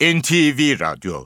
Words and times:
NTV 0.00 0.80
Radyo 0.80 1.24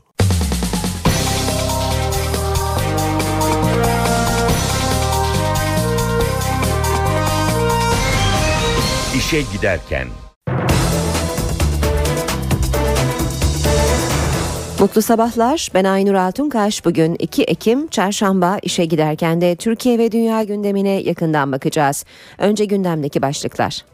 İşe 9.17 9.43
Giderken 9.53 10.09
Mutlu 14.81 15.03
sabahlar. 15.03 15.69
Ben 15.75 15.85
Aynur 15.85 16.15
Altunkaş. 16.15 16.85
Bugün 16.85 17.15
2 17.19 17.45
Ekim 17.45 17.89
Çarşamba 17.89 18.59
işe 18.63 18.85
giderken 18.85 19.41
de 19.41 19.57
Türkiye 19.57 19.99
ve 19.99 20.13
dünya 20.13 20.43
gündemine 20.43 21.03
yakından 21.03 21.53
bakacağız. 21.53 22.05
Önce 22.39 22.65
gündemdeki 22.65 23.23
başlıklar. 23.23 23.94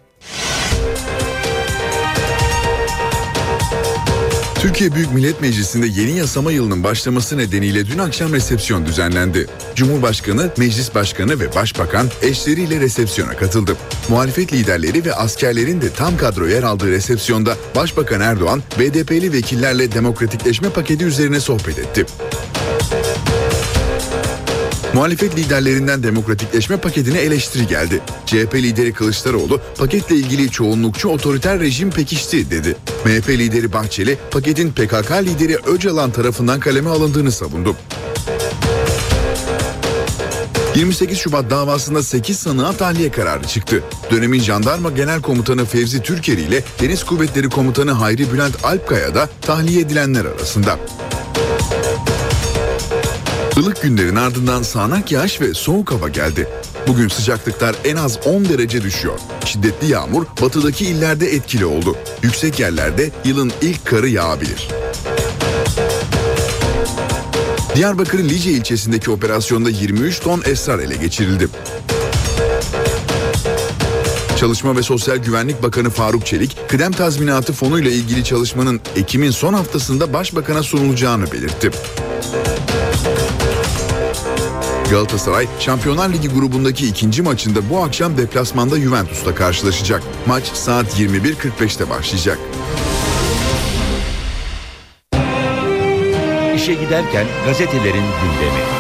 Türkiye 4.60 4.94
Büyük 4.94 5.12
Millet 5.12 5.40
Meclisi'nde 5.40 5.86
yeni 5.86 6.18
yasama 6.18 6.52
yılının 6.52 6.84
başlaması 6.84 7.38
nedeniyle 7.38 7.86
dün 7.86 7.98
akşam 7.98 8.32
resepsiyon 8.32 8.86
düzenlendi. 8.86 9.46
Cumhurbaşkanı, 9.74 10.50
Meclis 10.56 10.94
Başkanı 10.94 11.40
ve 11.40 11.54
Başbakan 11.54 12.06
eşleriyle 12.22 12.80
resepsiyona 12.80 13.36
katıldı. 13.36 13.76
Muhalefet 14.08 14.52
liderleri 14.52 15.04
ve 15.04 15.14
askerlerin 15.14 15.80
de 15.80 15.92
tam 15.92 16.16
kadro 16.16 16.46
yer 16.46 16.62
aldığı 16.62 16.90
resepsiyonda 16.90 17.56
Başbakan 17.76 18.20
Erdoğan, 18.20 18.62
BDP'li 18.78 19.32
vekillerle 19.32 19.92
demokratikleşme 19.92 20.70
paketi 20.70 21.04
üzerine 21.04 21.40
sohbet 21.40 21.78
etti. 21.78 22.06
Muhalefet 24.94 25.36
liderlerinden 25.36 26.02
demokratikleşme 26.02 26.76
paketine 26.76 27.18
eleştiri 27.18 27.66
geldi. 27.66 28.00
CHP 28.26 28.54
lideri 28.54 28.92
Kılıçdaroğlu 28.92 29.60
paketle 29.78 30.16
ilgili 30.16 30.50
çoğunlukçu 30.50 31.08
otoriter 31.08 31.60
rejim 31.60 31.90
pekişti 31.90 32.50
dedi. 32.50 32.76
MHP 33.04 33.28
lideri 33.28 33.72
Bahçeli 33.72 34.18
paketin 34.30 34.72
PKK 34.72 35.12
lideri 35.12 35.56
Öcalan 35.56 36.10
tarafından 36.10 36.60
kaleme 36.60 36.90
alındığını 36.90 37.32
savundu. 37.32 37.76
28 40.74 41.18
Şubat 41.18 41.50
davasında 41.50 42.02
8 42.02 42.38
sanığa 42.38 42.72
tahliye 42.72 43.10
kararı 43.10 43.46
çıktı. 43.46 43.82
Dönemin 44.10 44.40
jandarma 44.40 44.90
genel 44.90 45.22
komutanı 45.22 45.64
Fevzi 45.64 46.02
Türkeri 46.02 46.40
ile 46.40 46.62
Deniz 46.80 47.04
Kuvvetleri 47.04 47.48
Komutanı 47.48 47.90
Hayri 47.90 48.32
Bülent 48.32 48.64
Alpkaya 48.64 49.14
da 49.14 49.28
tahliye 49.40 49.80
edilenler 49.80 50.24
arasında. 50.24 50.78
Ilık 53.56 53.82
günlerin 53.82 54.16
ardından 54.16 54.62
sağanak 54.62 55.12
yağış 55.12 55.40
ve 55.40 55.54
soğuk 55.54 55.92
hava 55.92 56.08
geldi. 56.08 56.48
Bugün 56.88 57.08
sıcaklıklar 57.08 57.76
en 57.84 57.96
az 57.96 58.18
10 58.26 58.44
derece 58.44 58.82
düşüyor. 58.82 59.18
Şiddetli 59.44 59.92
yağmur 59.92 60.26
batıdaki 60.42 60.86
illerde 60.86 61.26
etkili 61.34 61.64
oldu. 61.66 61.96
Yüksek 62.22 62.60
yerlerde 62.60 63.10
yılın 63.24 63.52
ilk 63.62 63.86
karı 63.86 64.08
yağabilir. 64.08 64.68
Diyarbakır'ın 67.74 68.28
Lice 68.28 68.50
ilçesindeki 68.50 69.10
operasyonda 69.10 69.70
23 69.70 70.20
ton 70.20 70.42
esrar 70.46 70.78
ele 70.78 70.96
geçirildi. 70.96 71.48
Çalışma 74.36 74.76
ve 74.76 74.82
Sosyal 74.82 75.16
Güvenlik 75.16 75.62
Bakanı 75.62 75.90
Faruk 75.90 76.26
Çelik, 76.26 76.56
kıdem 76.68 76.92
tazminatı 76.92 77.52
fonuyla 77.52 77.90
ilgili 77.90 78.24
çalışmanın 78.24 78.80
Ekim'in 78.96 79.30
son 79.30 79.54
haftasında 79.54 80.12
Başbakan'a 80.12 80.62
sunulacağını 80.62 81.32
belirtti. 81.32 81.70
Galatasaray 84.90 85.46
Şampiyonlar 85.58 86.12
Ligi 86.12 86.28
grubundaki 86.28 86.86
ikinci 86.86 87.22
maçında 87.22 87.70
bu 87.70 87.78
akşam 87.78 88.16
deplasmanda 88.16 88.80
Juventus'ta 88.80 89.34
karşılaşacak. 89.34 90.02
Maç 90.26 90.44
saat 90.44 91.00
21.45'te 91.00 91.90
başlayacak. 91.90 92.38
İşe 96.56 96.74
giderken 96.74 97.26
gazetelerin 97.46 98.04
gündemi. 98.22 98.79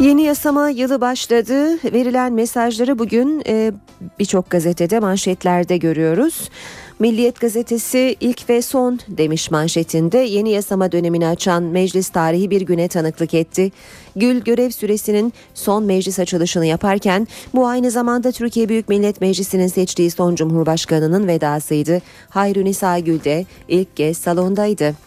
Yeni 0.00 0.22
yasama 0.22 0.70
yılı 0.70 1.00
başladı. 1.00 1.78
Verilen 1.92 2.32
mesajları 2.32 2.98
bugün 2.98 3.42
e, 3.46 3.72
birçok 4.18 4.50
gazetede 4.50 5.00
manşetlerde 5.00 5.76
görüyoruz. 5.76 6.50
Milliyet 6.98 7.40
gazetesi 7.40 8.16
ilk 8.20 8.48
ve 8.48 8.62
son 8.62 9.00
demiş 9.08 9.50
manşetinde 9.50 10.18
yeni 10.18 10.50
yasama 10.50 10.92
dönemini 10.92 11.26
açan 11.26 11.62
meclis 11.62 12.08
tarihi 12.08 12.50
bir 12.50 12.60
güne 12.60 12.88
tanıklık 12.88 13.34
etti. 13.34 13.72
Gül 14.16 14.40
görev 14.40 14.70
süresinin 14.70 15.32
son 15.54 15.84
meclis 15.84 16.18
açılışını 16.18 16.66
yaparken 16.66 17.28
bu 17.54 17.66
aynı 17.66 17.90
zamanda 17.90 18.32
Türkiye 18.32 18.68
Büyük 18.68 18.88
Millet 18.88 19.20
Meclisi'nin 19.20 19.68
seçtiği 19.68 20.10
son 20.10 20.34
cumhurbaşkanının 20.34 21.28
vedasıydı. 21.28 22.02
Hayrunisa 22.28 22.98
Gül 22.98 23.24
de 23.24 23.46
ilk 23.68 23.96
kez 23.96 24.18
salondaydı. 24.18 25.05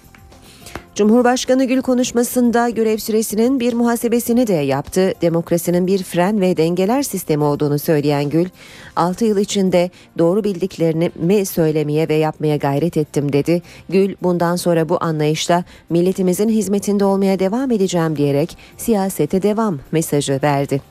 Cumhurbaşkanı 0.99 1.65
Gül 1.65 1.81
konuşmasında 1.81 2.69
görev 2.69 2.97
süresinin 2.97 3.59
bir 3.59 3.73
muhasebesini 3.73 4.47
de 4.47 4.53
yaptı. 4.53 5.13
Demokrasinin 5.21 5.87
bir 5.87 6.03
fren 6.03 6.41
ve 6.41 6.57
dengeler 6.57 7.03
sistemi 7.03 7.43
olduğunu 7.43 7.79
söyleyen 7.79 8.29
Gül, 8.29 8.45
6 8.95 9.25
yıl 9.25 9.37
içinde 9.37 9.89
doğru 10.17 10.43
bildiklerini 10.43 11.11
mi 11.15 11.45
söylemeye 11.45 12.09
ve 12.09 12.13
yapmaya 12.13 12.55
gayret 12.55 12.97
ettim 12.97 13.33
dedi. 13.33 13.61
Gül 13.89 14.15
bundan 14.23 14.55
sonra 14.55 14.89
bu 14.89 15.03
anlayışla 15.03 15.63
milletimizin 15.89 16.49
hizmetinde 16.49 17.05
olmaya 17.05 17.39
devam 17.39 17.71
edeceğim 17.71 18.15
diyerek 18.15 18.57
siyasete 18.77 19.41
devam 19.41 19.79
mesajı 19.91 20.39
verdi. 20.43 20.81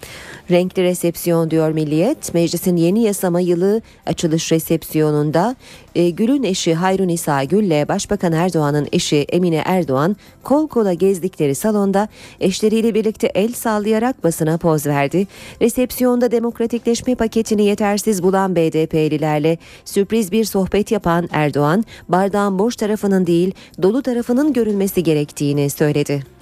Renkli 0.51 0.83
resepsiyon 0.83 1.51
diyor 1.51 1.71
Milliyet. 1.71 2.35
Meclisin 2.35 2.77
yeni 2.77 3.03
yasama 3.03 3.41
yılı 3.41 3.83
açılış 4.07 4.53
resepsiyonunda 4.53 5.57
e, 5.99 6.11
Gül'ün 6.11 6.43
eşi 6.43 6.75
Hayrun 6.75 7.09
İsa 7.09 7.45
Gül'le 7.45 7.89
Başbakan 7.89 8.33
Erdoğan'ın 8.33 8.89
eşi 8.93 9.17
Emine 9.17 9.63
Erdoğan 9.65 10.17
kol 10.43 10.69
kola 10.69 10.93
gezdikleri 10.93 11.55
salonda 11.55 12.09
eşleriyle 12.41 12.95
birlikte 12.95 13.27
el 13.35 13.53
sallayarak 13.53 14.25
basına 14.25 14.59
poz 14.59 14.87
verdi. 14.87 15.27
Resepsiyonda 15.63 16.31
demokratikleşme 16.31 17.15
paketini 17.15 17.65
yetersiz 17.65 18.23
bulan 18.23 18.57
BDP'lilerle 18.57 19.59
sürpriz 19.85 20.33
bir 20.33 20.45
sohbet 20.45 20.91
yapan 20.91 21.29
Erdoğan, 21.33 21.85
bardağın 22.09 22.59
boş 22.59 22.77
tarafının 22.77 23.27
değil 23.27 23.55
dolu 23.83 24.03
tarafının 24.03 24.53
görülmesi 24.53 25.03
gerektiğini 25.03 25.71
söyledi. 25.71 26.38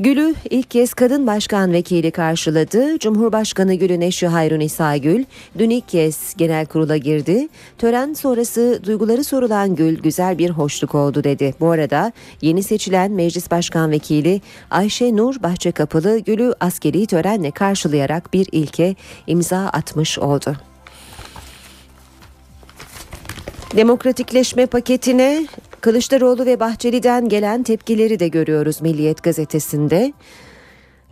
Gül'ü 0.00 0.34
ilk 0.50 0.70
kez 0.70 0.94
kadın 0.94 1.26
başkan 1.26 1.72
vekili 1.72 2.10
karşıladı. 2.10 2.98
Cumhurbaşkanı 2.98 3.74
Gül'ün 3.74 4.00
eşi 4.00 4.26
Hayrun 4.26 4.60
İsa 4.60 4.96
Gül 4.96 5.24
dün 5.58 5.70
ilk 5.70 5.88
kez 5.88 6.34
genel 6.36 6.66
kurula 6.66 6.96
girdi. 6.96 7.48
Tören 7.78 8.12
sonrası 8.12 8.80
duyguları 8.84 9.24
sorulan 9.24 9.74
Gül 9.74 10.02
güzel 10.02 10.38
bir 10.38 10.50
hoşluk 10.50 10.94
oldu 10.94 11.24
dedi. 11.24 11.54
Bu 11.60 11.70
arada 11.70 12.12
yeni 12.42 12.62
seçilen 12.62 13.10
meclis 13.10 13.50
başkan 13.50 13.90
vekili 13.90 14.40
Ayşe 14.70 15.16
Nur 15.16 15.42
Bahçekapılı 15.42 16.18
Gül'ü 16.18 16.54
askeri 16.60 17.06
törenle 17.06 17.50
karşılayarak 17.50 18.32
bir 18.32 18.48
ilke 18.52 18.96
imza 19.26 19.58
atmış 19.58 20.18
oldu. 20.18 20.56
Demokratikleşme 23.76 24.66
paketine 24.66 25.46
Kılıçdaroğlu 25.80 26.46
ve 26.46 26.60
Bahçeli'den 26.60 27.28
gelen 27.28 27.62
tepkileri 27.62 28.18
de 28.18 28.28
görüyoruz 28.28 28.82
Milliyet 28.82 29.22
gazetesinde. 29.22 30.12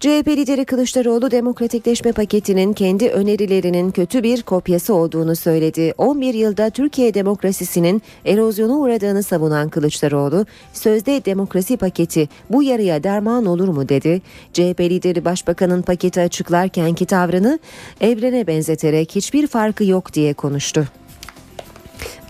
CHP 0.01 0.29
lideri 0.29 0.65
Kılıçdaroğlu 0.65 1.31
demokratikleşme 1.31 2.12
paketinin 2.12 2.73
kendi 2.73 3.09
önerilerinin 3.09 3.91
kötü 3.91 4.23
bir 4.23 4.43
kopyası 4.43 4.95
olduğunu 4.95 5.37
söyledi. 5.37 5.95
11 5.99 6.34
yılda 6.34 6.71
Türkiye 6.71 7.15
demokrasisinin 7.15 8.03
erozyona 8.25 8.73
uğradığını 8.73 9.23
savunan 9.23 9.69
Kılıçdaroğlu, 9.69 10.47
sözde 10.73 11.25
demokrasi 11.25 11.77
paketi 11.77 12.29
bu 12.50 12.62
yarıya 12.62 13.05
derman 13.05 13.47
olur 13.47 13.69
mu 13.69 13.89
dedi. 13.89 14.23
CHP 14.53 14.81
lideri 14.81 15.25
başbakanın 15.25 15.83
paketi 15.83 16.21
açıklarkenki 16.21 17.06
tavrını 17.06 17.59
evrene 18.00 18.47
benzeterek 18.47 19.17
hiçbir 19.17 19.47
farkı 19.47 19.85
yok 19.85 20.12
diye 20.12 20.35
konuştu. 20.35 20.88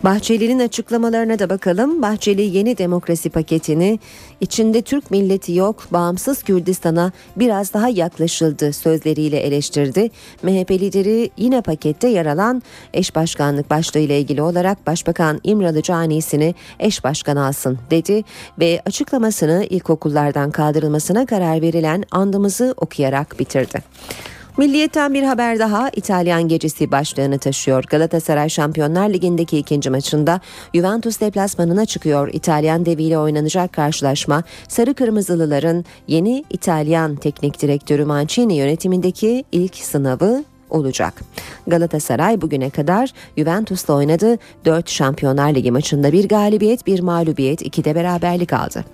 Bahçeli'nin 0.05 0.59
açıklamalarına 0.59 1.39
da 1.39 1.51
bakalım. 1.51 2.03
Bahçeli 2.03 2.43
yeni 2.43 2.79
demokrasi 2.79 3.31
paketini 3.31 3.99
içinde 4.41 4.83
Türk 4.83 5.11
milleti 5.11 5.53
yok, 5.53 5.87
bağımsız 5.91 6.43
Kürdistan'a 6.43 7.13
biraz 7.37 7.73
daha 7.73 7.89
yaklaşıldı 7.89 8.73
sözleriyle 8.73 9.39
eleştirdi. 9.41 10.11
MHP 10.43 10.71
lideri 10.71 11.31
yine 11.37 11.63
pakette 11.63 12.09
yer 12.09 12.27
alan 12.27 12.63
eş 12.95 13.15
başkanlık 13.15 13.71
başlığı 13.71 14.01
ile 14.01 14.21
ilgili 14.21 14.43
olarak 14.43 14.87
Başbakan 14.87 15.41
İmralı 15.45 15.83
Canisi'ni 15.83 16.55
eş 16.81 17.05
başkan 17.05 17.37
alsın 17.37 17.79
dedi 17.91 18.25
ve 18.59 18.83
açıklamasını 18.87 19.65
ilkokullardan 19.71 20.51
kaldırılmasına 20.51 21.27
karar 21.27 21.63
verilen 21.63 22.05
andımızı 22.11 22.75
okuyarak 22.77 23.39
bitirdi. 23.39 23.83
Milliyetten 24.59 25.15
bir 25.15 25.23
haber 25.23 25.59
daha 25.59 25.91
İtalyan 25.97 26.49
gecesi 26.49 26.91
başlığını 26.91 27.39
taşıyor. 27.39 27.85
Galatasaray 27.85 28.49
Şampiyonlar 28.49 29.09
Ligi'ndeki 29.09 29.59
ikinci 29.59 29.91
maçında 29.91 30.41
Juventus 30.75 31.21
deplasmanına 31.21 31.87
çıkıyor. 31.87 32.31
İtalyan 32.33 32.87
deviyle 32.87 33.19
oynanacak 33.19 33.73
karşılaşma 33.73 34.43
Sarı 34.69 34.95
Kırmızılıların 34.95 35.85
yeni 36.09 36.45
İtalyan 36.51 37.17
teknik 37.17 37.63
direktörü 37.63 38.05
Mancini 38.05 38.57
yönetimindeki 38.57 39.45
ilk 39.53 39.77
sınavı 39.77 40.45
olacak. 40.71 41.15
Galatasaray 41.67 42.41
bugüne 42.41 42.71
kadar 42.71 43.13
Juventus'la 43.37 43.95
oynadı. 43.95 44.39
4 44.65 44.91
Şampiyonlar 44.91 45.55
Ligi 45.55 45.71
maçında 45.71 46.13
bir 46.13 46.29
galibiyet, 46.29 46.87
bir 46.87 47.01
mağlubiyet, 47.01 47.63
iki 47.63 47.85
de 47.85 47.95
beraberlik 47.95 48.53
aldı. 48.53 48.85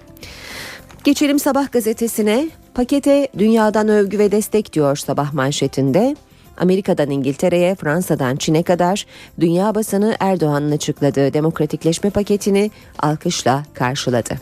Geçelim 1.04 1.38
Sabah 1.38 1.72
gazetesine. 1.72 2.48
Pakete 2.74 3.28
dünyadan 3.38 3.88
övgü 3.88 4.18
ve 4.18 4.32
destek 4.32 4.72
diyor 4.72 4.96
sabah 4.96 5.32
manşetinde. 5.32 6.16
Amerika'dan 6.56 7.10
İngiltere'ye, 7.10 7.74
Fransa'dan 7.74 8.36
Çin'e 8.36 8.62
kadar 8.62 9.06
dünya 9.40 9.74
basını 9.74 10.16
Erdoğan'ın 10.20 10.70
açıkladığı 10.70 11.32
demokratikleşme 11.32 12.10
paketini 12.10 12.70
alkışla 12.98 13.62
karşıladı. 13.74 14.34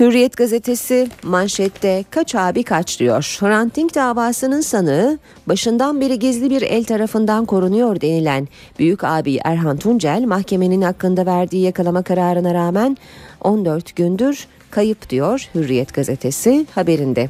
Hürriyet 0.00 0.36
gazetesi 0.36 1.08
manşette 1.22 2.04
kaç 2.10 2.34
abi 2.34 2.62
kaç 2.62 3.00
diyor. 3.00 3.36
Hrant 3.40 3.76
Dink 3.76 3.94
davasının 3.94 4.60
sanığı 4.60 5.18
başından 5.46 6.00
beri 6.00 6.18
gizli 6.18 6.50
bir 6.50 6.62
el 6.62 6.84
tarafından 6.84 7.44
korunuyor 7.44 8.00
denilen 8.00 8.48
büyük 8.78 9.04
abi 9.04 9.38
Erhan 9.44 9.76
Tuncel 9.76 10.24
mahkemenin 10.26 10.82
hakkında 10.82 11.26
verdiği 11.26 11.62
yakalama 11.62 12.02
kararına 12.02 12.54
rağmen 12.54 12.96
14 13.40 13.96
gündür 13.96 14.46
kayıp 14.70 15.10
diyor 15.10 15.48
Hürriyet 15.54 15.94
gazetesi 15.94 16.66
haberinde. 16.74 17.28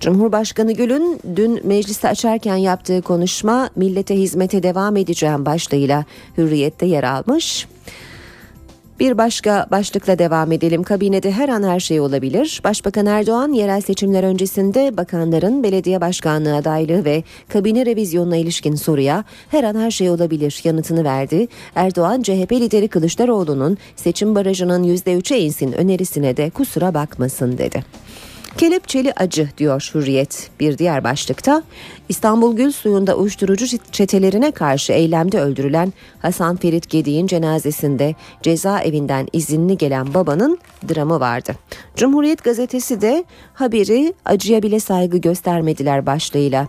Cumhurbaşkanı 0.00 0.72
Gül'ün 0.72 1.20
dün 1.36 1.66
mecliste 1.66 2.08
açarken 2.08 2.56
yaptığı 2.56 3.02
konuşma 3.02 3.70
millete 3.76 4.16
hizmete 4.16 4.62
devam 4.62 4.96
edeceğim 4.96 5.46
başlığıyla 5.46 6.04
Hürriyet'te 6.38 6.86
yer 6.86 7.04
almış. 7.04 7.66
Bir 9.00 9.18
başka 9.18 9.66
başlıkla 9.70 10.18
devam 10.18 10.52
edelim. 10.52 10.82
Kabinede 10.82 11.32
her 11.32 11.48
an 11.48 11.62
her 11.62 11.80
şey 11.80 12.00
olabilir. 12.00 12.60
Başbakan 12.64 13.06
Erdoğan 13.06 13.52
yerel 13.52 13.80
seçimler 13.80 14.24
öncesinde 14.24 14.96
bakanların 14.96 15.62
belediye 15.62 16.00
başkanlığı 16.00 16.56
adaylığı 16.56 17.04
ve 17.04 17.24
kabine 17.48 17.86
revizyonuna 17.86 18.36
ilişkin 18.36 18.74
soruya 18.74 19.24
her 19.48 19.64
an 19.64 19.74
her 19.74 19.90
şey 19.90 20.10
olabilir 20.10 20.60
yanıtını 20.64 21.04
verdi. 21.04 21.48
Erdoğan 21.74 22.22
CHP 22.22 22.52
lideri 22.52 22.88
Kılıçdaroğlu'nun 22.88 23.78
seçim 23.96 24.34
barajının 24.34 24.84
%3'e 24.84 25.40
insin 25.40 25.72
önerisine 25.72 26.36
de 26.36 26.50
kusura 26.50 26.94
bakmasın 26.94 27.58
dedi. 27.58 27.84
Kelepçeli 28.56 29.12
acı 29.16 29.48
diyor 29.58 29.90
Hürriyet 29.94 30.50
bir 30.60 30.78
diğer 30.78 31.04
başlıkta. 31.04 31.62
İstanbul 32.08 32.56
Gül 32.56 32.72
suyunda 32.72 33.16
uyuşturucu 33.16 33.66
çetelerine 33.92 34.50
karşı 34.50 34.92
eylemde 34.92 35.40
öldürülen 35.40 35.92
Hasan 36.22 36.56
Ferit 36.56 36.90
Gedi'nin 36.90 37.26
cenazesinde 37.26 38.14
cezaevinden 38.42 39.28
izinli 39.32 39.78
gelen 39.78 40.14
babanın 40.14 40.58
dramı 40.88 41.20
vardı. 41.20 41.52
Cumhuriyet 41.96 42.44
gazetesi 42.44 43.00
de 43.00 43.24
haberi 43.54 44.14
acıya 44.24 44.62
bile 44.62 44.80
saygı 44.80 45.18
göstermediler 45.18 46.06
başlığıyla. 46.06 46.68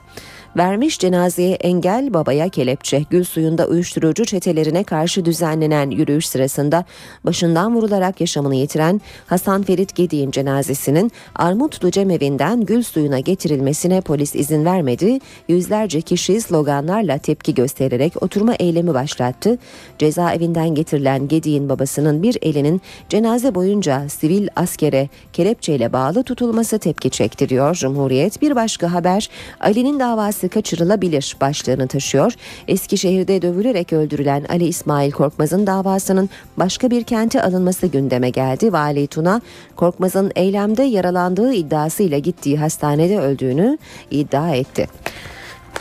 Vermiş 0.57 1.00
cenazeye 1.00 1.56
engel 1.56 2.13
babaya 2.13 2.50
kelepçe. 2.50 3.06
Gül 3.09 3.24
suyunda 3.24 3.68
uyuşturucu 3.68 4.25
çetelerine 4.25 4.83
karşı 4.83 5.25
düzenlenen 5.25 5.89
yürüyüş 5.89 6.27
sırasında 6.27 6.86
başından 7.25 7.75
vurularak 7.75 8.21
yaşamını 8.21 8.56
yitiren 8.56 9.01
Hasan 9.27 9.63
Ferit 9.63 9.95
Gedi'nin 9.95 10.31
cenazesinin 10.31 11.12
Armutlu 11.36 11.92
cemevinden 11.92 12.62
gül 12.65 12.83
suyuna 12.83 13.19
getirilmesine 13.19 14.01
polis 14.01 14.36
izin 14.36 14.65
vermedi. 14.65 15.19
Yüzlerce 15.48 16.01
kişi 16.01 16.42
sloganlarla 16.42 17.18
tepki 17.18 17.54
göstererek 17.54 18.24
oturma 18.24 18.54
eylemi 18.54 18.94
başlattı. 18.94 19.57
Cezaevinden 20.00 20.69
getirilen 20.69 21.27
Gedi'nin 21.27 21.69
babasının 21.69 22.24
bir 22.24 22.38
elinin 22.42 22.81
cenaze 23.09 23.56
boyunca 23.56 24.09
sivil 24.09 24.47
askere 24.56 25.09
kelepçeyle 25.33 25.94
bağlı 25.94 26.24
tutulması 26.24 26.80
tepki 26.80 27.09
çekti 27.09 27.50
diyor 27.50 27.75
Cumhuriyet. 27.75 28.42
Bir 28.42 28.56
başka 28.56 28.94
haber 28.94 29.30
Ali'nin 29.59 30.00
davası 30.00 30.40
babası 30.41 30.49
kaçırılabilir 30.49 31.35
başlığını 31.41 31.88
taşıyor. 31.88 32.33
Eskişehir'de 32.67 33.41
dövülerek 33.41 33.93
öldürülen 33.93 34.45
Ali 34.49 34.65
İsmail 34.65 35.11
Korkmaz'ın 35.11 35.67
davasının 35.67 36.29
başka 36.57 36.89
bir 36.89 37.03
kente 37.03 37.41
alınması 37.41 37.88
gündeme 37.88 38.29
geldi. 38.29 38.73
Vali 38.73 39.07
Tuna 39.07 39.41
Korkmaz'ın 39.75 40.31
eylemde 40.35 40.83
yaralandığı 40.83 41.53
iddiasıyla 41.53 42.17
gittiği 42.17 42.57
hastanede 42.57 43.19
öldüğünü 43.19 43.77
iddia 44.11 44.55
etti. 44.55 44.88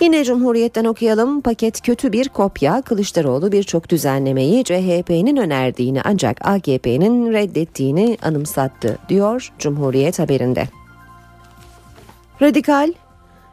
Yine 0.01 0.25
Cumhuriyet'ten 0.25 0.85
okuyalım. 0.85 1.41
Paket 1.41 1.81
kötü 1.81 2.13
bir 2.13 2.29
kopya. 2.29 2.83
Kılıçdaroğlu 2.83 3.53
birçok 3.53 3.89
düzenlemeyi 3.89 4.65
CHP'nin 4.65 5.37
önerdiğini 5.37 6.01
ancak 6.05 6.49
AKP'nin 6.49 7.33
reddettiğini 7.33 8.19
anımsattı 8.23 8.99
diyor 9.09 9.53
Cumhuriyet 9.59 10.19
haberinde. 10.19 10.69
Radikal 12.43 12.93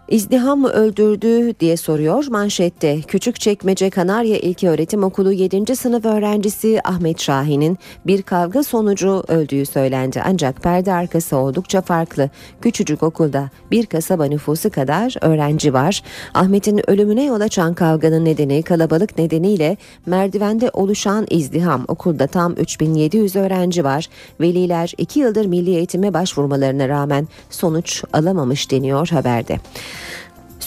İzdiham 0.10 0.60
mı 0.60 0.70
öldürdü 0.70 1.60
diye 1.60 1.78
soruyor 1.78 2.26
manşette. 2.30 3.02
Küçükçekmece 3.02 3.90
Kanarya 3.90 4.38
İlköğretim 4.38 5.04
Okulu 5.04 5.32
7. 5.32 5.76
sınıf 5.76 6.06
öğrencisi 6.06 6.80
Ahmet 6.84 7.22
Şahin'in 7.22 7.78
bir 8.06 8.22
kavga 8.22 8.64
sonucu 8.64 9.24
öldüğü 9.28 9.66
söylendi. 9.66 10.22
Ancak 10.26 10.64
perde 10.64 10.94
arkası 10.94 11.38
oldukça 11.38 11.82
farklı. 11.82 12.30
Küçücük 12.62 13.04
okulda 13.04 13.50
bir 13.72 13.86
kasaba 13.86 14.26
nüfusu 14.26 14.70
kadar 14.70 15.16
öğrenci 15.22 15.74
var. 15.74 16.04
Ahmet'in 16.34 16.90
ölümüne 16.90 17.24
yol 17.24 17.42
açan 17.42 17.74
kavganın 17.74 18.26
nedeni 18.26 18.64
kalabalık 18.64 19.18
nedeniyle 19.18 19.78
merdivende 20.06 20.70
oluşan 20.74 21.28
izdiham. 21.30 21.86
Okulda 21.88 22.28
tam 22.28 22.54
3700 22.54 23.36
öğrenci 23.36 23.84
var. 23.84 24.10
Veliler 24.42 24.94
2 24.98 25.20
yıldır 25.20 25.46
milli 25.46 25.76
eğitime 25.76 26.14
başvurmalarına 26.14 26.90
rağmen 26.90 27.28
sonuç 27.50 28.04
alamamış 28.14 28.72
deniyor 28.72 29.08
haberde. 29.08 29.60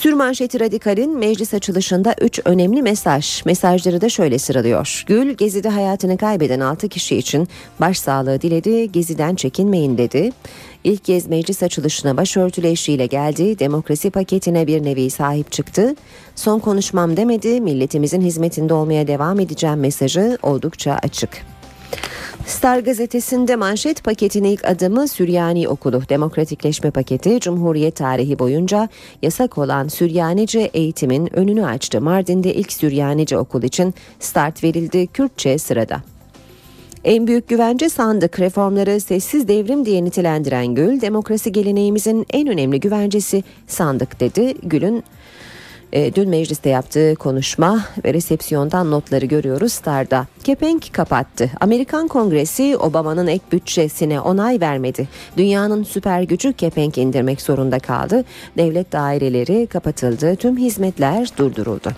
Sürmanşeti 0.01 0.59
Radikal'in 0.59 1.17
meclis 1.17 1.53
açılışında 1.53 2.15
3 2.21 2.39
önemli 2.45 2.81
mesaj. 2.81 3.45
Mesajları 3.45 4.01
da 4.01 4.09
şöyle 4.09 4.39
sıralıyor. 4.39 5.03
Gül 5.07 5.33
Gezi'de 5.33 5.69
hayatını 5.69 6.17
kaybeden 6.17 6.59
6 6.59 6.89
kişi 6.89 7.17
için 7.17 7.47
başsağlığı 7.79 8.41
diledi, 8.41 8.91
Gezi'den 8.91 9.35
çekinmeyin 9.35 9.97
dedi. 9.97 10.31
İlk 10.83 11.05
kez 11.05 11.27
meclis 11.27 11.63
açılışına 11.63 12.17
başörtülü 12.17 12.67
eşiyle 12.67 13.05
geldi, 13.05 13.59
demokrasi 13.59 14.09
paketine 14.09 14.67
bir 14.67 14.83
nevi 14.83 15.09
sahip 15.09 15.51
çıktı. 15.51 15.95
Son 16.35 16.59
konuşmam 16.59 17.17
demedi, 17.17 17.61
milletimizin 17.61 18.21
hizmetinde 18.21 18.73
olmaya 18.73 19.07
devam 19.07 19.39
edeceğim 19.39 19.79
mesajı 19.79 20.37
oldukça 20.43 20.99
açık. 21.03 21.45
Star 22.45 22.79
gazetesinde 22.79 23.55
manşet 23.55 24.03
paketin 24.03 24.43
ilk 24.43 24.65
adımı 24.65 25.07
Süryani 25.07 25.67
Okulu 25.67 26.01
demokratikleşme 26.09 26.91
paketi 26.91 27.39
Cumhuriyet 27.39 27.95
tarihi 27.95 28.39
boyunca 28.39 28.89
yasak 29.21 29.57
olan 29.57 29.87
Süryanice 29.87 30.59
eğitimin 30.73 31.35
önünü 31.35 31.65
açtı. 31.65 32.01
Mardin'de 32.01 32.53
ilk 32.53 32.73
Süryanice 32.73 33.37
okul 33.37 33.63
için 33.63 33.93
start 34.19 34.63
verildi. 34.63 35.07
Kürtçe 35.07 35.57
sırada. 35.57 36.01
En 37.03 37.27
büyük 37.27 37.47
güvence 37.47 37.89
sandık 37.89 38.39
reformları 38.39 38.99
sessiz 38.99 39.47
devrim 39.47 39.85
diye 39.85 40.03
nitelendiren 40.03 40.75
Gül, 40.75 41.01
demokrasi 41.01 41.51
geleneğimizin 41.51 42.25
en 42.33 42.47
önemli 42.47 42.79
güvencesi 42.79 43.43
sandık 43.67 44.19
dedi. 44.19 44.53
Gül'ün 44.63 45.03
e, 45.91 46.15
dün 46.15 46.29
mecliste 46.29 46.69
yaptığı 46.69 47.15
konuşma 47.15 47.85
ve 48.05 48.13
resepsiyondan 48.13 48.91
notları 48.91 49.25
görüyoruz 49.25 49.73
Star'da. 49.73 50.27
Kepenk 50.43 50.93
kapattı. 50.93 51.49
Amerikan 51.61 52.07
Kongresi 52.07 52.77
Obama'nın 52.77 53.27
ek 53.27 53.43
bütçesine 53.51 54.19
onay 54.19 54.59
vermedi. 54.61 55.07
Dünyanın 55.37 55.83
süper 55.83 56.21
gücü 56.21 56.53
kepenk 56.53 56.97
indirmek 56.97 57.41
zorunda 57.41 57.79
kaldı. 57.79 58.25
Devlet 58.57 58.91
daireleri 58.91 59.67
kapatıldı. 59.67 60.35
Tüm 60.35 60.57
hizmetler 60.57 61.29
durduruldu. 61.37 61.91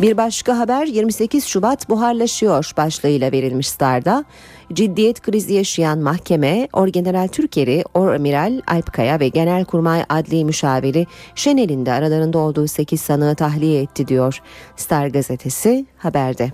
Bir 0.00 0.16
başka 0.16 0.58
haber 0.58 0.86
28 0.86 1.44
Şubat 1.44 1.88
buharlaşıyor 1.88 2.72
başlığıyla 2.76 3.32
verilmiş 3.32 3.68
Star'da 3.68 4.24
ciddiyet 4.72 5.20
krizi 5.20 5.54
yaşayan 5.54 5.98
mahkeme 5.98 6.68
Orgeneral 6.72 7.28
Türker'i, 7.28 7.84
Oramiral 7.94 8.60
Alpkaya 8.66 9.20
ve 9.20 9.28
Genelkurmay 9.28 10.04
Adli 10.08 10.44
Müşaviri 10.44 11.06
Şenel'in 11.34 11.86
de 11.86 11.92
aralarında 11.92 12.38
olduğu 12.38 12.66
8 12.66 13.00
sanığı 13.00 13.34
tahliye 13.34 13.82
etti 13.82 14.08
diyor 14.08 14.42
Star 14.76 15.06
gazetesi 15.06 15.86
haberde. 15.98 16.52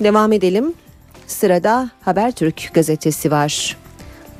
Devam 0.00 0.32
edelim. 0.32 0.74
Sırada 1.26 1.90
Habertürk 2.00 2.70
gazetesi 2.74 3.30
var. 3.30 3.76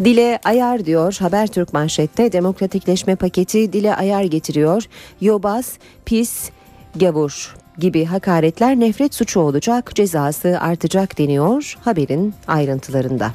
Dile 0.05 0.39
ayar 0.45 0.85
diyor 0.85 1.17
Habertürk 1.21 1.73
manşette 1.73 2.33
demokratikleşme 2.33 3.17
paketi 3.17 3.73
dile 3.73 3.97
ayar 3.97 4.25
getiriyor. 4.25 4.85
Yobaz, 5.21 5.79
pis, 6.05 6.51
gavur 6.97 7.62
gibi 7.79 8.05
hakaretler 8.05 8.81
nefret 8.81 9.15
suçu 9.15 9.41
olacak, 9.41 9.95
cezası 9.95 10.61
artacak 10.61 11.19
deniyor 11.19 11.79
haberin 11.85 12.35
ayrıntılarında. 12.49 13.31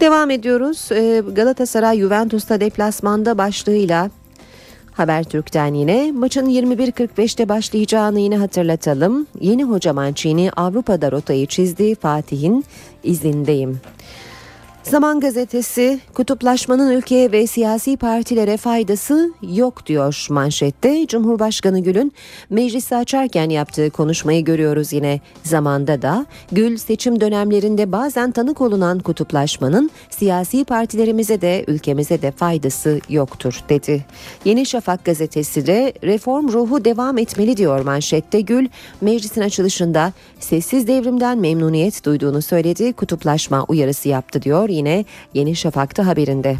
Devam 0.00 0.30
ediyoruz. 0.30 0.88
Ee, 0.92 1.22
Galatasaray 1.32 1.98
Juventus'ta 1.98 2.60
deplasmanda 2.60 3.38
başlığıyla 3.38 4.10
Habertürk'ten 4.92 5.74
yine 5.74 6.12
maçın 6.12 6.46
21.45'te 6.46 7.48
başlayacağını 7.48 8.20
yine 8.20 8.36
hatırlatalım. 8.36 9.26
Yeni 9.40 9.64
hoca 9.64 9.92
Mancini 9.92 10.50
Avrupa'da 10.56 11.12
rotayı 11.12 11.46
çizdi. 11.46 11.94
Fatih'in 11.94 12.64
izindeyim. 13.04 13.80
Zaman 14.82 15.20
gazetesi 15.20 16.00
kutuplaşmanın 16.14 16.90
ülkeye 16.90 17.32
ve 17.32 17.46
siyasi 17.46 17.96
partilere 17.96 18.56
faydası 18.56 19.32
yok 19.42 19.86
diyor 19.86 20.26
manşette. 20.30 21.06
Cumhurbaşkanı 21.06 21.80
Gül'ün 21.80 22.12
meclisi 22.50 22.96
açarken 22.96 23.50
yaptığı 23.50 23.90
konuşmayı 23.90 24.44
görüyoruz 24.44 24.92
yine 24.92 25.20
zamanda 25.44 26.02
da. 26.02 26.26
Gül 26.52 26.76
seçim 26.76 27.20
dönemlerinde 27.20 27.92
bazen 27.92 28.30
tanık 28.30 28.60
olunan 28.60 28.98
kutuplaşmanın 28.98 29.90
siyasi 30.10 30.64
partilerimize 30.64 31.40
de 31.40 31.64
ülkemize 31.66 32.22
de 32.22 32.30
faydası 32.30 33.00
yoktur 33.08 33.60
dedi. 33.68 34.04
Yeni 34.44 34.66
Şafak 34.66 35.04
gazetesi 35.04 35.66
de 35.66 35.92
reform 36.04 36.48
ruhu 36.52 36.84
devam 36.84 37.18
etmeli 37.18 37.56
diyor 37.56 37.80
manşette. 37.80 38.40
Gül 38.40 38.68
meclisin 39.00 39.40
açılışında 39.40 40.12
sessiz 40.40 40.86
devrimden 40.86 41.38
memnuniyet 41.38 42.04
duyduğunu 42.04 42.42
söyledi. 42.42 42.92
Kutuplaşma 42.92 43.64
uyarısı 43.64 44.08
yaptı 44.08 44.42
diyor 44.42 44.71
yine 44.72 45.04
Yeni 45.34 45.56
Şafak'ta 45.56 46.06
haberinde. 46.06 46.56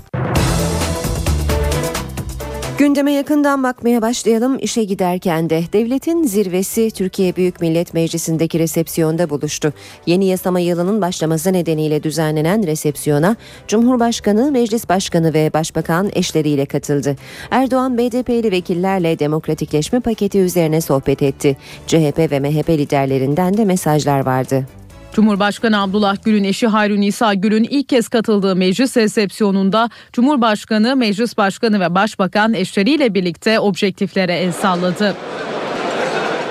Gündeme 2.83 3.13
yakından 3.13 3.63
bakmaya 3.63 4.03
başlayalım. 4.03 4.59
İşe 4.61 4.85
giderken 4.85 5.51
de 5.51 5.63
devletin 5.73 6.23
zirvesi 6.23 6.91
Türkiye 6.91 7.37
Büyük 7.37 7.61
Millet 7.61 7.95
Meclisi'ndeki 7.95 8.59
resepsiyonda 8.59 9.31
buluştu. 9.31 9.73
Yeni 10.07 10.25
yasama 10.27 10.61
yılının 10.61 11.01
başlaması 11.01 11.53
nedeniyle 11.53 12.03
düzenlenen 12.03 12.67
resepsiyona 12.67 13.37
Cumhurbaşkanı, 13.69 14.51
Meclis 14.53 14.89
Başkanı 14.89 15.35
ve 15.35 15.51
Başbakan 15.55 16.11
eşleriyle 16.13 16.67
katıldı. 16.67 17.17
Erdoğan 17.51 17.99
BDP'li 17.99 18.51
vekillerle 18.51 19.19
demokratikleşme 19.19 20.01
paketi 20.01 20.39
üzerine 20.39 20.81
sohbet 20.81 21.23
etti. 21.23 21.57
CHP 21.87 22.19
ve 22.19 22.41
MHP 22.41 22.69
liderlerinden 22.69 23.57
de 23.57 23.65
mesajlar 23.65 24.27
vardı. 24.27 24.67
Cumhurbaşkanı 25.13 25.83
Abdullah 25.83 26.17
Gül'ün 26.25 26.45
eşi 26.45 26.67
Hayrun 26.67 27.03
İsa 27.03 27.35
Gül'ün 27.35 27.65
ilk 27.65 27.89
kez 27.89 28.09
katıldığı 28.09 28.57
meclis 28.57 28.97
resepsiyonunda 28.97 29.91
Cumhurbaşkanı, 30.13 30.97
Meclis 30.97 31.37
Başkanı 31.37 31.81
ve 31.81 31.95
Başbakan 31.95 32.55
eşleriyle 32.55 33.15
birlikte 33.15 33.61
objektiflere 33.61 34.35
el 34.35 34.53
salladı. 34.53 35.15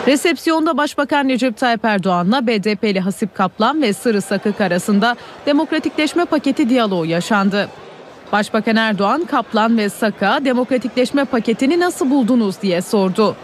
Resepsiyonda 0.07 0.77
Başbakan 0.77 1.29
Recep 1.29 1.57
Tayyip 1.57 1.85
Erdoğan'la 1.85 2.47
BDP'li 2.47 2.99
Hasip 2.99 3.35
Kaplan 3.35 3.81
ve 3.81 3.93
Sırı 3.93 4.21
Sakık 4.21 4.61
arasında 4.61 5.15
demokratikleşme 5.45 6.25
paketi 6.25 6.69
diyaloğu 6.69 7.05
yaşandı. 7.05 7.69
Başbakan 8.31 8.75
Erdoğan, 8.75 9.25
Kaplan 9.25 9.77
ve 9.77 9.89
Saka 9.89 10.45
demokratikleşme 10.45 11.25
paketini 11.25 11.79
nasıl 11.79 12.09
buldunuz 12.09 12.61
diye 12.61 12.81
sordu. 12.81 13.35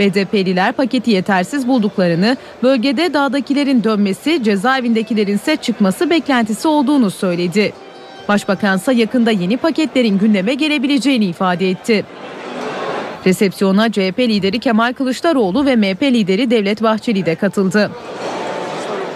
BDP'liler 0.00 0.72
paketi 0.72 1.10
yetersiz 1.10 1.68
bulduklarını, 1.68 2.36
bölgede 2.62 3.14
dağdakilerin 3.14 3.84
dönmesi, 3.84 4.42
cezaevindekilerin 4.42 5.34
ise 5.34 5.56
çıkması 5.56 6.10
beklentisi 6.10 6.68
olduğunu 6.68 7.10
söyledi. 7.10 7.72
Başbakansa 8.28 8.92
yakında 8.92 9.30
yeni 9.30 9.56
paketlerin 9.56 10.18
gündeme 10.18 10.54
gelebileceğini 10.54 11.24
ifade 11.24 11.70
etti. 11.70 12.04
Resepsiyona 13.26 13.92
CHP 13.92 14.18
lideri 14.18 14.58
Kemal 14.58 14.92
Kılıçdaroğlu 14.92 15.66
ve 15.66 15.76
MHP 15.76 16.02
lideri 16.02 16.50
Devlet 16.50 16.82
Bahçeli 16.82 17.26
de 17.26 17.34
katıldı. 17.34 17.90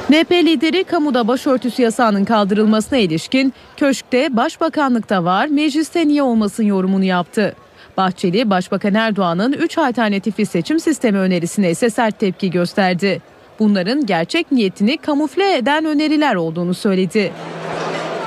MHP 0.08 0.32
lideri 0.32 0.84
kamuda 0.84 1.28
başörtüsü 1.28 1.82
yasağının 1.82 2.25
kaldırılmasına 2.25 2.99
ilişkin 2.99 3.52
köşkte 3.76 4.37
başbakanlıkta 4.37 5.25
var 5.25 5.46
mecliste 5.46 6.08
niye 6.08 6.22
olmasın 6.22 6.64
yorumunu 6.64 7.04
yaptı. 7.04 7.54
Bahçeli, 8.00 8.50
Başbakan 8.50 8.95
Erdoğan'ın 8.95 9.52
3 9.52 9.78
alternatifli 9.78 10.47
seçim 10.47 10.80
sistemi 10.80 11.19
önerisine 11.19 11.71
ise 11.71 11.90
sert 11.90 12.19
tepki 12.19 12.50
gösterdi. 12.50 13.23
Bunların 13.59 14.07
gerçek 14.07 14.52
niyetini 14.52 14.97
kamufle 14.97 15.57
eden 15.57 15.85
öneriler 15.85 16.35
olduğunu 16.35 16.75
söyledi. 16.75 17.33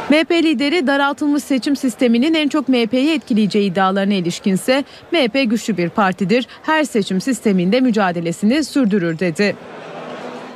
MHP 0.10 0.32
lideri 0.32 0.88
daraltılmış 0.88 1.44
seçim 1.44 1.75
sisteminin 1.75 2.34
en 2.34 2.48
çok 2.48 2.70
MHP'yi 2.70 3.13
etkileyeceği 3.13 3.72
iddialarına 3.72 4.13
ilişkinse 4.13 4.84
MHP 5.12 5.50
güçlü 5.50 5.77
bir 5.77 5.89
partidir, 5.89 6.48
her 6.63 6.84
seçim 6.84 7.22
sisteminde 7.22 7.82
mücadelesini 7.82 8.63
sürdürür 8.63 9.20
dedi. 9.20 9.56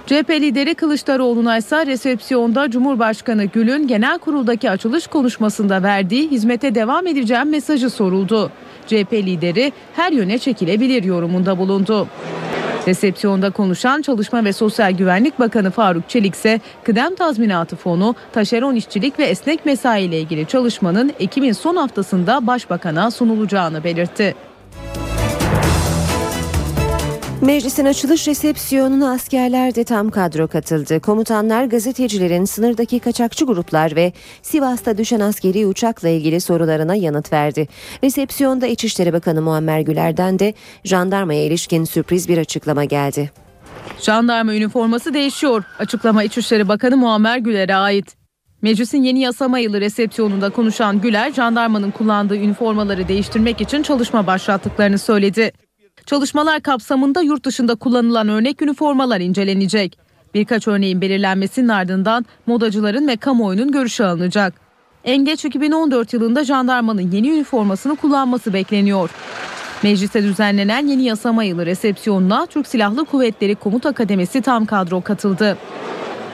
CHP 0.08 0.30
lideri 0.30 0.76
Kılıçdaroğlu'na 0.76 1.58
ise 1.58 1.86
resepsiyonda 1.86 2.72
Cumhurbaşkanı 2.72 3.46
Gül'ün 3.46 3.88
genel 3.88 4.18
kuruldaki 4.18 4.70
açılış 4.72 5.08
konuşmasında 5.08 5.84
verdiği 5.84 6.32
hizmete 6.32 6.76
devam 6.76 7.08
edeceğim 7.08 7.50
mesajı 7.50 7.90
soruldu. 7.90 8.52
CHP 8.88 9.13
lideri 9.13 9.74
her 9.96 10.12
yöne 10.12 10.39
çekilebilir 10.39 11.03
yorumunda 11.03 11.58
bulundu. 11.58 12.08
Resepsiyonda 12.88 13.50
konuşan 13.50 14.01
Çalışma 14.01 14.46
ve 14.46 14.53
Sosyal 14.53 14.91
Güvenlik 14.91 15.39
Bakanı 15.39 15.72
Faruk 15.72 16.10
Çelik 16.10 16.36
ise 16.36 16.62
kıdem 16.84 17.15
tazminatı 17.15 17.75
fonu, 17.75 18.15
taşeron 18.34 18.75
işçilik 18.75 19.20
ve 19.20 19.25
esnek 19.25 19.65
mesai 19.65 20.03
ile 20.03 20.20
ilgili 20.20 20.46
çalışmanın 20.46 21.13
Ekim'in 21.20 21.51
son 21.51 21.75
haftasında 21.75 22.48
Başbakan'a 22.48 23.12
sunulacağını 23.12 23.84
belirtti. 23.84 24.36
Meclisin 27.41 27.86
açılış 27.86 28.27
resepsiyonuna 28.27 29.12
askerler 29.12 29.75
de 29.75 29.84
tam 29.84 30.10
kadro 30.10 30.48
katıldı. 30.48 31.00
Komutanlar 31.00 31.65
gazetecilerin 31.65 32.46
sınırdaki 32.46 33.00
kaçakçı 33.00 33.46
gruplar 33.46 33.96
ve 33.96 34.13
Sivas'ta 34.41 34.98
düşen 34.98 35.20
askeri 35.20 35.65
uçakla 35.65 36.10
ilgili 36.10 36.41
sorularına 36.41 36.96
yanıt 36.96 37.34
verdi. 37.34 37.67
Resepsiyonda 38.03 38.67
İçişleri 38.67 39.13
Bakanı 39.13 39.41
Muammer 39.41 39.79
Güler'den 39.79 40.39
de 40.39 40.53
jandarmaya 40.84 41.46
ilişkin 41.46 41.84
sürpriz 41.84 42.29
bir 42.29 42.38
açıklama 42.38 42.86
geldi. 42.86 43.32
Jandarma 44.01 44.53
üniforması 44.53 45.13
değişiyor. 45.13 45.63
Açıklama 45.79 46.24
İçişleri 46.24 46.67
Bakanı 46.67 46.98
Muammer 46.98 47.38
Güler'e 47.38 47.75
ait. 47.75 48.15
Meclisin 48.62 49.03
yeni 49.03 49.20
yasama 49.20 49.60
yılı 49.60 49.82
resepsiyonunda 49.82 50.50
konuşan 50.50 51.01
Güler, 51.01 51.34
jandarmanın 51.34 51.91
kullandığı 51.91 52.36
üniformaları 52.36 53.08
değiştirmek 53.08 53.62
için 53.62 53.84
çalışma 53.84 54.27
başlattıklarını 54.27 55.00
söyledi. 55.00 55.51
Çalışmalar 56.08 56.62
kapsamında 56.62 57.22
yurt 57.22 57.46
dışında 57.46 57.76
kullanılan 57.76 58.30
örnek 58.30 58.62
üniformalar 58.62 59.20
incelenecek. 59.20 59.98
Birkaç 60.34 60.68
örneğin 60.68 61.02
belirlenmesinin 61.02 61.68
ardından 61.68 62.26
modacıların 62.46 63.08
ve 63.08 63.18
kamuoyunun 63.18 63.72
görüşü 63.72 64.04
alınacak. 64.04 64.54
En 65.04 65.26
geç 65.26 65.46
2014 65.46 66.14
yılında 66.14 66.44
jandarmanın 66.44 67.12
yeni 67.12 67.30
üniformasını 67.30 67.96
kullanması 67.96 68.54
bekleniyor. 68.54 69.10
Mecliste 69.84 70.24
düzenlenen 70.24 70.88
yeni 70.88 71.04
yasama 71.04 71.44
yılı 71.44 71.66
resepsiyonuna 71.66 72.46
Türk 72.46 72.68
Silahlı 72.68 73.06
Kuvvetleri 73.06 73.56
Komuta 73.56 73.92
Kademesi 73.92 74.42
tam 74.42 74.66
kadro 74.66 75.02
katıldı. 75.02 75.58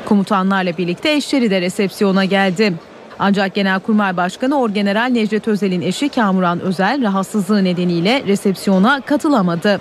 Komutanlarla 0.06 0.78
birlikte 0.78 1.14
eşleri 1.14 1.52
de 1.52 1.62
resepsiyona 1.62 2.26
geldi. 2.26 2.74
Ancak 3.20 3.56
Genelkurmay 3.56 4.18
Başkanı 4.18 4.60
Orgeneral 4.60 5.10
Necdet 5.10 5.48
Özel'in 5.48 5.82
eşi 5.82 6.10
Kamuran 6.10 6.60
Özel 6.60 7.02
rahatsızlığı 7.04 7.64
nedeniyle 7.64 8.24
resepsiyona 8.28 9.02
katılamadı. 9.02 9.80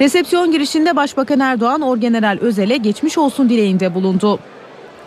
Resepsiyon 0.00 0.52
girişinde 0.52 0.96
Başbakan 0.96 1.40
Erdoğan 1.40 1.80
Orgeneral 1.80 2.38
Özel'e 2.40 2.76
geçmiş 2.76 3.18
olsun 3.18 3.48
dileğinde 3.48 3.94
bulundu. 3.94 4.38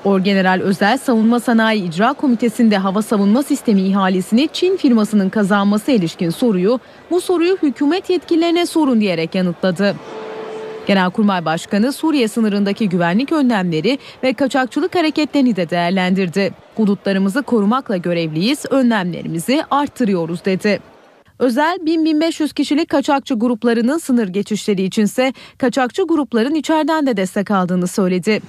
Orgeneral 0.05 0.61
Özel 0.63 0.97
Savunma 0.97 1.39
Sanayi 1.39 1.83
İcra 1.89 2.13
Komitesi'nde 2.13 2.77
hava 2.77 3.01
savunma 3.01 3.43
sistemi 3.43 3.81
ihalesini 3.81 4.49
Çin 4.53 4.77
firmasının 4.77 5.29
kazanması 5.29 5.91
ilişkin 5.91 6.29
soruyu 6.29 6.79
bu 7.11 7.21
soruyu 7.21 7.57
hükümet 7.63 8.09
yetkililerine 8.09 8.65
sorun 8.65 9.01
diyerek 9.01 9.35
yanıtladı. 9.35 9.95
Genelkurmay 10.87 11.45
Başkanı 11.45 11.93
Suriye 11.93 12.27
sınırındaki 12.27 12.89
güvenlik 12.89 13.31
önlemleri 13.31 13.99
ve 14.23 14.33
kaçakçılık 14.33 14.95
hareketlerini 14.95 15.55
de 15.55 15.69
değerlendirdi. 15.69 16.53
Hudutlarımızı 16.75 17.43
korumakla 17.43 17.97
görevliyiz, 17.97 18.65
önlemlerimizi 18.69 19.63
arttırıyoruz 19.71 20.45
dedi. 20.45 20.79
Özel 21.39 21.77
1000-1500 21.77 22.53
kişilik 22.53 22.89
kaçakçı 22.89 23.33
gruplarının 23.33 23.97
sınır 23.97 24.27
geçişleri 24.27 24.83
içinse 24.83 25.33
kaçakçı 25.57 26.03
grupların 26.03 26.55
içeriden 26.55 27.07
de 27.07 27.17
destek 27.17 27.51
aldığını 27.51 27.87
söyledi. 27.87 28.41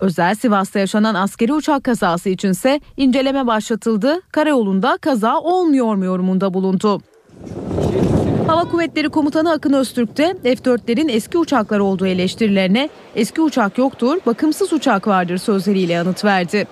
Özel 0.00 0.34
Sivas'ta 0.34 0.78
yaşanan 0.78 1.14
askeri 1.14 1.52
uçak 1.52 1.84
kazası 1.84 2.28
içinse 2.28 2.80
inceleme 2.96 3.46
başlatıldı. 3.46 4.20
Karayolunda 4.32 4.98
kaza 5.00 5.40
olmuyor 5.40 5.94
mu 5.94 6.04
yorumunda 6.04 6.54
bulundu. 6.54 7.00
Hava 8.46 8.64
Kuvvetleri 8.64 9.08
Komutanı 9.08 9.52
Akın 9.52 9.72
Öztürk 9.72 10.16
de 10.16 10.36
F-4'lerin 10.42 11.10
eski 11.10 11.38
uçaklar 11.38 11.78
olduğu 11.78 12.06
eleştirilerine 12.06 12.88
eski 13.16 13.40
uçak 13.40 13.78
yoktur, 13.78 14.18
bakımsız 14.26 14.72
uçak 14.72 15.06
vardır 15.06 15.38
sözleriyle 15.38 15.92
yanıt 15.92 16.24
verdi. 16.24 16.66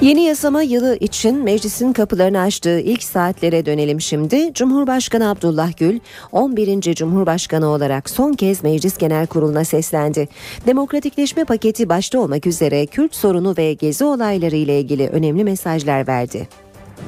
Yeni 0.00 0.22
yasama 0.22 0.62
yılı 0.62 0.96
için 1.00 1.36
meclisin 1.44 1.92
kapılarını 1.92 2.40
açtığı 2.40 2.80
ilk 2.80 3.02
saatlere 3.02 3.66
dönelim 3.66 4.00
şimdi. 4.00 4.54
Cumhurbaşkanı 4.54 5.30
Abdullah 5.30 5.76
Gül 5.76 6.00
11. 6.32 6.94
Cumhurbaşkanı 6.94 7.68
olarak 7.68 8.10
son 8.10 8.32
kez 8.32 8.62
Meclis 8.62 8.98
Genel 8.98 9.26
Kurulu'na 9.26 9.64
seslendi. 9.64 10.28
Demokratikleşme 10.66 11.44
paketi 11.44 11.88
başta 11.88 12.20
olmak 12.20 12.46
üzere 12.46 12.86
Kürt 12.86 13.14
sorunu 13.14 13.54
ve 13.58 13.72
gezi 13.72 14.04
olayları 14.04 14.56
ile 14.56 14.80
ilgili 14.80 15.08
önemli 15.08 15.44
mesajlar 15.44 16.08
verdi. 16.08 16.48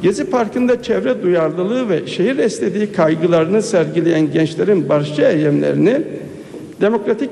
Gezi 0.03 0.31
Parkı'nda 0.31 0.83
çevre 0.83 1.23
duyarlılığı 1.23 1.89
ve 1.89 2.07
şehir 2.07 2.39
estetiği 2.39 2.93
kaygılarını 2.93 3.63
sergileyen 3.63 4.33
gençlerin 4.33 4.89
barışçı 4.89 5.23
eylemlerini 5.23 6.03
demokratik 6.81 7.31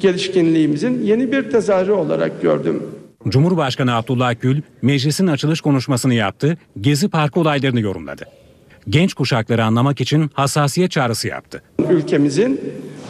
gelişkinliğimizin 0.00 1.02
yeni 1.02 1.32
bir 1.32 1.50
tezahürü 1.50 1.92
olarak 1.92 2.42
gördüm. 2.42 2.82
Cumhurbaşkanı 3.28 3.94
Abdullah 3.96 4.34
Gül 4.40 4.62
meclisin 4.82 5.26
açılış 5.26 5.60
konuşmasını 5.60 6.14
yaptı, 6.14 6.58
Gezi 6.80 7.08
Parkı 7.08 7.40
olaylarını 7.40 7.80
yorumladı. 7.80 8.24
Genç 8.88 9.14
kuşakları 9.14 9.64
anlamak 9.64 10.00
için 10.00 10.30
hassasiyet 10.34 10.90
çağrısı 10.90 11.28
yaptı. 11.28 11.62
Ülkemizin 11.90 12.60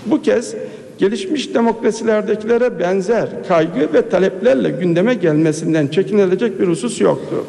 bu 0.06 0.22
kez 0.22 0.54
gelişmiş 0.98 1.54
demokrasilerdekilere 1.54 2.78
benzer 2.78 3.28
kaygı 3.48 3.92
ve 3.94 4.08
taleplerle 4.08 4.70
gündeme 4.70 5.14
gelmesinden 5.14 5.86
çekinilecek 5.86 6.60
bir 6.60 6.68
husus 6.68 7.00
yoktu. 7.00 7.44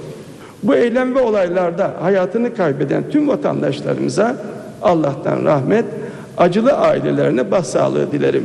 Bu 0.65 0.75
eylem 0.75 1.15
ve 1.15 1.19
olaylarda 1.19 1.95
hayatını 2.01 2.55
kaybeden 2.55 3.09
tüm 3.09 3.27
vatandaşlarımıza 3.27 4.37
Allah'tan 4.81 5.45
rahmet, 5.45 5.85
acılı 6.37 6.73
ailelerine 6.73 7.51
başsağlığı 7.51 8.11
dilerim. 8.11 8.43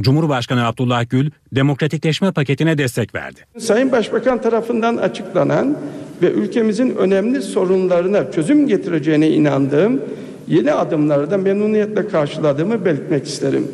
Cumhurbaşkanı 0.00 0.66
Abdullah 0.66 1.10
Gül 1.10 1.30
demokratikleşme 1.52 2.32
paketine 2.32 2.78
destek 2.78 3.14
verdi. 3.14 3.40
Sayın 3.58 3.92
Başbakan 3.92 4.40
tarafından 4.40 4.96
açıklanan 4.96 5.76
ve 6.22 6.30
ülkemizin 6.30 6.96
önemli 6.96 7.42
sorunlarına 7.42 8.32
çözüm 8.32 8.66
getireceğine 8.66 9.28
inandığım 9.28 10.00
yeni 10.48 10.72
adımları 10.72 11.30
da 11.30 11.38
memnuniyetle 11.38 12.08
karşıladığımı 12.08 12.84
belirtmek 12.84 13.26
isterim. 13.26 13.68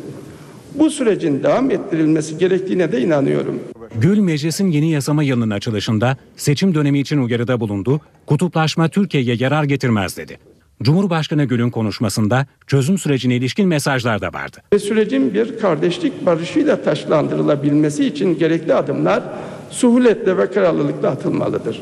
Bu 0.75 0.89
sürecin 0.89 1.43
devam 1.43 1.71
ettirilmesi 1.71 2.37
gerektiğine 2.37 2.91
de 2.91 3.01
inanıyorum. 3.01 3.59
Gül 3.95 4.19
meclisin 4.19 4.71
yeni 4.71 4.91
yasama 4.91 5.23
yılının 5.23 5.49
açılışında 5.49 6.17
seçim 6.35 6.75
dönemi 6.75 6.99
için 6.99 7.17
uyarıda 7.17 7.59
bulundu, 7.59 8.01
kutuplaşma 8.25 8.89
Türkiye'ye 8.89 9.35
yarar 9.39 9.63
getirmez 9.63 10.17
dedi. 10.17 10.37
Cumhurbaşkanı 10.83 11.43
Gül'ün 11.43 11.69
konuşmasında 11.69 12.45
çözüm 12.67 12.97
sürecine 12.97 13.35
ilişkin 13.35 13.67
mesajlar 13.67 14.21
da 14.21 14.27
vardı. 14.33 14.57
Ve 14.73 14.79
sürecin 14.79 15.33
bir 15.33 15.59
kardeşlik 15.59 16.25
barışıyla 16.25 16.81
taşlandırılabilmesi 16.81 18.05
için 18.05 18.39
gerekli 18.39 18.73
adımlar 18.73 19.23
suhuletle 19.69 20.37
ve 20.37 20.51
kararlılıkla 20.51 21.09
atılmalıdır. 21.09 21.81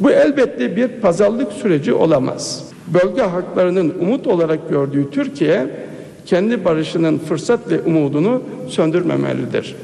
Bu 0.00 0.10
elbette 0.10 0.76
bir 0.76 0.88
pazarlık 0.88 1.52
süreci 1.52 1.92
olamaz. 1.92 2.64
Bölge 2.86 3.22
haklarının 3.22 3.94
umut 4.00 4.26
olarak 4.26 4.68
gördüğü 4.70 5.10
Türkiye 5.10 5.87
kendi 6.28 6.64
barışının 6.64 7.18
fırsat 7.18 7.70
ve 7.70 7.80
umudunu 7.80 8.42
söndürmemelidir. 8.68 9.76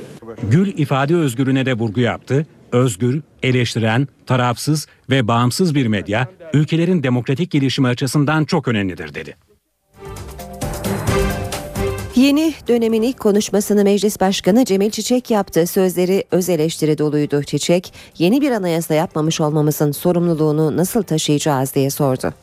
Gül 0.50 0.78
ifade 0.78 1.14
özgürlüğüne 1.14 1.66
de 1.66 1.74
vurgu 1.74 2.00
yaptı. 2.00 2.46
Özgür, 2.72 3.20
eleştiren, 3.42 4.08
tarafsız 4.26 4.86
ve 5.10 5.28
bağımsız 5.28 5.74
bir 5.74 5.86
medya 5.86 6.28
ülkelerin 6.52 7.02
demokratik 7.02 7.50
gelişimi 7.50 7.88
açısından 7.88 8.44
çok 8.44 8.68
önemlidir 8.68 9.14
dedi. 9.14 9.36
Yeni 12.16 12.54
dönemin 12.68 13.02
ilk 13.02 13.20
konuşmasını 13.20 13.84
Meclis 13.84 14.20
Başkanı 14.20 14.64
Cemil 14.64 14.90
Çiçek 14.90 15.30
yaptı. 15.30 15.66
Sözleri 15.66 16.24
öz 16.30 16.48
eleştiri 16.48 16.98
doluydu. 16.98 17.42
Çiçek, 17.42 17.92
yeni 18.18 18.40
bir 18.40 18.50
anayasa 18.50 18.94
yapmamış 18.94 19.40
olmamızın 19.40 19.92
sorumluluğunu 19.92 20.76
nasıl 20.76 21.02
taşıyacağız 21.02 21.74
diye 21.74 21.90
sordu. 21.90 22.34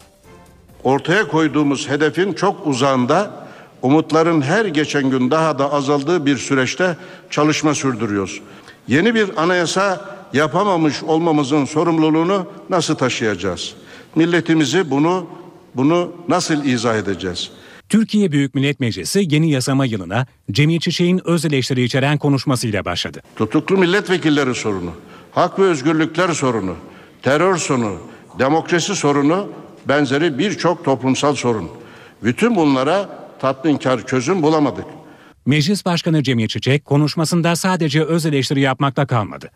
Ortaya 0.83 1.27
koyduğumuz 1.27 1.89
hedefin 1.89 2.33
çok 2.33 2.67
uzağında 2.67 3.41
umutların 3.81 4.41
her 4.41 4.65
geçen 4.65 5.09
gün 5.09 5.31
daha 5.31 5.59
da 5.59 5.73
azaldığı 5.73 6.25
bir 6.25 6.37
süreçte 6.37 6.97
çalışma 7.29 7.75
sürdürüyoruz. 7.75 8.41
Yeni 8.87 9.15
bir 9.15 9.43
anayasa 9.43 10.15
yapamamış 10.33 11.03
olmamızın 11.03 11.65
sorumluluğunu 11.65 12.47
nasıl 12.69 12.95
taşıyacağız? 12.95 13.73
Milletimizi 14.15 14.91
bunu 14.91 15.27
bunu 15.75 16.11
nasıl 16.27 16.65
izah 16.65 16.95
edeceğiz? 16.95 17.51
Türkiye 17.89 18.31
Büyük 18.31 18.55
Millet 18.55 18.79
Meclisi 18.79 19.27
yeni 19.29 19.51
yasama 19.51 19.85
yılına 19.85 20.25
Cemil 20.51 20.79
Çiçek'in 20.79 21.21
öz 21.25 21.45
eleştiri 21.45 21.83
içeren 21.83 22.17
konuşmasıyla 22.17 22.85
başladı. 22.85 23.21
Tutuklu 23.35 23.77
milletvekilleri 23.77 24.55
sorunu, 24.55 24.91
hak 25.31 25.59
ve 25.59 25.63
özgürlükler 25.63 26.29
sorunu, 26.29 26.75
terör 27.21 27.57
sorunu, 27.57 27.97
demokrasi 28.39 28.95
sorunu 28.95 29.47
benzeri 29.87 30.37
birçok 30.37 30.85
toplumsal 30.85 31.35
sorun. 31.35 31.69
Bütün 32.23 32.55
bunlara 32.55 33.20
tatminkar 33.41 34.07
çözüm 34.07 34.43
bulamadık. 34.43 34.85
Meclis 35.45 35.85
Başkanı 35.85 36.23
Cemil 36.23 36.47
Çiçek 36.47 36.85
konuşmasında 36.85 37.55
sadece 37.55 38.03
öz 38.03 38.25
eleştiri 38.25 38.61
yapmakta 38.61 39.05
kalmadı. 39.05 39.51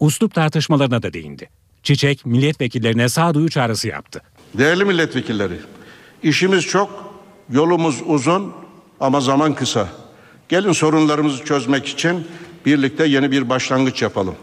Uslup 0.00 0.34
tartışmalarına 0.34 1.02
da 1.02 1.12
değindi. 1.12 1.50
Çiçek 1.82 2.26
milletvekillerine 2.26 3.08
sağduyu 3.08 3.48
çağrısı 3.48 3.88
yaptı. 3.88 4.22
Değerli 4.54 4.84
milletvekilleri, 4.84 5.60
işimiz 6.22 6.64
çok, 6.66 7.14
yolumuz 7.50 8.02
uzun 8.06 8.52
ama 9.00 9.20
zaman 9.20 9.54
kısa. 9.54 9.88
Gelin 10.48 10.72
sorunlarımızı 10.72 11.44
çözmek 11.44 11.86
için 11.86 12.26
birlikte 12.66 13.06
yeni 13.06 13.30
bir 13.30 13.48
başlangıç 13.48 14.02
yapalım. 14.02 14.34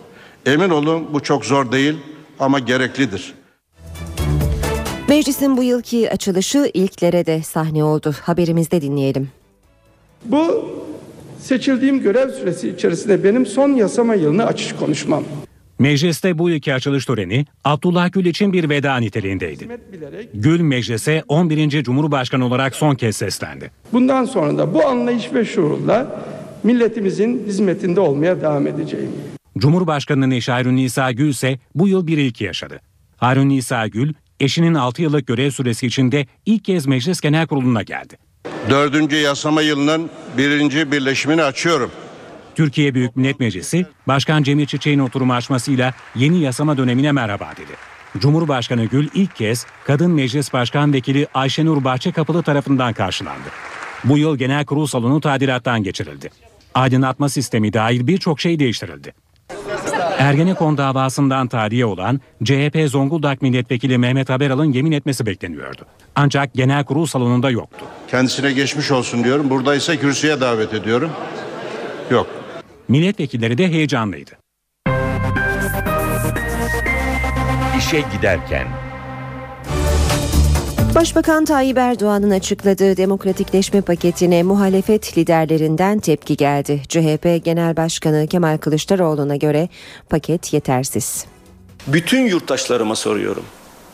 Emin 0.46 0.70
olun 0.70 1.13
bu 1.13 1.24
çok 1.24 1.46
zor 1.46 1.72
değil 1.72 1.96
ama 2.39 2.60
gereklidir. 2.60 3.34
Meclisin 5.10 5.58
bu 5.58 5.63
yılki 5.63 6.12
açılışı 6.12 6.72
ilklere 6.74 7.26
de 7.26 7.44
sahne 7.44 7.84
oldu. 7.84 8.13
Haberimizde 8.22 8.82
dinleyelim. 8.82 9.30
Bu 10.26 10.70
seçildiğim 11.39 12.02
görev 12.02 12.30
süresi 12.32 12.70
içerisinde 12.70 13.24
benim 13.24 13.46
son 13.46 13.70
yasama 13.70 14.15
yılını 14.15 14.46
açış 14.46 14.74
konuşmam. 14.74 15.24
Mecliste 15.80 16.38
bu 16.38 16.50
yılki 16.50 16.74
açılış 16.74 17.06
töreni 17.06 17.46
Abdullah 17.63 18.12
Gül 18.12 18.26
için 18.26 18.54
bir 18.54 18.70
veda 18.70 18.98
niteliğindeydi. 18.98 19.62
Hizmet 19.62 19.94
bilerek 19.94 20.30
Gül 20.34 20.62
meclise 20.62 21.24
11. 21.28 21.84
Cumhurbaşkanı 21.84 22.46
olarak 22.46 22.76
son 22.76 22.96
kez 22.96 23.15
seslendi. 23.15 23.72
bundan 23.94 24.26
sonra 24.26 24.58
da 24.58 24.74
bu 24.74 24.88
anlayış 24.88 25.34
ve 25.34 25.46
şuurla 25.46 26.22
milletimizin 26.63 27.44
hizmetinde 27.48 28.00
olmaya 28.00 28.41
devam 28.41 28.68
edeceğim. 28.68 29.12
Cumhurbaşkanının 29.58 30.32
eşi 30.32 30.52
Harun 30.52 30.76
Nisa 30.76 31.12
Gül 31.12 31.30
ise 31.30 31.60
bu 31.76 31.88
yıl 31.88 32.08
bir 32.08 32.18
ilki 32.18 32.44
yaşadı. 32.44 32.80
Harun 33.18 33.50
Nisa 33.50 33.88
Gül, 33.88 34.13
eşinin 34.39 34.74
6 34.74 35.02
yıllık 35.02 35.28
görev 35.28 35.52
süresi 35.52 35.88
içinde 35.88 36.28
ilk 36.45 36.65
kez 36.65 36.86
Meclis 36.86 37.21
Genel 37.21 37.48
Kurulu'na 37.48 37.82
geldi. 37.82 38.17
Dördüncü 38.69 39.15
yasama 39.15 39.62
yılının 39.62 40.10
birinci 40.38 40.91
birleşimini 40.91 41.43
açıyorum. 41.43 41.91
Türkiye 42.56 42.93
Büyük 42.93 43.15
Millet 43.15 43.39
Meclisi, 43.39 43.86
Başkan 44.08 44.43
Cemil 44.43 44.65
Çiçek'in 44.65 45.00
oturumu 45.00 45.34
açmasıyla 45.34 45.93
yeni 46.15 46.39
yasama 46.39 46.78
dönemine 46.78 47.12
merhaba 47.12 47.52
dedi. 47.58 47.71
Cumhurbaşkanı 48.19 48.86
Gül 48.86 49.08
ilk 49.13 49.36
kez 49.36 49.65
Kadın 49.86 50.12
Meclis 50.12 50.54
Başkan 50.54 50.93
Vekili 50.93 51.28
Ayşenur 51.34 51.84
Bahçekapılı 51.84 52.43
tarafından 52.43 52.93
karşılandı. 52.93 53.50
Bu 54.04 54.17
yıl 54.17 54.38
Genel 54.38 54.65
Kurul 54.65 54.86
salonu 54.86 55.21
tadilattan 55.21 55.84
geçirildi. 55.84 56.30
Aydınlatma 56.74 57.30
sistemi 57.30 57.74
dahil 57.74 58.08
birçok 58.08 58.39
şey 58.39 58.60
değiştirildi. 58.60 59.13
Ergenekon 60.17 60.78
davasından 60.78 61.47
tahliye 61.47 61.86
olan 61.86 62.21
CHP 62.43 62.86
Zonguldak 62.89 63.41
Milletvekili 63.41 63.97
Mehmet 63.97 64.30
Haberal'ın 64.30 64.73
yemin 64.73 64.91
etmesi 64.91 65.25
bekleniyordu. 65.25 65.86
Ancak 66.15 66.54
genel 66.54 66.84
kurul 66.84 67.06
salonunda 67.06 67.49
yoktu. 67.49 67.86
Kendisine 68.08 68.51
geçmiş 68.51 68.91
olsun 68.91 69.23
diyorum. 69.23 69.49
Buradaysa 69.49 69.95
kürsüye 69.95 70.41
davet 70.41 70.73
ediyorum. 70.73 71.12
Yok. 72.12 72.28
Milletvekilleri 72.88 73.58
de 73.58 73.67
heyecanlıydı. 73.67 74.32
İşe 77.78 78.04
giderken 78.17 78.67
Başbakan 80.96 81.46
Tayyip 81.46 81.78
Erdoğan'ın 81.78 82.32
açıkladığı 82.32 82.98
demokratikleşme 82.98 83.82
paketine 83.82 84.44
muhalefet 84.44 85.18
liderlerinden 85.18 86.00
tepki 86.00 86.38
geldi. 86.38 86.82
CHP 86.90 87.46
Genel 87.46 87.78
Başkanı 87.78 88.28
Kemal 88.28 88.58
Kılıçdaroğlu'na 88.58 89.36
göre 89.36 89.70
paket 90.10 90.54
yetersiz. 90.54 91.26
Bütün 91.88 92.26
yurttaşlarıma 92.26 92.96
soruyorum. 92.96 93.44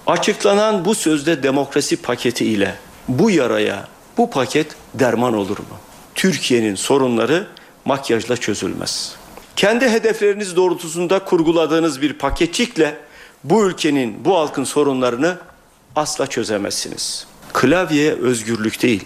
Açıklanan 0.08 0.86
bu 0.86 0.96
sözde 0.96 1.44
demokrasi 1.44 2.02
paketi 2.02 2.46
ile 2.46 2.76
bu 3.08 3.32
yaraya 3.32 3.88
bu 4.18 4.30
paket 4.30 4.68
derman 4.94 5.34
olur 5.34 5.58
mu? 5.58 5.78
Türkiye'nin 6.16 6.76
sorunları 6.76 7.48
makyajla 7.86 8.38
çözülmez. 8.38 9.16
Kendi 9.56 9.90
hedefleriniz 9.90 10.56
doğrultusunda 10.56 11.26
kurguladığınız 11.26 12.02
bir 12.02 12.14
paketçikle 12.14 12.98
bu 13.44 13.66
ülkenin, 13.66 14.26
bu 14.26 14.38
halkın 14.38 14.64
sorunlarını 14.64 15.38
asla 15.96 16.28
çözemezsiniz. 16.28 17.28
Klavyeye 17.54 18.14
özgürlük 18.14 18.82
değil, 18.82 19.06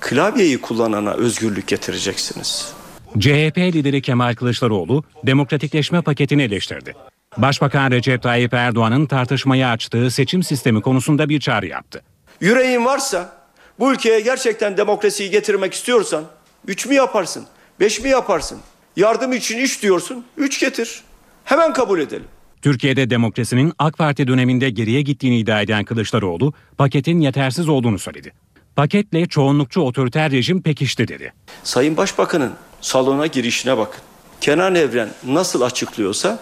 klavyeyi 0.00 0.60
kullanana 0.60 1.12
özgürlük 1.12 1.66
getireceksiniz. 1.66 2.72
CHP 3.18 3.58
lideri 3.58 4.02
Kemal 4.02 4.34
Kılıçdaroğlu 4.34 5.04
demokratikleşme 5.26 6.02
paketini 6.02 6.42
eleştirdi. 6.42 6.94
Başbakan 7.36 7.90
Recep 7.90 8.22
Tayyip 8.22 8.54
Erdoğan'ın 8.54 9.06
tartışmaya 9.06 9.70
açtığı 9.70 10.10
seçim 10.10 10.42
sistemi 10.42 10.82
konusunda 10.82 11.28
bir 11.28 11.40
çağrı 11.40 11.66
yaptı. 11.66 12.02
Yüreğin 12.40 12.84
varsa, 12.84 13.32
bu 13.78 13.92
ülkeye 13.92 14.20
gerçekten 14.20 14.76
demokrasiyi 14.76 15.30
getirmek 15.30 15.74
istiyorsan, 15.74 16.24
üç 16.66 16.86
mü 16.86 16.94
yaparsın, 16.94 17.46
beş 17.80 18.00
mi 18.00 18.08
yaparsın? 18.08 18.58
Yardım 18.96 19.32
için 19.32 19.58
üç 19.58 19.82
diyorsun, 19.82 20.24
üç 20.36 20.60
getir. 20.60 21.02
Hemen 21.44 21.72
kabul 21.72 22.00
edelim. 22.00 22.26
Türkiye'de 22.64 23.10
demokrasinin 23.10 23.72
AK 23.78 23.98
Parti 23.98 24.26
döneminde 24.26 24.70
geriye 24.70 25.02
gittiğini 25.02 25.38
iddia 25.38 25.62
eden 25.62 25.84
Kılıçdaroğlu, 25.84 26.52
paketin 26.78 27.20
yetersiz 27.20 27.68
olduğunu 27.68 27.98
söyledi. 27.98 28.32
paketle 28.76 29.26
çoğunlukçu 29.26 29.80
otoriter 29.80 30.30
rejim 30.30 30.62
pekişti 30.62 31.08
dedi. 31.08 31.32
Sayın 31.62 31.96
Başbakan'ın 31.96 32.52
salona 32.80 33.26
girişine 33.26 33.76
bakın. 33.76 34.00
Kenan 34.40 34.74
Evren 34.74 35.08
nasıl 35.26 35.60
açıklıyorsa 35.60 36.38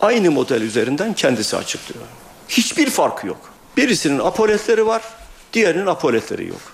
aynı 0.00 0.30
model 0.30 0.62
üzerinden 0.62 1.14
kendisi 1.14 1.56
açıklıyor. 1.56 2.04
Hiçbir 2.48 2.90
farkı 2.90 3.26
yok. 3.26 3.52
Birisinin 3.76 4.18
apoletleri 4.18 4.86
var, 4.86 5.02
diğerinin 5.52 5.86
apoletleri 5.86 6.48
yok. 6.48 6.71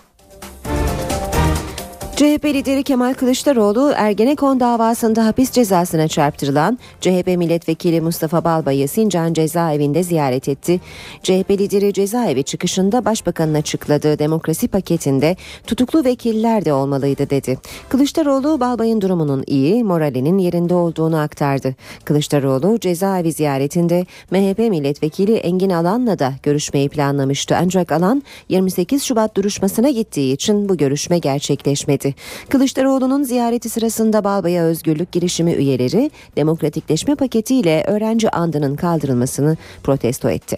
CHP 2.18 2.44
lideri 2.44 2.82
Kemal 2.82 3.14
Kılıçdaroğlu 3.14 3.92
Ergenekon 3.96 4.60
davasında 4.60 5.26
hapis 5.26 5.52
cezasına 5.52 6.08
çarptırılan 6.08 6.78
CHP 7.00 7.26
milletvekili 7.26 8.00
Mustafa 8.00 8.44
Balbay'ı 8.44 8.88
Sincan 8.88 9.32
cezaevinde 9.32 10.02
ziyaret 10.02 10.48
etti. 10.48 10.80
CHP 11.22 11.50
lideri 11.50 11.92
cezaevi 11.92 12.42
çıkışında 12.42 13.04
başbakanın 13.04 13.54
açıkladığı 13.54 14.18
demokrasi 14.18 14.68
paketinde 14.68 15.36
tutuklu 15.66 16.04
vekiller 16.04 16.64
de 16.64 16.72
olmalıydı 16.72 17.30
dedi. 17.30 17.58
Kılıçdaroğlu 17.88 18.60
Balbay'ın 18.60 19.00
durumunun 19.00 19.44
iyi, 19.46 19.84
moralinin 19.84 20.38
yerinde 20.38 20.74
olduğunu 20.74 21.18
aktardı. 21.18 21.74
Kılıçdaroğlu 22.04 22.80
cezaevi 22.80 23.32
ziyaretinde 23.32 24.06
MHP 24.30 24.58
milletvekili 24.58 25.34
Engin 25.34 25.70
Alan'la 25.70 26.18
da 26.18 26.32
görüşmeyi 26.42 26.88
planlamıştı. 26.88 27.56
Ancak 27.60 27.92
Alan 27.92 28.22
28 28.48 29.02
Şubat 29.02 29.36
duruşmasına 29.36 29.90
gittiği 29.90 30.32
için 30.32 30.68
bu 30.68 30.76
görüşme 30.76 31.18
gerçekleşmedi. 31.18 32.07
Kılıçdaroğlu'nun 32.48 33.22
ziyareti 33.22 33.68
sırasında 33.68 34.24
Balbay'a 34.24 34.64
özgürlük 34.64 35.12
girişimi 35.12 35.52
üyeleri 35.52 36.10
demokratikleşme 36.36 37.14
paketiyle 37.14 37.84
öğrenci 37.86 38.30
andının 38.30 38.76
kaldırılmasını 38.76 39.56
protesto 39.82 40.30
etti. 40.30 40.56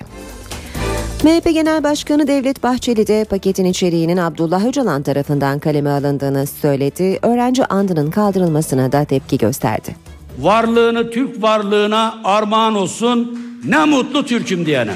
MHP 1.24 1.44
Genel 1.44 1.84
Başkanı 1.84 2.26
Devlet 2.26 2.62
Bahçeli 2.62 3.06
de 3.06 3.24
paketin 3.24 3.64
içeriğinin 3.64 4.16
Abdullah 4.16 4.66
Öcalan 4.66 5.02
tarafından 5.02 5.58
kaleme 5.58 5.90
alındığını 5.90 6.46
söyledi. 6.46 7.18
Öğrenci 7.22 7.66
andının 7.66 8.10
kaldırılmasına 8.10 8.92
da 8.92 9.04
tepki 9.04 9.38
gösterdi. 9.38 9.96
Varlığını 10.38 11.10
Türk 11.10 11.42
varlığına 11.42 12.20
armağan 12.24 12.74
olsun 12.74 13.40
ne 13.64 13.84
mutlu 13.84 14.26
Türk'üm 14.26 14.66
diyene. 14.66 14.94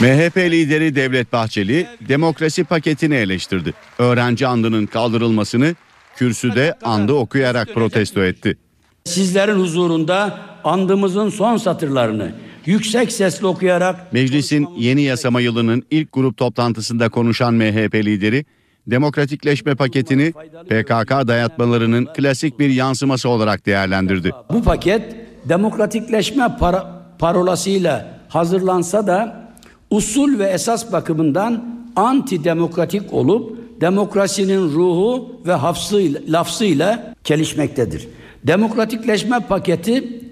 MHP 0.00 0.36
lideri 0.36 0.94
Devlet 0.94 1.32
Bahçeli 1.32 1.86
demokrasi 2.08 2.64
paketini 2.64 3.14
eleştirdi. 3.14 3.74
Öğrenci 3.98 4.46
andının 4.46 4.86
kaldırılmasını 4.86 5.74
kürsüde 6.16 6.74
andı 6.82 7.12
okuyarak 7.12 7.74
protesto 7.74 8.22
etti. 8.24 8.58
Sizlerin 9.04 9.58
huzurunda 9.58 10.38
andımızın 10.64 11.28
son 11.28 11.56
satırlarını 11.56 12.32
yüksek 12.66 13.12
sesle 13.12 13.46
okuyarak 13.46 14.12
Meclisin 14.12 14.68
yeni 14.76 15.02
yasama 15.02 15.40
yılının 15.40 15.82
ilk 15.90 16.12
grup 16.12 16.36
toplantısında 16.36 17.08
konuşan 17.08 17.54
MHP 17.54 17.94
lideri 17.94 18.44
demokratikleşme 18.86 19.74
paketini 19.74 20.32
PKK 20.68 21.10
dayatmalarının 21.10 22.08
klasik 22.16 22.58
bir 22.58 22.70
yansıması 22.70 23.28
olarak 23.28 23.66
değerlendirdi. 23.66 24.32
bu 24.52 24.62
paket 24.62 25.02
demokratikleşme 25.44 26.56
para, 26.60 27.02
parolasıyla 27.18 28.18
hazırlansa 28.28 29.06
da 29.06 29.47
usul 29.90 30.38
ve 30.38 30.46
esas 30.46 30.92
bakımından 30.92 31.78
antidemokratik 31.96 33.12
olup 33.12 33.58
demokrasinin 33.80 34.60
ruhu 34.60 35.40
ve 35.46 35.52
hafzıyla, 35.52 36.20
lafzıyla 36.28 37.14
gelişmektedir. 37.24 38.08
Demokratikleşme 38.44 39.40
paketi 39.40 40.22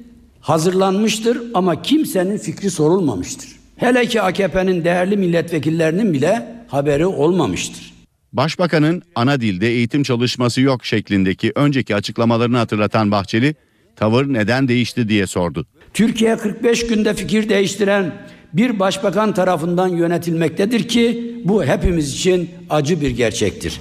hazırlanmıştır 0.40 1.42
ama 1.55 1.83
kimsenin 1.83 2.38
fikri 2.38 2.71
sorulmamıştır. 2.71 3.49
Hele 3.77 4.07
ki 4.07 4.23
AKP'nin 4.23 4.85
değerli 4.85 5.16
milletvekillerinin 5.16 6.12
bile 6.12 6.57
haberi 6.69 7.07
olmamıştır. 7.07 7.95
Başbakanın 8.33 9.03
ana 9.14 9.40
dilde 9.40 9.69
eğitim 9.69 10.03
çalışması 10.03 10.61
yok 10.61 10.85
şeklindeki 10.85 11.53
önceki 11.55 11.95
açıklamalarını 11.95 12.57
hatırlatan 12.57 13.11
Bahçeli, 13.11 13.55
tavır 13.97 14.33
neden 14.33 14.69
değişti 14.69 15.09
diye 15.09 15.27
sordu. 15.27 15.66
Türkiye 15.95 16.37
45 16.37 16.87
günde 16.87 17.14
fikir 17.14 17.49
değiştiren 17.49 18.12
bir 18.57 18.81
başbakan 18.81 19.35
tarafından 19.35 19.88
yönetilmektedir 19.88 20.88
ki 20.88 21.35
bu 21.45 21.64
hepimiz 21.64 22.12
için 22.12 22.51
acı 22.71 23.01
bir 23.01 23.11
gerçektir. 23.11 23.81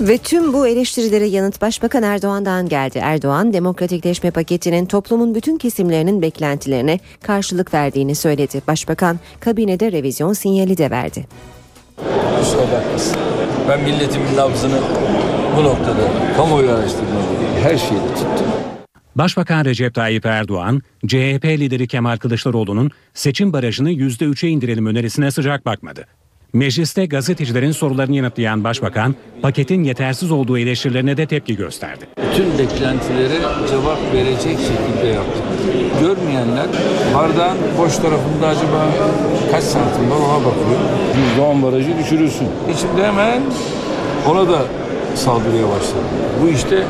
Ve 0.00 0.18
tüm 0.18 0.52
bu 0.52 0.66
eleştirilere 0.66 1.26
yanıt 1.26 1.60
Başbakan 1.60 2.02
Erdoğan'dan 2.02 2.68
geldi. 2.68 2.98
Erdoğan 3.02 3.52
demokratikleşme 3.52 4.30
paketinin 4.30 4.86
toplumun 4.86 5.34
bütün 5.34 5.58
kesimlerinin 5.58 6.22
beklentilerine 6.22 6.98
karşılık 7.22 7.74
verdiğini 7.74 8.14
söyledi. 8.14 8.62
Başbakan 8.68 9.18
kabinede 9.40 9.92
revizyon 9.92 10.32
sinyali 10.32 10.78
de 10.78 10.90
verdi. 10.90 11.26
Kusura 12.38 12.62
bakmasın. 12.62 13.16
Ben 13.68 13.80
milletimin 13.80 14.36
nabzını 14.36 14.78
bu 15.56 15.64
noktada 15.64 16.10
kamuoyu 16.36 16.70
araştırmaları 16.70 17.62
her 17.62 17.76
şeyde 17.78 18.14
tuttum. 18.14 18.71
Başbakan 19.16 19.64
Recep 19.64 19.94
Tayyip 19.94 20.26
Erdoğan, 20.26 20.82
CHP 21.06 21.44
lideri 21.44 21.88
Kemal 21.88 22.16
Kılıçdaroğlu'nun 22.16 22.90
seçim 23.14 23.52
barajını 23.52 23.92
%3'e 23.92 24.48
indirelim 24.48 24.86
önerisine 24.86 25.30
sıcak 25.30 25.66
bakmadı. 25.66 26.06
Mecliste 26.52 27.06
gazetecilerin 27.06 27.70
sorularını 27.70 28.16
yanıtlayan 28.16 28.64
başbakan, 28.64 29.14
paketin 29.42 29.84
yetersiz 29.84 30.30
olduğu 30.30 30.58
eleştirilerine 30.58 31.16
de 31.16 31.26
tepki 31.26 31.56
gösterdi. 31.56 32.04
Bütün 32.32 32.58
beklentilere 32.58 33.38
cevap 33.70 33.98
verecek 34.14 34.58
şekilde 34.58 35.06
yaptık. 35.06 35.42
Görmeyenler 36.00 36.66
bardağın 37.14 37.58
boş 37.78 37.96
tarafında 37.96 38.48
acaba 38.48 38.90
kaç 39.50 39.64
santim 39.64 40.10
var 40.10 40.16
ona 40.16 40.44
bakıyor. 40.44 40.80
%10 41.38 41.62
barajı 41.62 41.98
düşürürsün. 41.98 42.48
İçimde 42.74 43.06
hemen 43.06 43.42
ona 44.28 44.48
da 44.48 44.62
saldırıya 45.14 45.68
başladı. 45.68 46.04
Bu 46.42 46.48
işte 46.48 46.84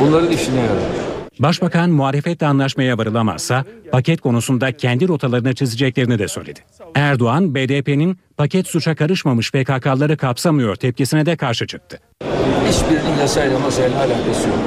bunların 0.00 0.30
işine 0.30 0.60
yarar. 0.60 1.05
Başbakan 1.38 1.90
muhalefetle 1.90 2.46
anlaşmaya 2.46 2.98
varılamazsa 2.98 3.64
paket 3.92 4.20
konusunda 4.20 4.72
kendi 4.72 5.08
rotalarını 5.08 5.54
çizeceklerini 5.54 6.18
de 6.18 6.28
söyledi. 6.28 6.60
Erdoğan, 6.94 7.54
BDP'nin 7.54 8.18
paket 8.36 8.66
suça 8.66 8.94
karışmamış 8.94 9.50
PKK'ları 9.50 10.16
kapsamıyor 10.16 10.76
tepkisine 10.76 11.26
de 11.26 11.36
karşı 11.36 11.66
çıktı. 11.66 11.98
Hiçbirinin 12.68 13.18
yasayla 13.20 13.58
masayla 13.58 13.98
alakası 13.98 14.48
yok. 14.48 14.58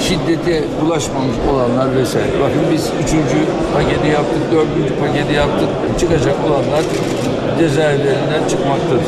Şiddete 0.00 0.64
ulaşmamış 0.84 1.36
olanlar 1.50 1.96
vesaire. 1.96 2.40
Bakın 2.40 2.62
biz 2.72 2.90
üçüncü 3.04 3.46
paketi 3.74 4.08
yaptık, 4.08 4.42
dördüncü 4.52 4.94
paketi 5.00 5.32
yaptık. 5.34 5.68
Çıkacak 6.00 6.36
olanlar 6.44 6.84
cezaevlerinden 7.58 8.48
çıkmaktadır. 8.48 9.06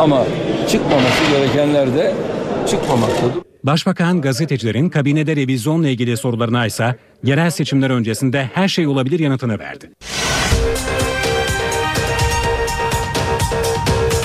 Ama 0.00 0.24
çıkmaması 0.68 1.30
gerekenler 1.32 1.94
de 1.94 2.14
çıkmamaktadır. 2.70 3.53
Başbakan 3.64 4.20
gazetecilerin 4.20 4.88
kabinede 4.88 5.36
revizyonla 5.36 5.88
ilgili 5.88 6.16
sorularına 6.16 6.66
ise 6.66 6.96
yerel 7.22 7.50
seçimler 7.50 7.90
öncesinde 7.90 8.50
her 8.54 8.68
şey 8.68 8.86
olabilir 8.86 9.20
yanıtını 9.20 9.58
verdi. 9.58 9.90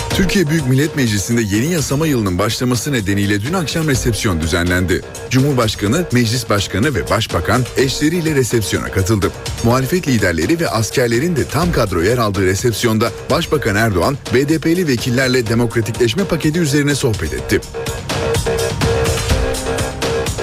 Türkiye 0.09 0.49
Büyük 0.49 0.67
Millet 0.67 0.95
Meclisi'nde 0.95 1.41
yeni 1.41 1.73
yasama 1.73 2.07
yılının 2.07 2.39
başlaması 2.39 2.93
nedeniyle 2.93 3.41
dün 3.41 3.53
akşam 3.53 3.87
resepsiyon 3.87 4.41
düzenlendi. 4.41 5.01
Cumhurbaşkanı, 5.29 6.05
Meclis 6.13 6.49
Başkanı 6.49 6.95
ve 6.95 7.09
Başbakan 7.09 7.61
eşleriyle 7.77 8.35
resepsiyona 8.35 8.87
katıldı. 8.91 9.31
Muhalefet 9.63 10.07
liderleri 10.07 10.59
ve 10.59 10.69
askerlerin 10.69 11.35
de 11.35 11.45
tam 11.45 11.71
kadro 11.71 12.01
yer 12.01 12.17
aldığı 12.17 12.45
resepsiyonda 12.45 13.11
Başbakan 13.31 13.75
Erdoğan, 13.75 14.17
BDP'li 14.33 14.87
vekillerle 14.87 15.47
demokratikleşme 15.47 16.23
paketi 16.23 16.59
üzerine 16.59 16.95
sohbet 16.95 17.33
etti. 17.33 17.61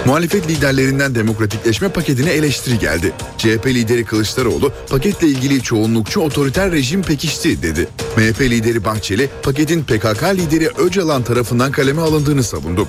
Muhalefet 0.06 0.48
liderlerinden 0.48 1.14
demokratikleşme 1.14 1.88
paketine 1.88 2.30
eleştiri 2.30 2.78
geldi. 2.78 3.12
CHP 3.38 3.66
lideri 3.66 4.04
Kılıçdaroğlu 4.04 4.72
paketle 4.90 5.26
ilgili 5.26 5.62
çoğunlukçu 5.62 6.20
otoriter 6.20 6.72
rejim 6.72 7.02
pekişti 7.02 7.62
dedi. 7.62 7.88
MHP 8.16 8.40
lideri 8.40 8.84
Bahçeli 8.84 9.28
paketin 9.42 9.82
PKK 9.82 10.22
lideri 10.22 10.68
Öcalan 10.68 11.22
tarafından 11.22 11.72
kaleme 11.72 12.02
alındığını 12.02 12.42
savundu. 12.42 12.88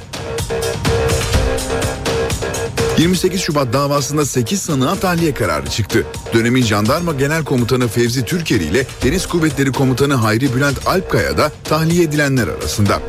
28 2.97 3.41
Şubat 3.41 3.73
davasında 3.73 4.25
8 4.25 4.61
sanığa 4.61 4.95
tahliye 4.95 5.33
kararı 5.33 5.69
çıktı. 5.69 6.03
Dönemin 6.33 6.63
jandarma 6.63 7.13
genel 7.13 7.43
komutanı 7.43 7.87
Fevzi 7.87 8.25
Türkeri 8.25 8.63
ile 8.63 8.85
Deniz 9.03 9.25
Kuvvetleri 9.25 9.71
Komutanı 9.71 10.13
Hayri 10.13 10.55
Bülent 10.55 10.87
Alpkaya 10.87 11.37
da 11.37 11.51
tahliye 11.63 12.03
edilenler 12.03 12.47
arasında. 12.47 13.01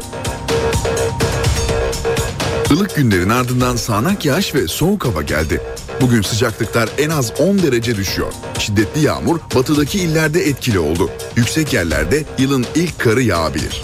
Ilık 2.73 2.97
günlerin 2.97 3.29
ardından 3.29 3.77
sağanak 3.77 4.25
yağış 4.25 4.55
ve 4.55 4.69
soğuk 4.69 5.05
hava 5.05 5.23
geldi. 5.23 5.61
Bugün 6.01 6.23
sıcaklıklar 6.23 6.89
en 6.99 7.11
az 7.11 7.33
10 7.41 7.59
derece 7.59 7.97
düşüyor. 7.97 8.33
Şiddetli 8.59 9.01
yağmur 9.01 9.39
batıdaki 9.55 9.99
illerde 9.99 10.41
etkili 10.41 10.79
oldu. 10.79 11.11
Yüksek 11.37 11.73
yerlerde 11.73 12.25
yılın 12.39 12.67
ilk 12.75 12.99
karı 12.99 13.23
yağabilir. 13.23 13.83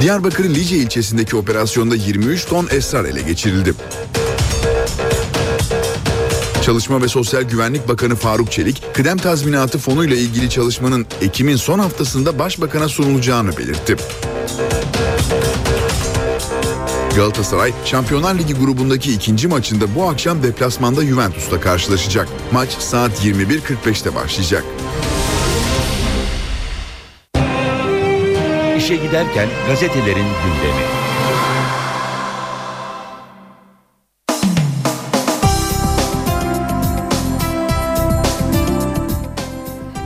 Diyarbakır'ın 0.00 0.54
Lice 0.54 0.76
ilçesindeki 0.76 1.36
operasyonda 1.36 1.96
23 1.96 2.46
ton 2.46 2.68
esrar 2.70 3.04
ele 3.04 3.22
geçirildi. 3.22 3.74
Çalışma 6.64 7.02
ve 7.02 7.08
Sosyal 7.08 7.42
Güvenlik 7.42 7.88
Bakanı 7.88 8.16
Faruk 8.16 8.52
Çelik, 8.52 8.82
kıdem 8.94 9.18
tazminatı 9.18 9.78
fonuyla 9.78 10.16
ilgili 10.16 10.50
çalışmanın 10.50 11.06
Ekim'in 11.22 11.56
son 11.56 11.78
haftasında 11.78 12.38
Başbakan'a 12.38 12.88
sunulacağını 12.88 13.56
belirtti. 13.56 13.96
Galatasaray 17.20 17.72
Şampiyonlar 17.84 18.38
Ligi 18.38 18.54
grubundaki 18.54 19.12
ikinci 19.12 19.48
maçında 19.48 19.94
bu 19.94 20.08
akşam 20.08 20.42
deplasmanda 20.42 21.04
Juventus'la 21.04 21.60
karşılaşacak. 21.60 22.28
Maç 22.52 22.70
saat 22.70 23.24
21.45'te 23.24 24.14
başlayacak. 24.14 24.64
İşe 28.76 28.96
giderken 28.96 29.48
gazetelerin 29.68 30.26
gündemi. 30.26 30.99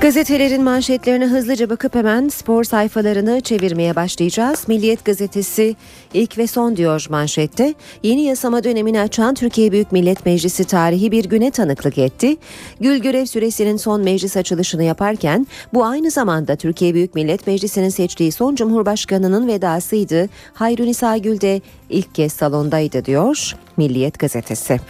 Gazetelerin 0.04 0.62
manşetlerine 0.62 1.26
hızlıca 1.26 1.70
bakıp 1.70 1.94
hemen 1.94 2.28
spor 2.28 2.64
sayfalarını 2.64 3.40
çevirmeye 3.40 3.96
başlayacağız. 3.96 4.68
Milliyet 4.68 5.04
gazetesi 5.04 5.76
ilk 6.14 6.38
ve 6.38 6.46
son 6.46 6.76
diyor 6.76 7.06
manşette. 7.10 7.74
Yeni 8.02 8.22
yasama 8.22 8.64
dönemini 8.64 9.00
açan 9.00 9.34
Türkiye 9.34 9.72
Büyük 9.72 9.92
Millet 9.92 10.26
Meclisi 10.26 10.64
tarihi 10.64 11.12
bir 11.12 11.24
güne 11.24 11.50
tanıklık 11.50 11.98
etti. 11.98 12.36
Gül 12.80 12.98
görev 12.98 13.26
süresinin 13.26 13.76
son 13.76 14.00
meclis 14.00 14.36
açılışını 14.36 14.82
yaparken 14.82 15.46
bu 15.74 15.84
aynı 15.84 16.10
zamanda 16.10 16.56
Türkiye 16.56 16.94
Büyük 16.94 17.14
Millet 17.14 17.46
Meclisi'nin 17.46 17.88
seçtiği 17.88 18.32
son 18.32 18.54
Cumhurbaşkanı'nın 18.54 19.48
vedasıydı. 19.48 20.28
Hayrunisa 20.54 21.16
Gül 21.16 21.40
de 21.40 21.60
ilk 21.90 22.14
kez 22.14 22.32
salondaydı 22.32 23.04
diyor 23.04 23.56
Milliyet 23.76 24.18
gazetesi. 24.18 24.80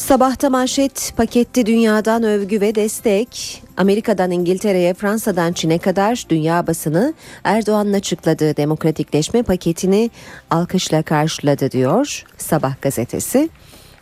Sabahta 0.00 0.50
manşet 0.50 1.12
paketti 1.16 1.66
dünyadan 1.66 2.22
övgü 2.22 2.60
ve 2.60 2.74
destek. 2.74 3.62
Amerika'dan 3.76 4.30
İngiltere'ye, 4.30 4.94
Fransa'dan 4.94 5.52
Çin'e 5.52 5.78
kadar 5.78 6.24
dünya 6.28 6.66
basını 6.66 7.14
Erdoğan'ın 7.44 7.92
açıkladığı 7.92 8.56
demokratikleşme 8.56 9.42
paketini 9.42 10.10
alkışla 10.50 11.02
karşıladı 11.02 11.70
diyor 11.70 12.24
Sabah 12.38 12.82
gazetesi. 12.82 13.48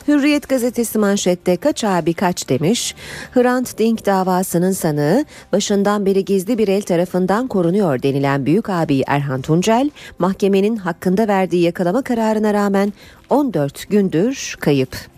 Hürriyet 0.09 0.49
gazetesi 0.49 0.99
manşette 0.99 1.57
kaç 1.57 1.85
abi 1.85 2.15
kaç 2.15 2.49
demiş. 2.49 2.95
Hrant 3.35 3.79
Dink 3.79 4.07
davasının 4.07 4.73
sanığı 4.73 5.25
başından 5.53 6.07
beri 6.07 6.25
gizli 6.25 6.59
bir 6.59 6.69
el 6.69 6.83
tarafından 6.83 7.47
korunuyor 7.47 8.03
denilen 8.03 8.47
büyük 8.47 8.71
abi 8.71 9.03
Erhan 9.07 9.43
Tuncel 9.43 9.91
mahkemenin 10.19 10.77
hakkında 10.77 11.29
verdiği 11.29 11.63
yakalama 11.63 12.03
kararına 12.03 12.55
rağmen 12.55 12.93
14 13.31 13.91
gündür 13.91 14.57
kayıp. 14.61 15.18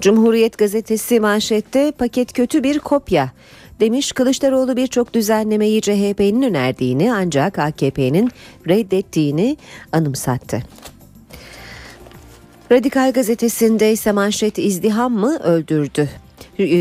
Cumhuriyet 0.00 0.58
gazetesi 0.58 1.20
manşette 1.20 1.92
paket 1.92 2.32
kötü 2.32 2.62
bir 2.62 2.78
kopya. 2.78 3.32
Demiş 3.80 4.12
Kılıçdaroğlu 4.12 4.76
birçok 4.76 5.14
düzenlemeyi 5.14 5.82
CHP'nin 5.82 6.42
önerdiğini 6.42 7.14
ancak 7.14 7.58
AKP'nin 7.58 8.30
reddettiğini 8.68 9.56
anımsattı. 9.92 10.62
Radikal 12.72 13.12
gazetesinde 13.12 13.92
ise 13.92 14.12
manşet 14.12 14.58
izdiham 14.58 15.12
mı 15.12 15.38
öldürdü? 15.38 16.08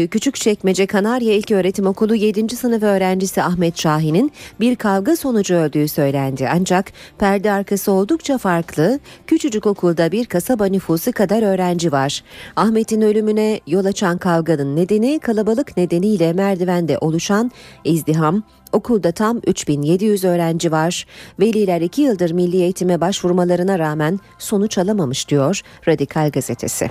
Küçükçekmece 0.08 0.86
Kanarya 0.86 1.34
İlköğretim 1.34 1.86
Okulu 1.86 2.16
7. 2.16 2.56
sınıf 2.56 2.84
öğrencisi 2.84 3.44
Ahmet 3.44 3.78
Şahin'in 3.78 4.32
bir 4.60 4.76
kavga 4.76 5.16
sonucu 5.16 5.56
öldüğü 5.56 5.88
söylendi. 5.88 6.50
Ancak 6.54 6.92
perde 7.18 7.52
arkası 7.52 7.92
oldukça 7.92 8.38
farklı. 8.38 9.00
Küçücük 9.28 9.66
okulda 9.66 10.12
bir 10.12 10.26
kasaba 10.26 10.66
nüfusu 10.66 11.12
kadar 11.12 11.44
öğrenci 11.44 11.92
var. 11.92 12.24
Ahmet'in 12.56 13.02
ölümüne 13.02 13.60
yol 13.68 13.86
açan 13.86 14.18
kavganın 14.18 14.76
nedeni 14.76 15.20
kalabalık 15.20 15.78
nedeniyle 15.78 16.34
merdivende 16.34 16.98
oluşan 16.98 17.52
izdiham 17.84 18.44
Okulda 18.72 19.12
tam 19.12 19.38
3700 19.48 20.24
öğrenci 20.24 20.72
var. 20.72 21.06
Veliler 21.40 21.82
2 21.82 22.02
yıldır 22.02 22.32
milli 22.32 22.58
eğitime 22.58 23.02
başvurmalarına 23.02 23.80
rağmen 23.80 24.20
sonuç 24.38 24.78
alamamış 24.78 25.30
diyor 25.30 25.62
Radikal 25.88 26.32
Gazetesi. 26.32 26.90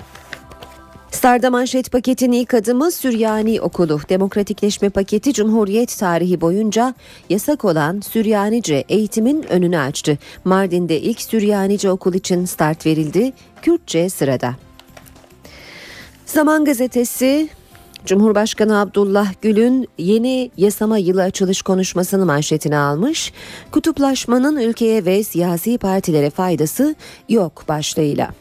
Star'da 1.11 1.49
manşet 1.49 1.91
paketin 1.91 2.31
ilk 2.31 2.53
adımı 2.53 2.91
Süryani 2.91 3.61
Okulu. 3.61 3.99
Demokratikleşme 4.09 4.89
paketi 4.89 5.33
Cumhuriyet 5.33 5.97
tarihi 5.99 6.41
boyunca 6.41 6.93
yasak 7.29 7.65
olan 7.65 7.99
Süryanice 7.99 8.83
eğitimin 8.89 9.43
önünü 9.43 9.77
açtı. 9.77 10.17
Mardin'de 10.45 11.01
ilk 11.01 11.21
Süryanice 11.21 11.91
okul 11.91 12.13
için 12.13 12.45
start 12.45 12.85
verildi. 12.85 13.33
Kürtçe 13.61 14.09
sırada. 14.09 14.55
Zaman 16.25 16.65
gazetesi 16.65 17.49
Cumhurbaşkanı 18.05 18.79
Abdullah 18.79 19.33
Gül'ün 19.41 19.87
yeni 19.97 20.51
yasama 20.57 20.97
yılı 20.97 21.23
açılış 21.23 21.61
konuşmasını 21.61 22.25
manşetine 22.25 22.77
almış. 22.77 23.33
Kutuplaşmanın 23.71 24.57
ülkeye 24.57 25.05
ve 25.05 25.23
siyasi 25.23 25.77
partilere 25.77 26.29
faydası 26.29 26.95
yok 27.29 27.65
başlığıyla. 27.67 28.31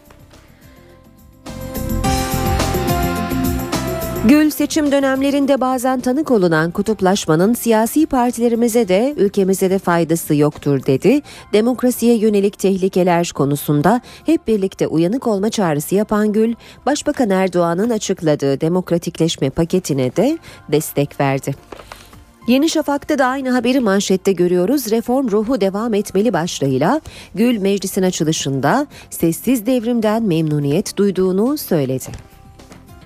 Gül 4.29 4.51
seçim 4.51 4.93
dönemlerinde 4.93 5.61
bazen 5.61 6.01
tanık 6.01 6.31
olunan 6.31 6.71
kutuplaşmanın 6.71 7.55
siyasi 7.55 8.07
partilerimize 8.07 8.89
de 8.89 9.15
ülkemize 9.17 9.71
de 9.71 9.79
faydası 9.79 10.35
yoktur 10.35 10.87
dedi. 10.87 11.21
Demokrasiye 11.53 12.17
yönelik 12.17 12.59
tehlikeler 12.59 13.31
konusunda 13.35 14.01
hep 14.27 14.47
birlikte 14.47 14.87
uyanık 14.87 15.27
olma 15.27 15.51
çağrısı 15.51 15.95
yapan 15.95 16.33
Gül, 16.33 16.55
Başbakan 16.87 17.31
Erdoğan'ın 17.31 17.91
açıkladığı 17.91 18.61
demokratikleşme 18.61 19.51
paketine 19.51 20.17
de 20.17 20.39
destek 20.73 21.21
verdi. 21.21 21.55
Yeni 22.47 22.69
Şafak'ta 22.69 23.19
da 23.19 23.27
aynı 23.27 23.51
haberi 23.51 23.81
manşette 23.81 24.33
görüyoruz. 24.33 24.91
Reform 24.91 25.31
ruhu 25.31 25.61
devam 25.61 25.95
etmeli 25.95 26.33
başlığıyla 26.33 27.01
Gül 27.35 27.59
meclisin 27.59 28.03
açılışında 28.03 28.87
sessiz 29.11 29.67
devrimden 29.67 30.23
memnuniyet 30.23 30.97
duyduğunu 30.97 31.59
söyledi. 31.59 32.30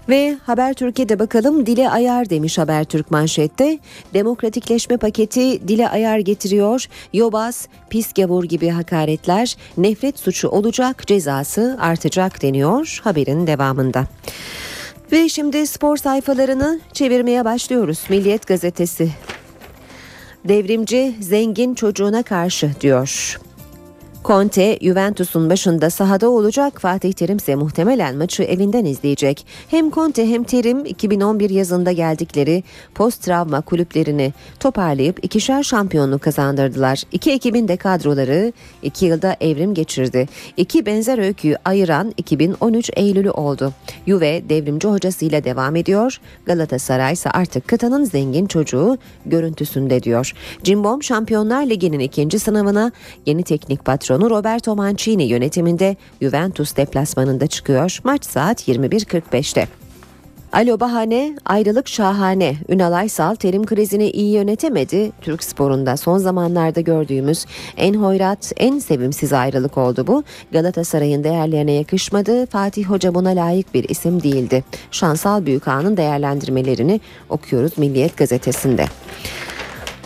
Ve 0.09 0.37
Haber 0.43 0.75
Türkiye'de 0.75 1.19
bakalım 1.19 1.67
dile 1.67 1.91
ayar 1.91 2.31
demiş 2.31 2.59
Habertürk 2.59 3.11
manşette. 3.11 3.79
Demokratikleşme 4.15 4.97
paketi 4.97 5.69
dile 5.69 5.89
ayar 5.89 6.19
getiriyor. 6.19 6.87
Yobaz, 7.13 7.69
pis 7.91 8.13
gavur 8.13 8.45
gibi 8.45 8.69
hakaretler 8.69 9.57
nefret 9.77 10.19
suçu 10.19 10.49
olacak 10.49 11.07
cezası 11.07 11.77
artacak 11.81 12.43
deniyor 12.43 13.01
haberin 13.05 13.47
devamında. 13.47 14.07
Ve 15.13 15.29
şimdi 15.29 15.67
spor 15.67 15.97
sayfalarını 15.97 16.81
çevirmeye 16.93 17.45
başlıyoruz. 17.45 18.05
Milliyet 18.09 18.47
gazetesi. 18.47 19.11
Devrimci 20.45 21.15
zengin 21.21 21.75
çocuğuna 21.75 22.23
karşı 22.23 22.71
diyor. 22.81 23.39
Conte 24.25 24.79
Juventus'un 24.83 25.51
başında 25.51 25.91
sahada 25.91 26.31
olacak. 26.31 26.81
Fatih 26.81 27.13
Terim 27.13 27.37
ise 27.37 27.55
muhtemelen 27.55 28.17
maçı 28.17 28.43
evinden 28.43 28.85
izleyecek. 28.85 29.47
Hem 29.69 29.91
Conte 29.91 30.29
hem 30.29 30.45
Terim 30.45 30.85
2011 30.85 31.51
yazında 31.51 31.93
geldikleri 31.93 32.63
post 32.95 33.23
travma 33.23 33.61
kulüplerini 33.61 34.33
toparlayıp 34.61 35.25
ikişer 35.25 35.63
şampiyonluk 35.63 36.23
kazandırdılar. 36.23 37.03
İki 37.13 37.33
ekibin 37.33 37.69
de 37.69 37.77
kadroları 37.77 38.53
iki 38.83 39.07
yılda 39.07 39.37
evrim 39.41 39.75
geçirdi. 39.75 40.29
İki 40.57 40.87
benzer 40.87 41.19
öyküyü 41.19 41.57
ayıran 41.65 42.15
2013 42.17 42.91
Eylül'ü 42.97 43.31
oldu. 43.31 43.73
Juve 44.07 44.49
devrimci 44.49 44.89
hocasıyla 44.89 45.45
devam 45.45 45.77
ediyor. 45.77 46.21
Galatasaray 46.47 47.13
ise 47.13 47.31
artık 47.31 47.69
kıtanın 47.69 48.05
zengin 48.05 48.47
çocuğu 48.47 48.99
görüntüsünde 49.27 50.03
diyor. 50.03 50.33
Cimbom 50.63 51.03
Şampiyonlar 51.03 51.67
Ligi'nin 51.67 51.99
ikinci 51.99 52.39
sınavına 52.39 52.93
yeni 53.27 53.43
teknik 53.43 53.85
patron 53.85 54.14
patronu 54.15 54.31
Roberto 54.31 54.77
Mancini 54.77 55.25
yönetiminde 55.25 55.97
Juventus 56.23 56.77
deplasmanında 56.77 57.47
çıkıyor. 57.47 57.99
Maç 58.05 58.25
saat 58.25 58.69
21.45'te. 58.69 59.69
Alo 60.53 60.81
bahane, 60.81 61.37
ayrılık 61.45 61.89
şahane. 61.89 62.57
Ünal 62.69 62.93
Aysal 62.93 63.35
terim 63.35 63.67
krizini 63.67 64.11
iyi 64.11 64.35
yönetemedi. 64.35 65.13
Türk 65.21 65.45
sporunda 65.45 65.97
son 65.97 66.19
zamanlarda 66.19 66.81
gördüğümüz 66.81 67.47
en 67.77 67.95
hoyrat, 67.95 68.53
en 68.57 68.79
sevimsiz 68.79 69.33
ayrılık 69.33 69.79
oldu 69.79 70.07
bu. 70.07 70.25
Galatasaray'ın 70.53 71.25
değerlerine 71.25 71.73
yakışmadı. 71.73 72.47
Fatih 72.47 72.85
Hoca 72.85 73.15
buna 73.15 73.31
layık 73.31 73.75
bir 73.75 73.89
isim 73.89 74.23
değildi. 74.23 74.65
Şansal 74.91 75.47
Büyükağa'nın 75.47 75.97
değerlendirmelerini 75.97 77.01
okuyoruz 77.29 77.79
Milliyet 77.79 78.17
gazetesinde. 78.17 78.87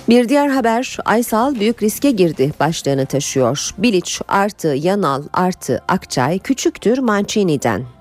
Bir 0.09 0.29
diğer 0.29 0.49
haber 0.49 0.97
Aysal 1.05 1.55
büyük 1.61 1.83
riske 1.83 2.11
girdi 2.11 2.53
başlığını 2.61 3.07
taşıyor. 3.07 3.71
Bilic 3.79 4.12
artı 4.29 4.68
Yanal 4.68 5.23
artı 5.33 5.81
Akçay 5.88 6.38
küçüktür 6.38 6.99
Mancini'den. 6.99 7.97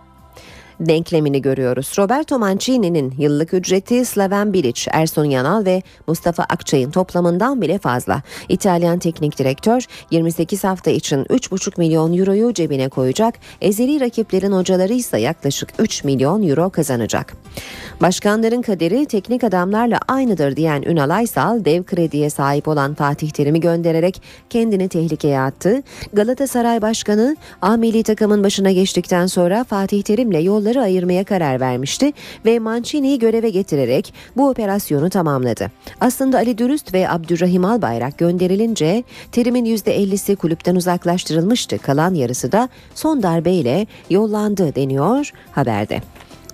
Denklemini 0.80 1.42
görüyoruz. 1.42 1.94
Roberto 1.98 2.40
Mancini'nin 2.40 3.14
yıllık 3.18 3.54
ücreti 3.54 4.06
Slaven 4.06 4.54
Bilic, 4.54 4.82
Ersun 4.92 5.26
Yanal 5.26 5.66
ve 5.66 5.82
Mustafa 6.08 6.44
Akçay'ın 6.44 6.92
toplamından 6.92 7.62
bile 7.62 7.80
fazla. 7.80 8.22
İtalyan 8.50 9.00
teknik 9.00 9.40
direktör 9.40 9.86
28 10.12 10.64
hafta 10.64 10.92
için 10.92 11.24
3,5 11.24 11.80
milyon 11.80 12.18
euroyu 12.18 12.54
cebine 12.54 12.90
koyacak. 12.90 13.36
Ezeli 13.62 14.00
rakiplerin 14.00 14.52
hocaları 14.52 14.94
ise 14.94 15.20
yaklaşık 15.20 15.70
3 15.80 16.04
milyon 16.04 16.48
euro 16.48 16.70
kazanacak. 16.70 17.34
Başkanların 18.02 18.62
kaderi 18.62 19.06
teknik 19.06 19.44
adamlarla 19.44 20.00
aynıdır 20.08 20.56
diyen 20.56 20.82
Ünal 20.82 21.10
Aysal 21.10 21.66
dev 21.66 21.84
krediye 21.84 22.30
sahip 22.30 22.68
olan 22.68 22.94
Fatih 22.94 23.30
Terim'i 23.30 23.60
göndererek 23.60 24.22
kendini 24.50 24.90
tehlikeye 24.90 25.40
attı. 25.40 25.84
Galatasaray 26.14 26.82
Başkanı 26.82 27.36
A 27.62 27.78
milli 27.78 28.04
takımın 28.04 28.44
başına 28.44 28.72
geçtikten 28.72 29.28
sonra 29.28 29.64
Fatih 29.64 30.02
Terim'le 30.02 30.44
yolları 30.68 30.82
ayırmaya 30.82 31.24
karar 31.24 31.60
vermişti 31.60 32.14
ve 32.46 32.60
Mancini'yi 32.60 33.20
göreve 33.20 33.50
getirerek 33.50 34.14
bu 34.38 34.50
operasyonu 34.50 35.10
tamamladı. 35.10 35.72
Aslında 36.02 36.38
Ali 36.38 36.58
Dürüst 36.58 36.94
ve 36.94 37.10
Abdurrahim 37.10 37.66
Albayrak 37.66 38.18
gönderilince 38.18 39.04
Terim'in 39.32 39.66
%50'si 39.66 40.36
kulüpten 40.36 40.76
uzaklaştırılmıştı. 40.76 41.78
Kalan 41.78 42.14
yarısı 42.14 42.52
da 42.52 42.70
son 42.96 43.24
darbeyle 43.24 43.88
yollandı 44.10 44.76
deniyor 44.76 45.32
haberde. 45.52 46.02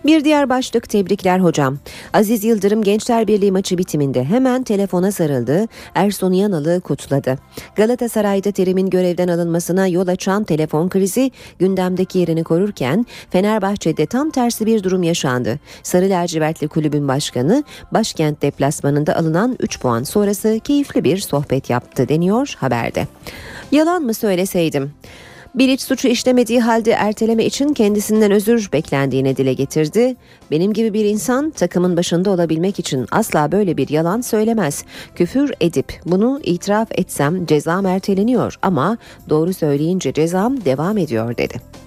Bir 0.05 0.23
diğer 0.23 0.49
başlık 0.49 0.89
tebrikler 0.89 1.39
hocam. 1.39 1.77
Aziz 2.13 2.43
Yıldırım 2.43 2.83
Gençler 2.83 3.27
Birliği 3.27 3.51
maçı 3.51 3.77
bitiminde 3.77 4.23
hemen 4.23 4.63
telefona 4.63 5.11
sarıldı. 5.11 5.67
Ersun 5.95 6.31
Yanal'ı 6.31 6.81
kutladı. 6.81 7.37
Galatasaray'da 7.75 8.51
Terim'in 8.51 8.89
görevden 8.89 9.27
alınmasına 9.27 9.87
yol 9.87 10.07
açan 10.07 10.43
telefon 10.43 10.89
krizi 10.89 11.31
gündemdeki 11.59 12.19
yerini 12.19 12.43
korurken 12.43 13.05
Fenerbahçe'de 13.29 14.05
tam 14.05 14.29
tersi 14.29 14.65
bir 14.65 14.83
durum 14.83 15.03
yaşandı. 15.03 15.59
Sarı 15.83 16.09
lacivertli 16.09 16.67
kulübün 16.67 17.07
başkanı 17.07 17.63
başkent 17.91 18.41
deplasmanında 18.41 19.15
alınan 19.15 19.57
3 19.59 19.79
puan 19.79 20.03
sonrası 20.03 20.59
keyifli 20.63 21.03
bir 21.03 21.17
sohbet 21.17 21.69
yaptı 21.69 22.09
deniyor 22.09 22.53
haberde. 22.57 23.07
Yalan 23.71 24.03
mı 24.03 24.13
söyleseydim? 24.13 24.91
Bilic 25.55 25.83
suçu 25.83 26.07
işlemediği 26.07 26.61
halde 26.61 26.91
erteleme 26.91 27.45
için 27.45 27.73
kendisinden 27.73 28.31
özür 28.31 28.69
beklendiğini 28.73 29.37
dile 29.37 29.53
getirdi. 29.53 30.15
Benim 30.51 30.73
gibi 30.73 30.93
bir 30.93 31.05
insan 31.05 31.51
takımın 31.51 31.97
başında 31.97 32.31
olabilmek 32.31 32.79
için 32.79 33.07
asla 33.11 33.51
böyle 33.51 33.77
bir 33.77 33.89
yalan 33.89 34.21
söylemez. 34.21 34.85
Küfür 35.15 35.53
edip 35.61 36.01
bunu 36.05 36.39
itiraf 36.43 36.87
etsem 36.91 37.45
cezam 37.45 37.85
erteleniyor 37.85 38.55
ama 38.61 38.97
doğru 39.29 39.53
söyleyince 39.53 40.13
cezam 40.13 40.65
devam 40.65 40.97
ediyor 40.97 41.37
dedi. 41.37 41.82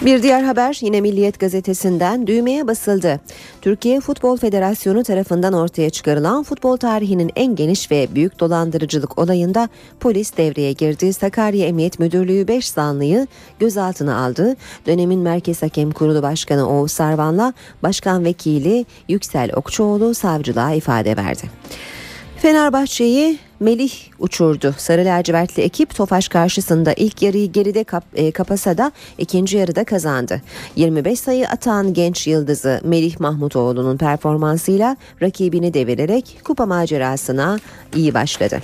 Bir 0.00 0.22
diğer 0.22 0.42
haber 0.42 0.78
yine 0.80 1.00
Milliyet 1.00 1.40
gazetesinden 1.40 2.26
düğmeye 2.26 2.66
basıldı. 2.66 3.20
Türkiye 3.62 4.00
Futbol 4.00 4.36
Federasyonu 4.36 5.02
tarafından 5.02 5.52
ortaya 5.52 5.90
çıkarılan 5.90 6.42
futbol 6.42 6.76
tarihinin 6.76 7.30
en 7.36 7.56
geniş 7.56 7.90
ve 7.90 8.08
büyük 8.14 8.40
dolandırıcılık 8.40 9.18
olayında 9.18 9.68
polis 10.00 10.36
devreye 10.36 10.72
girdi. 10.72 11.12
Sakarya 11.12 11.66
Emniyet 11.66 11.98
Müdürlüğü 11.98 12.48
5 12.48 12.68
zanlıyı 12.70 13.26
gözaltına 13.58 14.24
aldı. 14.24 14.56
Dönemin 14.86 15.20
Merkez 15.20 15.62
Hakem 15.62 15.90
Kurulu 15.90 16.22
Başkanı 16.22 16.68
Oğuz 16.68 16.92
Sarvan'la 16.92 17.52
Başkan 17.82 18.24
Vekili 18.24 18.86
Yüksel 19.08 19.50
Okçuoğlu 19.54 20.14
savcılığa 20.14 20.72
ifade 20.72 21.16
verdi. 21.16 21.50
Fenerbahçe'yi 22.36 23.38
Melih 23.60 23.92
uçurdu. 24.18 24.74
Sarı 24.78 25.04
lacivertli 25.04 25.62
ekip 25.62 25.94
Tofaş 25.94 26.28
karşısında 26.28 26.92
ilk 26.92 27.22
yarıyı 27.22 27.52
geride 27.52 27.84
kap, 27.84 28.04
e, 28.14 28.30
kapasa 28.30 28.78
da 28.78 28.92
ikinci 29.18 29.56
yarıda 29.56 29.84
kazandı. 29.84 30.42
25 30.76 31.20
sayı 31.20 31.48
atan 31.48 31.94
genç 31.94 32.26
yıldızı 32.26 32.80
Melih 32.84 33.20
Mahmutoğlu'nun 33.20 33.96
performansıyla 33.96 34.96
rakibini 35.22 35.74
devirerek 35.74 36.38
kupa 36.44 36.66
macerasına 36.66 37.58
iyi 37.94 38.14
başladı. 38.14 38.60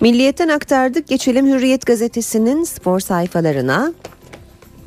Milliyetten 0.00 0.48
aktardık 0.48 1.08
geçelim 1.08 1.46
Hürriyet 1.46 1.86
gazetesinin 1.86 2.64
spor 2.64 3.00
sayfalarına. 3.00 3.92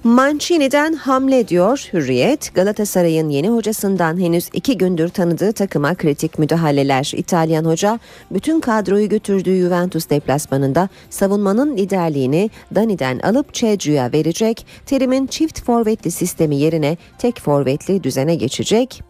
Mancini'den 0.04 0.94
hamle 0.94 1.48
diyor 1.48 1.90
Hürriyet. 1.94 2.56
Galatasaray'ın 2.56 3.30
yeni 3.30 3.50
hocasından 3.50 4.20
henüz 4.20 4.50
iki 4.54 4.78
gündür 4.78 5.10
tanıdığı 5.10 5.52
takıma 5.54 5.96
kritik 5.96 6.40
müdahaleler. 6.40 7.12
İtalyan 7.16 7.66
hoca 7.66 8.00
bütün 8.32 8.60
kadroyu 8.60 9.10
götürdüğü 9.10 9.62
Juventus 9.62 10.10
deplasmanında 10.10 10.90
savunmanın 11.10 11.78
liderliğini 11.78 12.50
Dani'den 12.76 13.20
alıp 13.20 13.54
Çecu'ya 13.54 14.12
verecek. 14.14 14.66
Terim'in 14.86 15.28
çift 15.28 15.64
forvetli 15.64 16.12
sistemi 16.12 16.56
yerine 16.56 16.98
tek 17.18 17.40
forvetli 17.40 18.04
düzene 18.04 18.36
geçecek. 18.36 19.04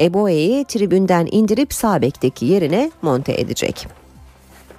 Eboe'yi 0.00 0.64
tribünden 0.64 1.28
indirip 1.30 1.72
sağ 1.72 2.02
bekteki 2.02 2.46
yerine 2.46 2.90
monte 3.02 3.40
edecek. 3.40 4.05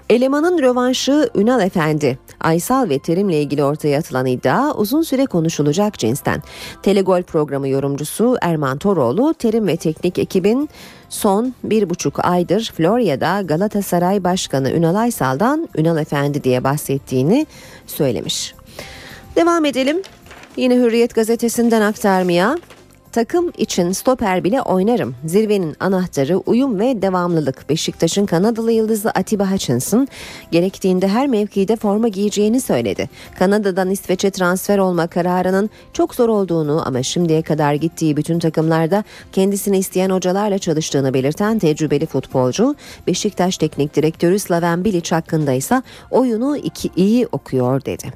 Elemanın 0.09 0.61
rövanşı 0.61 1.29
Ünal 1.35 1.61
Efendi. 1.61 2.19
Aysal 2.39 2.89
ve 2.89 2.99
Terim'le 2.99 3.29
ilgili 3.29 3.63
ortaya 3.63 3.99
atılan 3.99 4.25
iddia 4.25 4.73
uzun 4.75 5.01
süre 5.01 5.25
konuşulacak 5.25 5.99
cinsten. 5.99 6.41
Telegol 6.83 7.23
programı 7.23 7.67
yorumcusu 7.67 8.37
Erman 8.41 8.77
Toroğlu, 8.77 9.33
Terim 9.33 9.67
ve 9.67 9.77
teknik 9.77 10.19
ekibin 10.19 10.69
son 11.09 11.53
bir 11.63 11.89
buçuk 11.89 12.25
aydır 12.25 12.71
Florya'da 12.75 13.41
Galatasaray 13.41 14.23
Başkanı 14.23 14.71
Ünal 14.71 14.95
Aysal'dan 14.95 15.69
Ünal 15.77 15.97
Efendi 15.97 16.43
diye 16.43 16.63
bahsettiğini 16.63 17.45
söylemiş. 17.87 18.53
Devam 19.35 19.65
edelim. 19.65 20.01
Yine 20.57 20.75
Hürriyet 20.75 21.15
gazetesinden 21.15 21.81
aktarmaya. 21.81 22.57
Takım 23.11 23.51
için 23.57 23.91
stoper 23.91 24.43
bile 24.43 24.61
oynarım. 24.61 25.15
Zirvenin 25.25 25.75
anahtarı 25.79 26.37
uyum 26.37 26.79
ve 26.79 27.01
devamlılık. 27.01 27.69
Beşiktaş'ın 27.69 28.25
Kanadalı 28.25 28.71
yıldızı 28.71 29.09
Atiba 29.09 29.51
Hutchinson 29.51 30.07
gerektiğinde 30.51 31.07
her 31.07 31.27
mevkide 31.27 31.75
forma 31.75 32.07
giyeceğini 32.07 32.61
söyledi. 32.61 33.09
Kanada'dan 33.39 33.89
İsveç'e 33.89 34.31
transfer 34.31 34.77
olma 34.77 35.07
kararının 35.07 35.69
çok 35.93 36.15
zor 36.15 36.29
olduğunu 36.29 36.87
ama 36.87 37.03
şimdiye 37.03 37.41
kadar 37.41 37.73
gittiği 37.73 38.17
bütün 38.17 38.39
takımlarda 38.39 39.03
kendisini 39.31 39.77
isteyen 39.77 40.09
hocalarla 40.09 40.57
çalıştığını 40.57 41.13
belirten 41.13 41.59
tecrübeli 41.59 42.05
futbolcu 42.05 42.75
Beşiktaş 43.07 43.57
Teknik 43.57 43.95
Direktörü 43.95 44.39
Slaven 44.39 44.83
Bilic 44.83 45.15
hakkında 45.15 45.53
ise 45.53 45.81
oyunu 46.11 46.57
iki 46.57 46.89
iyi 46.95 47.27
okuyor 47.31 47.85
dedi. 47.85 48.13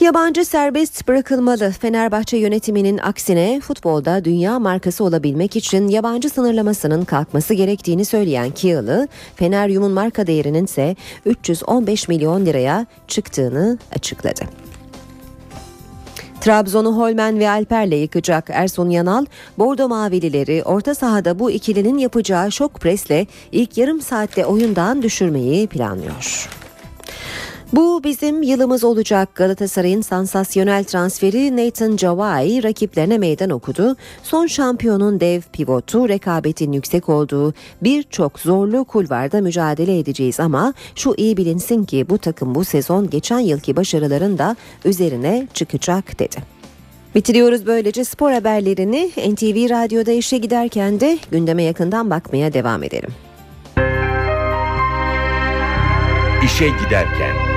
Yabancı 0.00 0.44
serbest 0.44 1.08
bırakılmalı. 1.08 1.70
Fenerbahçe 1.70 2.36
yönetiminin 2.36 2.98
aksine 2.98 3.60
futbolda 3.60 4.24
dünya 4.24 4.58
markası 4.58 5.04
olabilmek 5.04 5.56
için 5.56 5.88
yabancı 5.88 6.30
sınırlamasının 6.30 7.04
kalkması 7.04 7.54
gerektiğini 7.54 8.04
söyleyen 8.04 8.50
Kiyalı, 8.50 9.08
Feneryum'un 9.36 9.92
marka 9.92 10.26
değerinin 10.26 10.64
ise 10.64 10.96
315 11.26 12.08
milyon 12.08 12.46
liraya 12.46 12.86
çıktığını 13.08 13.78
açıkladı. 13.96 14.44
Trabzon'u 16.40 16.96
Holmen 16.96 17.38
ve 17.38 17.50
Alper'le 17.50 18.00
yıkacak 18.00 18.50
Ersun 18.52 18.90
Yanal, 18.90 19.26
Bordo 19.58 19.88
Mavilileri 19.88 20.62
orta 20.64 20.94
sahada 20.94 21.38
bu 21.38 21.50
ikilinin 21.50 21.98
yapacağı 21.98 22.52
şok 22.52 22.74
presle 22.74 23.26
ilk 23.52 23.78
yarım 23.78 24.00
saatte 24.00 24.46
oyundan 24.46 25.02
düşürmeyi 25.02 25.66
planlıyor. 25.66 26.59
Bu 27.72 28.04
bizim 28.04 28.42
yılımız 28.42 28.84
olacak. 28.84 29.34
Galatasaray'ın 29.34 30.00
sansasyonel 30.00 30.84
transferi 30.84 31.56
Nathan 31.56 31.96
Cavai 31.96 32.62
rakiplerine 32.62 33.18
meydan 33.18 33.50
okudu. 33.50 33.96
Son 34.22 34.46
şampiyonun 34.46 35.20
dev 35.20 35.40
pivotu 35.52 36.08
rekabetin 36.08 36.72
yüksek 36.72 37.08
olduğu 37.08 37.54
birçok 37.82 38.40
zorlu 38.40 38.84
kulvarda 38.84 39.40
mücadele 39.40 39.98
edeceğiz 39.98 40.40
ama 40.40 40.74
şu 40.94 41.14
iyi 41.16 41.36
bilinsin 41.36 41.84
ki 41.84 42.06
bu 42.08 42.18
takım 42.18 42.54
bu 42.54 42.64
sezon 42.64 43.10
geçen 43.10 43.38
yılki 43.38 43.76
başarıların 43.76 44.38
da 44.38 44.56
üzerine 44.84 45.48
çıkacak 45.54 46.18
dedi. 46.18 46.36
Bitiriyoruz 47.14 47.66
böylece 47.66 48.04
spor 48.04 48.32
haberlerini 48.32 49.10
NTV 49.16 49.70
Radyo'da 49.70 50.12
işe 50.12 50.38
giderken 50.38 51.00
de 51.00 51.18
gündeme 51.30 51.62
yakından 51.62 52.10
bakmaya 52.10 52.52
devam 52.52 52.82
edelim. 52.82 53.10
İşe 56.44 56.68
giderken 56.68 57.49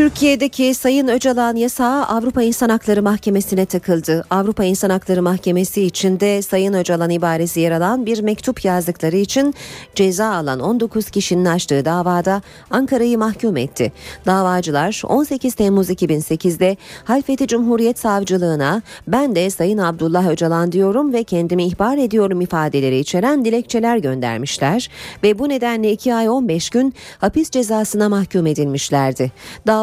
Türkiye'deki 0.00 0.74
Sayın 0.74 1.08
Öcalan 1.08 1.56
yasağı 1.56 2.04
Avrupa 2.04 2.42
İnsan 2.42 2.68
Hakları 2.68 3.02
Mahkemesi'ne 3.02 3.66
takıldı. 3.66 4.24
Avrupa 4.30 4.64
İnsan 4.64 4.90
Hakları 4.90 5.22
Mahkemesi 5.22 5.82
içinde 5.82 6.42
Sayın 6.42 6.74
Öcalan 6.74 7.10
ibaresi 7.10 7.60
yer 7.60 7.72
alan 7.72 8.06
bir 8.06 8.22
mektup 8.22 8.64
yazdıkları 8.64 9.16
için 9.16 9.54
ceza 9.94 10.26
alan 10.34 10.60
19 10.60 11.10
kişinin 11.10 11.44
açtığı 11.44 11.84
davada 11.84 12.42
Ankara'yı 12.70 13.18
mahkum 13.18 13.56
etti. 13.56 13.92
Davacılar 14.26 15.02
18 15.08 15.54
Temmuz 15.54 15.90
2008'de 15.90 16.76
Halfeti 17.04 17.46
Cumhuriyet 17.46 17.98
Savcılığına 17.98 18.82
ben 19.08 19.34
de 19.34 19.50
Sayın 19.50 19.78
Abdullah 19.78 20.28
Öcalan 20.28 20.72
diyorum 20.72 21.12
ve 21.12 21.24
kendimi 21.24 21.64
ihbar 21.64 21.98
ediyorum 21.98 22.40
ifadeleri 22.40 22.98
içeren 22.98 23.44
dilekçeler 23.44 23.96
göndermişler 23.96 24.90
ve 25.22 25.38
bu 25.38 25.48
nedenle 25.48 25.92
2 25.92 26.14
ay 26.14 26.28
15 26.28 26.70
gün 26.70 26.94
hapis 27.18 27.50
cezasına 27.50 28.08
mahkum 28.08 28.46
edilmişlerdi. 28.46 29.32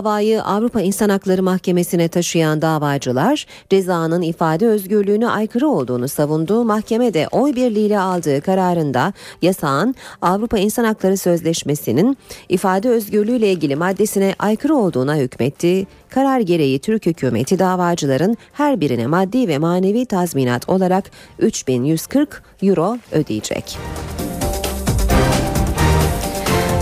Davayı 0.07 0.43
Avrupa 0.43 0.81
İnsan 0.81 1.09
Hakları 1.09 1.43
Mahkemesi'ne 1.43 2.07
taşıyan 2.07 2.61
davacılar 2.61 3.45
cezanın 3.69 4.21
ifade 4.21 4.67
özgürlüğüne 4.67 5.27
aykırı 5.27 5.67
olduğunu 5.67 6.07
savundu. 6.07 6.63
Mahkeme 6.63 7.13
de 7.13 7.27
oy 7.31 7.55
birliğiyle 7.55 7.99
aldığı 7.99 8.41
kararında 8.41 9.13
yasağın 9.41 9.95
Avrupa 10.21 10.57
İnsan 10.57 10.83
Hakları 10.83 11.17
Sözleşmesi'nin 11.17 12.17
ifade 12.49 12.89
özgürlüğüyle 12.89 13.51
ilgili 13.51 13.75
maddesine 13.75 14.35
aykırı 14.39 14.75
olduğuna 14.75 15.15
hükmetti. 15.15 15.87
Karar 16.09 16.39
gereği 16.39 16.79
Türk 16.79 17.05
hükümeti 17.05 17.59
davacıların 17.59 18.37
her 18.53 18.81
birine 18.81 19.07
maddi 19.07 19.47
ve 19.47 19.57
manevi 19.57 20.05
tazminat 20.05 20.69
olarak 20.69 21.11
3140 21.39 22.43
euro 22.63 22.97
ödeyecek. 23.11 23.77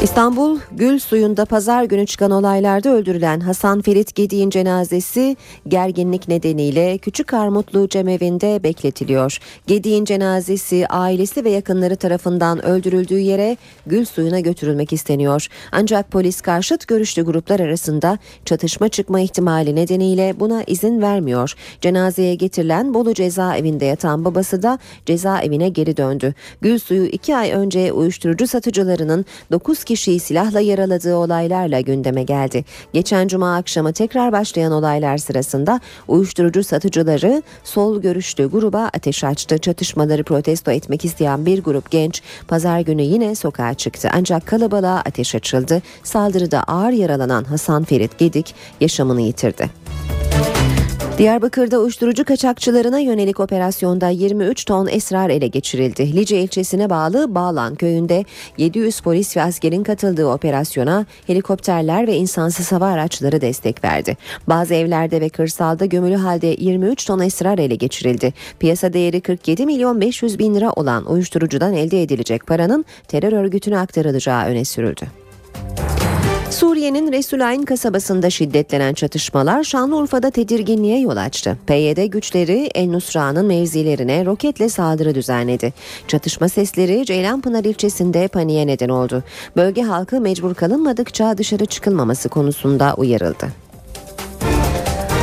İstanbul 0.06 0.60
Gül 0.72 1.00
Suyu'nda 1.00 1.46
pazar 1.46 1.84
günü 1.84 2.06
çıkan 2.06 2.32
olaylarda 2.32 2.90
öldürülen 2.90 3.40
Hasan 3.40 3.82
Ferit 3.82 4.16
Gedi'nin 4.16 4.50
cenazesi 4.50 5.38
gerginlik 5.68 6.28
nedeniyle 6.28 6.98
Küçük 6.98 7.34
Armutlu 7.34 7.90
Cemevinde 7.90 8.64
bekletiliyor. 8.64 9.38
Gedi'nin 9.68 10.06
cenazesi 10.06 10.88
ailesi 10.88 11.44
ve 11.44 11.50
yakınları 11.50 11.96
tarafından 11.96 12.66
öldürüldüğü 12.66 13.20
yere 13.20 13.58
Gül 13.86 14.06
Suyu'na 14.06 14.40
götürülmek 14.40 14.94
isteniyor. 14.94 15.48
Ancak 15.72 16.12
polis 16.12 16.42
karşıt 16.42 16.88
görüşlü 16.88 17.22
gruplar 17.22 17.60
arasında 17.60 18.18
çatışma 18.46 18.90
çıkma 18.90 19.20
ihtimali 19.20 19.76
nedeniyle 19.76 20.40
buna 20.40 20.64
izin 20.64 21.02
vermiyor. 21.02 21.54
Cenazeye 21.82 22.36
getirilen 22.36 22.94
Bolu 22.94 23.14
cezaevinde 23.14 23.86
yatan 23.86 24.26
babası 24.26 24.64
da 24.64 24.80
cezaevine 25.06 25.70
geri 25.70 25.98
döndü. 25.98 26.34
Gül 26.62 26.80
Suyu 26.80 27.06
iki 27.06 27.36
ay 27.36 27.52
önce 27.52 27.92
uyuşturucu 27.92 28.48
satıcılarının 28.48 29.26
9 29.52 29.84
kişiyi 29.96 30.20
silahla 30.20 30.60
yaraladığı 30.60 31.16
olaylarla 31.16 31.80
gündeme 31.80 32.24
geldi. 32.24 32.66
Geçen 32.94 33.28
cuma 33.28 33.56
akşamı 33.56 33.94
tekrar 33.94 34.32
başlayan 34.32 34.72
olaylar 34.72 35.18
sırasında 35.18 35.80
uyuşturucu 36.08 36.64
satıcıları 36.64 37.44
sol 37.64 38.02
görüşlü 38.02 38.50
gruba 38.50 38.90
ateş 38.94 39.24
açtı. 39.24 39.58
Çatışmaları 39.58 40.24
protesto 40.24 40.72
etmek 40.72 41.06
isteyen 41.06 41.46
bir 41.46 41.64
grup 41.64 41.92
genç 41.92 42.22
pazar 42.48 42.80
günü 42.80 43.02
yine 43.02 43.36
sokağa 43.36 43.74
çıktı. 43.74 44.10
Ancak 44.14 44.46
kalabalığa 44.48 44.98
ateş 45.00 45.36
açıldı. 45.36 45.82
Saldırıda 46.04 46.64
ağır 46.64 46.92
yaralanan 46.92 47.44
Hasan 47.44 47.84
Ferit 47.84 48.18
Gedik 48.18 48.56
yaşamını 48.82 49.22
yitirdi. 49.22 49.70
Diyarbakır'da 51.18 51.80
uyuşturucu 51.80 52.26
kaçakçılarına 52.26 53.00
yönelik 53.00 53.40
operasyonda 53.40 54.10
23 54.10 54.66
ton 54.66 54.88
esrar 54.88 55.30
ele 55.30 55.48
geçirildi. 55.48 56.16
Lice 56.16 56.42
ilçesine 56.42 56.90
bağlı 56.90 57.36
Bağlan 57.36 57.76
köyünde 57.76 58.26
700 58.58 59.00
polis 59.00 59.38
ve 59.38 59.42
askerin 59.42 59.84
katıldığı 59.84 60.28
operasyona 60.28 61.06
helikopterler 61.28 62.08
ve 62.08 62.16
insansız 62.16 62.72
hava 62.72 62.88
araçları 62.88 63.42
destek 63.42 63.84
verdi. 63.84 64.18
Bazı 64.48 64.74
evlerde 64.74 65.22
ve 65.22 65.30
kırsalda 65.30 65.86
gömülü 65.86 66.16
halde 66.16 66.56
23 66.60 67.06
ton 67.06 67.20
esrar 67.20 67.60
ele 67.60 67.76
geçirildi. 67.76 68.34
Piyasa 68.60 68.94
değeri 68.94 69.22
47 69.22 69.66
milyon 69.66 70.02
500 70.02 70.40
bin 70.40 70.56
lira 70.56 70.72
olan 70.72 71.12
uyuşturucudan 71.12 71.74
elde 71.74 72.04
edilecek 72.04 72.48
paranın 72.48 72.86
terör 73.08 73.32
örgütüne 73.32 73.80
aktarılacağı 73.80 74.46
öne 74.46 74.66
sürüldü. 74.66 75.06
Suriye'nin 76.52 77.12
Resulayn 77.12 77.62
kasabasında 77.62 78.30
şiddetlenen 78.30 78.94
çatışmalar 78.94 79.64
Şanlıurfa'da 79.64 80.32
tedirginliğe 80.32 81.00
yol 81.00 81.18
açtı. 81.18 81.58
PYD 81.68 82.06
güçleri 82.06 82.70
El 82.76 82.90
Nusra'nın 82.90 83.46
mevzilerine 83.46 84.26
roketle 84.26 84.70
saldırı 84.70 85.16
düzenledi. 85.16 85.74
Çatışma 86.08 86.50
sesleri 86.50 87.06
Ceylanpınar 87.06 87.64
ilçesinde 87.64 88.28
paniğe 88.28 88.68
neden 88.68 88.90
oldu. 88.90 89.24
Bölge 89.56 89.82
halkı 89.82 90.22
mecbur 90.22 90.54
kalınmadıkça 90.54 91.38
dışarı 91.38 91.66
çıkılmaması 91.66 92.30
konusunda 92.30 92.94
uyarıldı. 92.98 93.65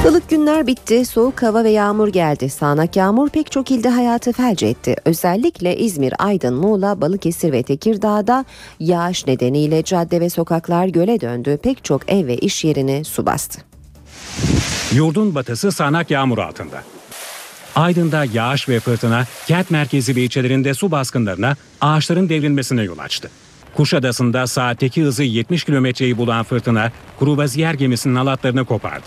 Ilık 0.08 0.30
günler 0.30 0.66
bitti, 0.66 1.04
soğuk 1.04 1.42
hava 1.42 1.64
ve 1.64 1.70
yağmur 1.70 2.08
geldi. 2.08 2.50
Sağanak 2.50 2.96
yağmur 2.96 3.28
pek 3.28 3.50
çok 3.50 3.70
ilde 3.70 3.88
hayatı 3.88 4.32
felç 4.32 4.62
etti. 4.62 4.96
Özellikle 5.04 5.76
İzmir, 5.76 6.14
Aydın, 6.18 6.54
Muğla, 6.54 7.00
Balıkesir 7.00 7.52
ve 7.52 7.62
Tekirdağ'da 7.62 8.44
yağış 8.80 9.26
nedeniyle 9.26 9.82
cadde 9.82 10.20
ve 10.20 10.30
sokaklar 10.30 10.86
göle 10.86 11.20
döndü. 11.20 11.58
Pek 11.62 11.84
çok 11.84 12.12
ev 12.12 12.26
ve 12.26 12.36
iş 12.36 12.64
yerini 12.64 13.04
su 13.04 13.26
bastı. 13.26 13.60
Yurdun 14.94 15.34
batısı 15.34 15.72
sağanak 15.72 16.10
yağmur 16.10 16.38
altında. 16.38 16.82
Aydın'da 17.76 18.24
yağış 18.24 18.68
ve 18.68 18.80
fırtına 18.80 19.26
kent 19.46 19.70
merkezi 19.70 20.16
ve 20.16 20.20
ilçelerinde 20.20 20.74
su 20.74 20.90
baskınlarına, 20.90 21.56
ağaçların 21.80 22.28
devrilmesine 22.28 22.82
yol 22.82 22.98
açtı. 22.98 23.30
Kuşadası'nda 23.74 24.46
saatteki 24.46 25.02
hızı 25.02 25.22
70 25.22 25.64
kilometreyi 25.64 26.18
bulan 26.18 26.44
fırtına 26.44 26.92
kruvaziyer 27.18 27.74
gemisinin 27.74 28.14
halatlarını 28.14 28.64
kopardı. 28.64 29.06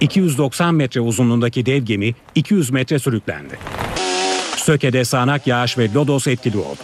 290 0.00 0.74
metre 0.74 1.00
uzunluğundaki 1.00 1.66
dev 1.66 1.82
gemi 1.82 2.14
200 2.34 2.70
metre 2.70 2.98
sürüklendi. 2.98 3.58
Söke'de 4.56 5.04
sağanak 5.04 5.46
yağış 5.46 5.78
ve 5.78 5.92
lodos 5.94 6.26
etkili 6.26 6.58
oldu. 6.58 6.80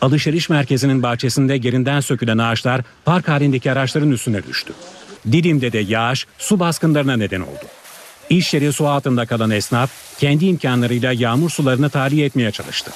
Alışveriş 0.00 0.48
merkezinin 0.48 1.02
bahçesinde 1.02 1.54
yerinden 1.54 2.00
sökülen 2.00 2.38
ağaçlar 2.38 2.80
park 3.04 3.28
halindeki 3.28 3.72
araçların 3.72 4.10
üstüne 4.10 4.42
düştü. 4.42 4.72
Didim'de 5.32 5.72
de 5.72 5.78
yağış 5.78 6.26
su 6.38 6.60
baskınlarına 6.60 7.16
neden 7.16 7.40
oldu. 7.40 7.64
İş 8.30 8.54
yeri 8.54 8.72
su 8.72 8.88
altında 8.88 9.26
kalan 9.26 9.50
esnaf 9.50 9.90
kendi 10.18 10.46
imkanlarıyla 10.46 11.12
yağmur 11.12 11.50
sularını 11.50 11.90
tahliye 11.90 12.26
etmeye 12.26 12.50
çalıştı. 12.50 12.90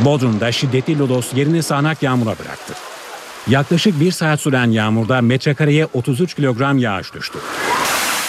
Bodrum'da 0.00 0.52
şiddetli 0.52 0.98
lodos 0.98 1.34
yerini 1.34 1.62
sağanak 1.62 2.02
yağmura 2.02 2.38
bıraktı. 2.38 2.74
Yaklaşık 3.48 4.00
bir 4.00 4.12
saat 4.12 4.40
süren 4.40 4.70
yağmurda 4.70 5.20
metrekareye 5.20 5.86
33 5.86 6.34
kilogram 6.34 6.78
yağış 6.78 7.14
düştü. 7.14 7.38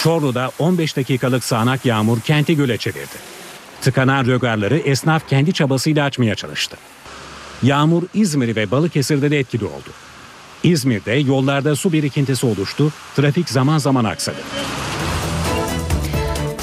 Çorlu'da 0.03 0.51
15 0.59 0.97
dakikalık 0.97 1.43
sağanak 1.43 1.85
yağmur 1.85 2.19
kenti 2.19 2.55
göle 2.55 2.77
çevirdi. 2.77 3.17
Tıkanan 3.81 4.25
rögarları 4.25 4.77
esnaf 4.77 5.29
kendi 5.29 5.53
çabasıyla 5.53 6.05
açmaya 6.05 6.35
çalıştı. 6.35 6.77
Yağmur 7.63 8.03
İzmir 8.13 8.55
ve 8.55 8.71
Balıkesir'de 8.71 9.31
de 9.31 9.39
etkili 9.39 9.65
oldu. 9.65 9.89
İzmir'de 10.63 11.11
yollarda 11.11 11.75
su 11.75 11.93
birikintisi 11.93 12.45
oluştu, 12.45 12.91
trafik 13.15 13.49
zaman 13.49 13.77
zaman 13.77 14.05
aksadı. 14.05 14.37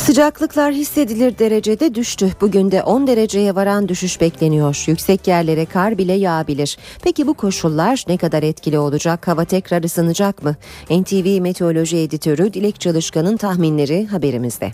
Sıcaklıklar 0.07 0.73
hissedilir 0.73 1.39
derecede 1.39 1.95
düştü. 1.95 2.33
Bugün 2.41 2.71
de 2.71 2.83
10 2.83 3.07
dereceye 3.07 3.55
varan 3.55 3.89
düşüş 3.89 4.21
bekleniyor. 4.21 4.85
Yüksek 4.87 5.27
yerlere 5.29 5.67
kar 5.67 5.99
bile 5.99 6.13
yağabilir. 6.13 6.79
Peki 7.03 7.27
bu 7.27 7.35
koşullar 7.35 8.05
ne 8.09 8.17
kadar 8.17 8.43
etkili 8.43 8.79
olacak? 8.79 9.29
Hava 9.29 9.45
tekrar 9.45 9.83
ısınacak 9.83 10.43
mı? 10.43 10.57
NTV 10.91 11.41
Meteoroloji 11.41 11.97
Editörü 11.97 12.53
Dilek 12.53 12.81
Çalışkan'ın 12.81 13.37
tahminleri 13.37 14.07
haberimizde. 14.07 14.73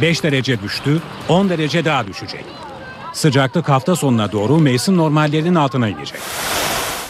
5 0.00 0.22
derece 0.22 0.60
düştü, 0.62 1.02
10 1.28 1.48
derece 1.48 1.84
daha 1.84 2.06
düşecek. 2.06 2.44
Sıcaklık 3.12 3.68
hafta 3.68 3.96
sonuna 3.96 4.32
doğru 4.32 4.58
mevsim 4.58 4.96
normallerinin 4.96 5.54
altına 5.54 5.88
inecek. 5.88 6.20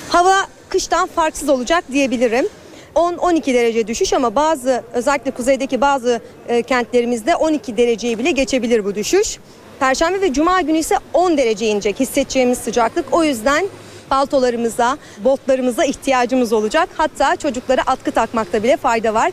Hava 0.09 0.47
kıştan 0.69 1.09
farksız 1.09 1.49
olacak 1.49 1.85
diyebilirim. 1.93 2.47
10-12 2.95 3.55
derece 3.55 3.87
düşüş 3.87 4.13
ama 4.13 4.35
bazı 4.35 4.85
özellikle 4.93 5.31
kuzeydeki 5.31 5.81
bazı 5.81 6.21
e, 6.49 6.63
kentlerimizde 6.63 7.37
12 7.37 7.77
dereceyi 7.77 8.19
bile 8.19 8.31
geçebilir 8.31 8.85
bu 8.85 8.95
düşüş. 8.95 9.39
Perşembe 9.81 10.21
ve 10.21 10.33
cuma 10.33 10.61
günü 10.61 10.79
ise 10.79 10.99
10 11.13 11.37
derece 11.39 11.67
inecek 11.67 12.01
hissedeceğimiz 12.01 12.59
sıcaklık. 12.59 13.05
O 13.13 13.25
yüzden 13.25 13.67
paltolarımıza, 14.09 14.99
botlarımıza 15.25 15.85
ihtiyacımız 15.85 16.53
olacak. 16.53 16.89
Hatta 16.97 17.37
çocuklara 17.37 17.83
atkı 17.87 18.11
takmakta 18.11 18.63
bile 18.63 18.77
fayda 18.77 19.15
var. 19.15 19.33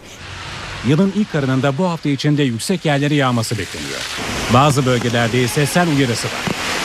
Yılın 0.87 1.13
ilk 1.15 1.31
karınında 1.31 1.77
bu 1.77 1.85
hafta 1.85 2.09
içinde 2.09 2.43
yüksek 2.43 2.85
yerlere 2.85 3.15
yağması 3.15 3.57
bekleniyor. 3.57 3.99
Bazı 4.53 4.85
bölgelerde 4.85 5.41
ise 5.41 5.65
sel 5.65 5.87
uyarısı 5.97 6.27
var. 6.27 6.33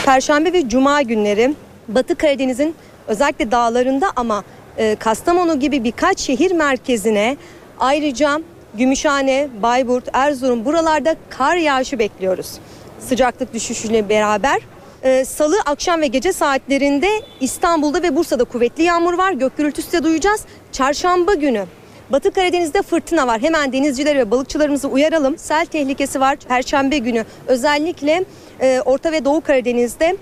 Perşembe 0.05 0.53
ve 0.53 0.69
cuma 0.69 1.01
günleri 1.01 1.55
Batı 1.87 2.15
Karadeniz'in 2.15 2.75
özellikle 3.07 3.51
dağlarında 3.51 4.11
ama 4.15 4.43
e, 4.77 4.95
Kastamonu 4.95 5.59
gibi 5.59 5.83
birkaç 5.83 6.19
şehir 6.19 6.51
merkezine 6.51 7.37
ayrıca 7.79 8.41
Gümüşhane, 8.73 9.47
Bayburt, 9.61 10.09
Erzurum 10.13 10.65
buralarda 10.65 11.15
kar 11.29 11.55
yağışı 11.55 11.99
bekliyoruz. 11.99 12.51
Sıcaklık 12.99 13.53
düşüşüyle 13.53 14.09
beraber 14.09 14.61
e, 15.03 15.25
Salı 15.25 15.55
akşam 15.65 16.01
ve 16.01 16.07
gece 16.07 16.33
saatlerinde 16.33 17.07
İstanbul'da 17.39 18.03
ve 18.03 18.15
Bursa'da 18.15 18.43
kuvvetli 18.43 18.83
yağmur 18.83 19.13
var. 19.13 19.31
Gök 19.31 19.57
gürültüsü 19.57 19.91
de 19.91 20.03
duyacağız. 20.03 20.41
Çarşamba 20.71 21.33
günü 21.33 21.65
Batı 22.09 22.31
Karadeniz'de 22.31 22.81
fırtına 22.81 23.27
var. 23.27 23.41
Hemen 23.41 23.73
denizcileri 23.73 24.19
ve 24.19 24.31
balıkçılarımızı 24.31 24.87
uyaralım. 24.87 25.37
Sel 25.37 25.65
tehlikesi 25.65 26.19
var. 26.19 26.37
Perşembe 26.47 26.97
günü 26.97 27.25
özellikle 27.47 28.25
e, 28.61 28.81
Orta 28.85 29.11
ve 29.11 29.25
Doğu 29.25 29.41
Karadeniz'de 29.41 30.17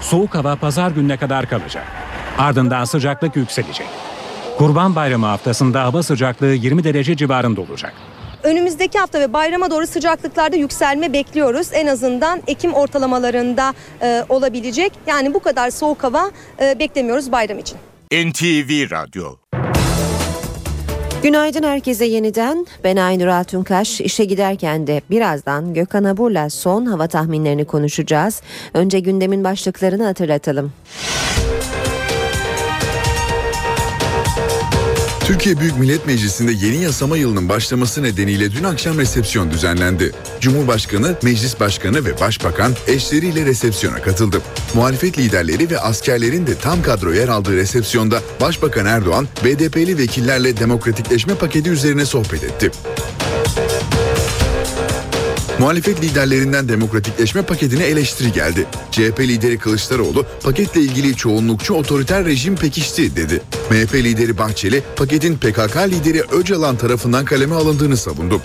Soğuk 0.00 0.34
hava 0.34 0.56
pazar 0.56 0.90
gününe 0.90 1.16
kadar 1.16 1.48
kalacak. 1.48 1.84
Ardından 2.38 2.84
sıcaklık 2.84 3.36
yükselecek. 3.36 3.86
Kurban 4.58 4.94
Bayramı 4.96 5.26
haftasında 5.26 5.84
hava 5.84 6.02
sıcaklığı 6.02 6.54
20 6.54 6.84
derece 6.84 7.16
civarında 7.16 7.60
olacak. 7.60 7.92
Önümüzdeki 8.42 8.98
hafta 8.98 9.20
ve 9.20 9.32
bayrama 9.32 9.70
doğru 9.70 9.86
sıcaklıklarda 9.86 10.56
yükselme 10.56 11.12
bekliyoruz. 11.12 11.68
En 11.72 11.86
azından 11.86 12.42
Ekim 12.46 12.74
ortalamalarında 12.74 13.74
e, 14.02 14.24
olabilecek. 14.28 14.92
Yani 15.06 15.34
bu 15.34 15.40
kadar 15.40 15.70
soğuk 15.70 16.04
hava 16.04 16.30
e, 16.60 16.78
beklemiyoruz 16.78 17.32
bayram 17.32 17.58
için. 17.58 17.78
NTV 18.12 18.90
Radyo 18.90 19.36
Günaydın 21.24 21.62
herkese 21.62 22.04
yeniden. 22.04 22.66
Ben 22.84 22.96
Aynur 22.96 23.26
Altunkaş. 23.26 24.00
İşe 24.00 24.24
giderken 24.24 24.86
de 24.86 25.02
birazdan 25.10 25.74
Gökhan 25.74 26.04
Abur'la 26.04 26.50
son 26.50 26.86
hava 26.86 27.06
tahminlerini 27.06 27.64
konuşacağız. 27.64 28.42
Önce 28.74 29.00
gündemin 29.00 29.44
başlıklarını 29.44 30.04
hatırlatalım. 30.04 30.72
Türkiye 35.26 35.60
Büyük 35.60 35.78
Millet 35.78 36.06
Meclisi'nde 36.06 36.52
yeni 36.52 36.82
yasama 36.82 37.16
yılının 37.16 37.48
başlaması 37.48 38.02
nedeniyle 38.02 38.52
dün 38.52 38.64
akşam 38.64 38.98
resepsiyon 38.98 39.50
düzenlendi. 39.50 40.12
Cumhurbaşkanı, 40.40 41.16
Meclis 41.22 41.60
Başkanı 41.60 42.04
ve 42.04 42.20
Başbakan 42.20 42.72
eşleriyle 42.86 43.46
resepsiyona 43.46 44.02
katıldı. 44.02 44.42
Muhalefet 44.74 45.18
liderleri 45.18 45.70
ve 45.70 45.80
askerlerin 45.80 46.46
de 46.46 46.54
tam 46.54 46.82
kadro 46.82 47.12
yer 47.12 47.28
aldığı 47.28 47.56
resepsiyonda 47.56 48.20
Başbakan 48.40 48.86
Erdoğan, 48.86 49.28
BDP'li 49.44 49.98
vekillerle 49.98 50.56
demokratikleşme 50.56 51.34
paketi 51.34 51.70
üzerine 51.70 52.04
sohbet 52.04 52.44
etti. 52.44 52.70
Muhalefet 55.58 56.02
liderlerinden 56.02 56.68
demokratikleşme 56.68 57.42
paketine 57.42 57.84
eleştiri 57.84 58.32
geldi. 58.32 58.66
CHP 58.90 59.20
lideri 59.20 59.58
Kılıçdaroğlu 59.58 60.26
paketle 60.42 60.80
ilgili 60.80 61.16
çoğunlukçu 61.16 61.74
otoriter 61.74 62.24
rejim 62.24 62.56
pekişti 62.56 63.16
dedi. 63.16 63.42
MHP 63.70 63.94
lideri 63.94 64.38
Bahçeli 64.38 64.82
paketin 64.96 65.36
PKK 65.36 65.76
lideri 65.76 66.22
Öcalan 66.22 66.76
tarafından 66.76 67.24
kaleme 67.24 67.54
alındığını 67.54 67.96
savundu. 67.96 68.40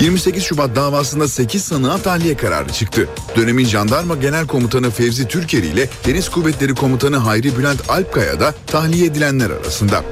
28 0.00 0.44
Şubat 0.44 0.76
davasında 0.76 1.28
8 1.28 1.64
sanığa 1.64 1.98
tahliye 1.98 2.36
kararı 2.36 2.72
çıktı. 2.72 3.08
Dönemin 3.36 3.64
jandarma 3.64 4.14
genel 4.14 4.46
komutanı 4.46 4.90
Fevzi 4.90 5.28
Türkeri 5.28 5.66
ile 5.66 5.88
Deniz 6.06 6.28
Kuvvetleri 6.28 6.74
Komutanı 6.74 7.16
Hayri 7.16 7.58
Bülent 7.58 7.90
Alpkaya 7.90 8.40
da 8.40 8.54
tahliye 8.66 9.06
edilenler 9.06 9.50
arasında. 9.50 10.04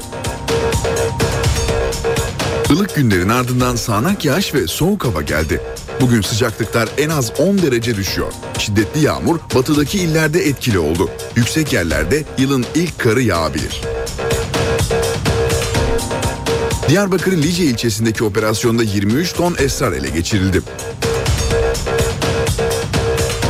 Ilık 2.72 2.94
günlerin 2.94 3.28
ardından 3.28 3.76
sağanak 3.76 4.24
yağış 4.24 4.54
ve 4.54 4.66
soğuk 4.66 5.04
hava 5.04 5.22
geldi. 5.22 5.60
Bugün 6.00 6.20
sıcaklıklar 6.20 6.88
en 6.98 7.08
az 7.08 7.32
10 7.40 7.58
derece 7.62 7.96
düşüyor. 7.96 8.32
Şiddetli 8.58 9.00
yağmur 9.00 9.38
batıdaki 9.54 9.98
illerde 9.98 10.40
etkili 10.46 10.78
oldu. 10.78 11.10
Yüksek 11.36 11.72
yerlerde 11.72 12.24
yılın 12.38 12.66
ilk 12.74 12.98
karı 12.98 13.22
yağabilir. 13.22 13.80
Diyarbakır'ın 16.88 17.42
Lice 17.42 17.64
ilçesindeki 17.64 18.24
operasyonda 18.24 18.82
23 18.82 19.32
ton 19.32 19.54
esrar 19.58 19.92
ele 19.92 20.08
geçirildi. 20.08 20.62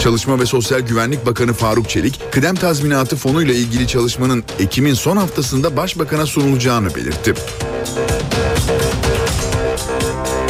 Çalışma 0.00 0.40
ve 0.40 0.46
Sosyal 0.46 0.80
Güvenlik 0.80 1.26
Bakanı 1.26 1.52
Faruk 1.52 1.88
Çelik, 1.88 2.20
kıdem 2.32 2.54
tazminatı 2.54 3.16
fonuyla 3.16 3.54
ilgili 3.54 3.86
çalışmanın 3.86 4.44
Ekim'in 4.58 4.94
son 4.94 5.16
haftasında 5.16 5.76
Başbakan'a 5.76 6.26
sunulacağını 6.26 6.94
belirtti. 6.94 7.34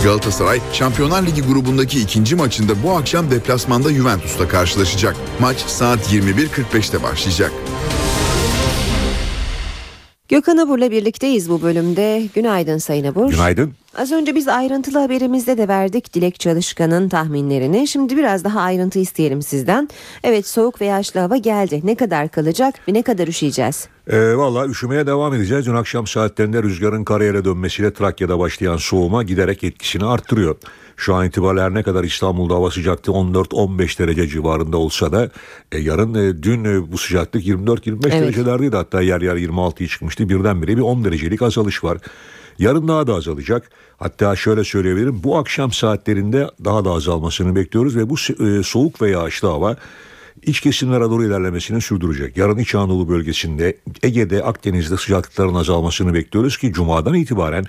Galatasaray 0.04 0.60
Şampiyonlar 0.72 1.26
Ligi 1.26 1.42
grubundaki 1.42 2.00
ikinci 2.00 2.36
maçında 2.36 2.72
bu 2.84 2.90
akşam 2.90 3.30
deplasmanda 3.30 3.92
Juventus'la 3.92 4.48
karşılaşacak. 4.48 5.16
Maç 5.40 5.58
saat 5.58 6.12
21.45'te 6.12 7.02
başlayacak. 7.02 7.52
Gökhan 10.28 10.56
Abur'la 10.56 10.90
birlikteyiz 10.90 11.50
bu 11.50 11.62
bölümde. 11.62 12.28
Günaydın 12.34 12.78
Sayın 12.78 13.04
Abur. 13.04 13.30
Günaydın. 13.30 13.74
Az 13.96 14.12
önce 14.12 14.34
biz 14.34 14.48
ayrıntılı 14.48 14.98
haberimizde 14.98 15.58
de 15.58 15.68
verdik 15.68 16.14
Dilek 16.14 16.40
Çalışkan'ın 16.40 17.08
tahminlerini. 17.08 17.88
Şimdi 17.88 18.16
biraz 18.16 18.44
daha 18.44 18.60
ayrıntı 18.60 18.98
isteyelim 18.98 19.42
sizden. 19.42 19.88
Evet 20.24 20.46
soğuk 20.46 20.80
ve 20.80 20.84
yağışlı 20.84 21.20
hava 21.20 21.36
geldi. 21.36 21.80
Ne 21.84 21.94
kadar 21.94 22.28
kalacak 22.28 22.74
ve 22.88 22.94
ne 22.94 23.02
kadar 23.02 23.28
üşüyeceğiz? 23.28 23.88
E, 24.06 24.36
Valla 24.36 24.66
üşümeye 24.66 25.06
devam 25.06 25.34
edeceğiz. 25.34 25.66
Dün 25.66 25.74
akşam 25.74 26.06
saatlerinde 26.06 26.62
rüzgarın 26.62 27.04
karayere 27.04 27.44
dönmesiyle 27.44 27.92
Trakya'da 27.92 28.38
başlayan 28.38 28.76
soğuma 28.76 29.22
giderek 29.22 29.64
etkisini 29.64 30.04
arttırıyor. 30.04 30.56
Şu 30.96 31.14
an 31.14 31.26
itibariyle 31.26 31.62
her 31.62 31.74
ne 31.74 31.82
kadar 31.82 32.04
İstanbul'da 32.04 32.54
hava 32.54 32.70
sıcaklığı 32.70 33.12
14-15 33.12 33.98
derece 33.98 34.26
civarında 34.28 34.76
olsa 34.78 35.12
da 35.12 35.30
e, 35.72 35.78
yarın 35.78 36.14
e, 36.14 36.42
dün 36.42 36.64
e, 36.64 36.92
bu 36.92 36.98
sıcaklık 36.98 37.46
24-25 37.46 37.98
Evet. 38.02 38.12
derecelerdeydi. 38.12 38.76
Hatta 38.76 39.02
yer 39.02 39.20
yer 39.20 39.36
26'ya 39.36 39.88
çıkmıştı. 39.88 40.28
Birdenbire 40.28 40.76
bir 40.76 40.82
10 40.82 41.04
derecelik 41.04 41.42
azalış 41.42 41.84
var. 41.84 41.98
Yarın 42.62 42.88
daha 42.88 43.06
da 43.06 43.14
azalacak. 43.14 43.70
Hatta 43.96 44.36
şöyle 44.36 44.64
söyleyebilirim 44.64 45.20
bu 45.24 45.38
akşam 45.38 45.72
saatlerinde 45.72 46.50
daha 46.64 46.84
da 46.84 46.90
azalmasını 46.90 47.56
bekliyoruz 47.56 47.96
ve 47.96 48.10
bu 48.10 48.14
e, 48.14 48.62
soğuk 48.62 49.02
ve 49.02 49.10
yağışlı 49.10 49.48
hava 49.48 49.76
iç 50.42 50.60
kesimlere 50.60 51.04
doğru 51.04 51.24
ilerlemesini 51.24 51.80
sürdürecek. 51.80 52.36
Yarın 52.36 52.58
İç 52.58 52.74
Anadolu 52.74 53.08
bölgesinde 53.08 53.76
Ege'de 54.02 54.42
Akdeniz'de 54.42 54.96
sıcaklıkların 54.96 55.54
azalmasını 55.54 56.14
bekliyoruz 56.14 56.56
ki 56.56 56.72
Cuma'dan 56.72 57.14
itibaren 57.14 57.64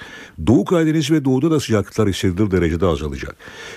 Doğu 0.48 0.66
Karadeniz 0.66 1.12
ve 1.12 1.26
Doğu'da 1.26 1.52
da 1.52 1.60
sıcaklıklar 1.60 2.10
hissedilir 2.10 2.52
derecede 2.52 2.86
azalacak. 2.86 3.36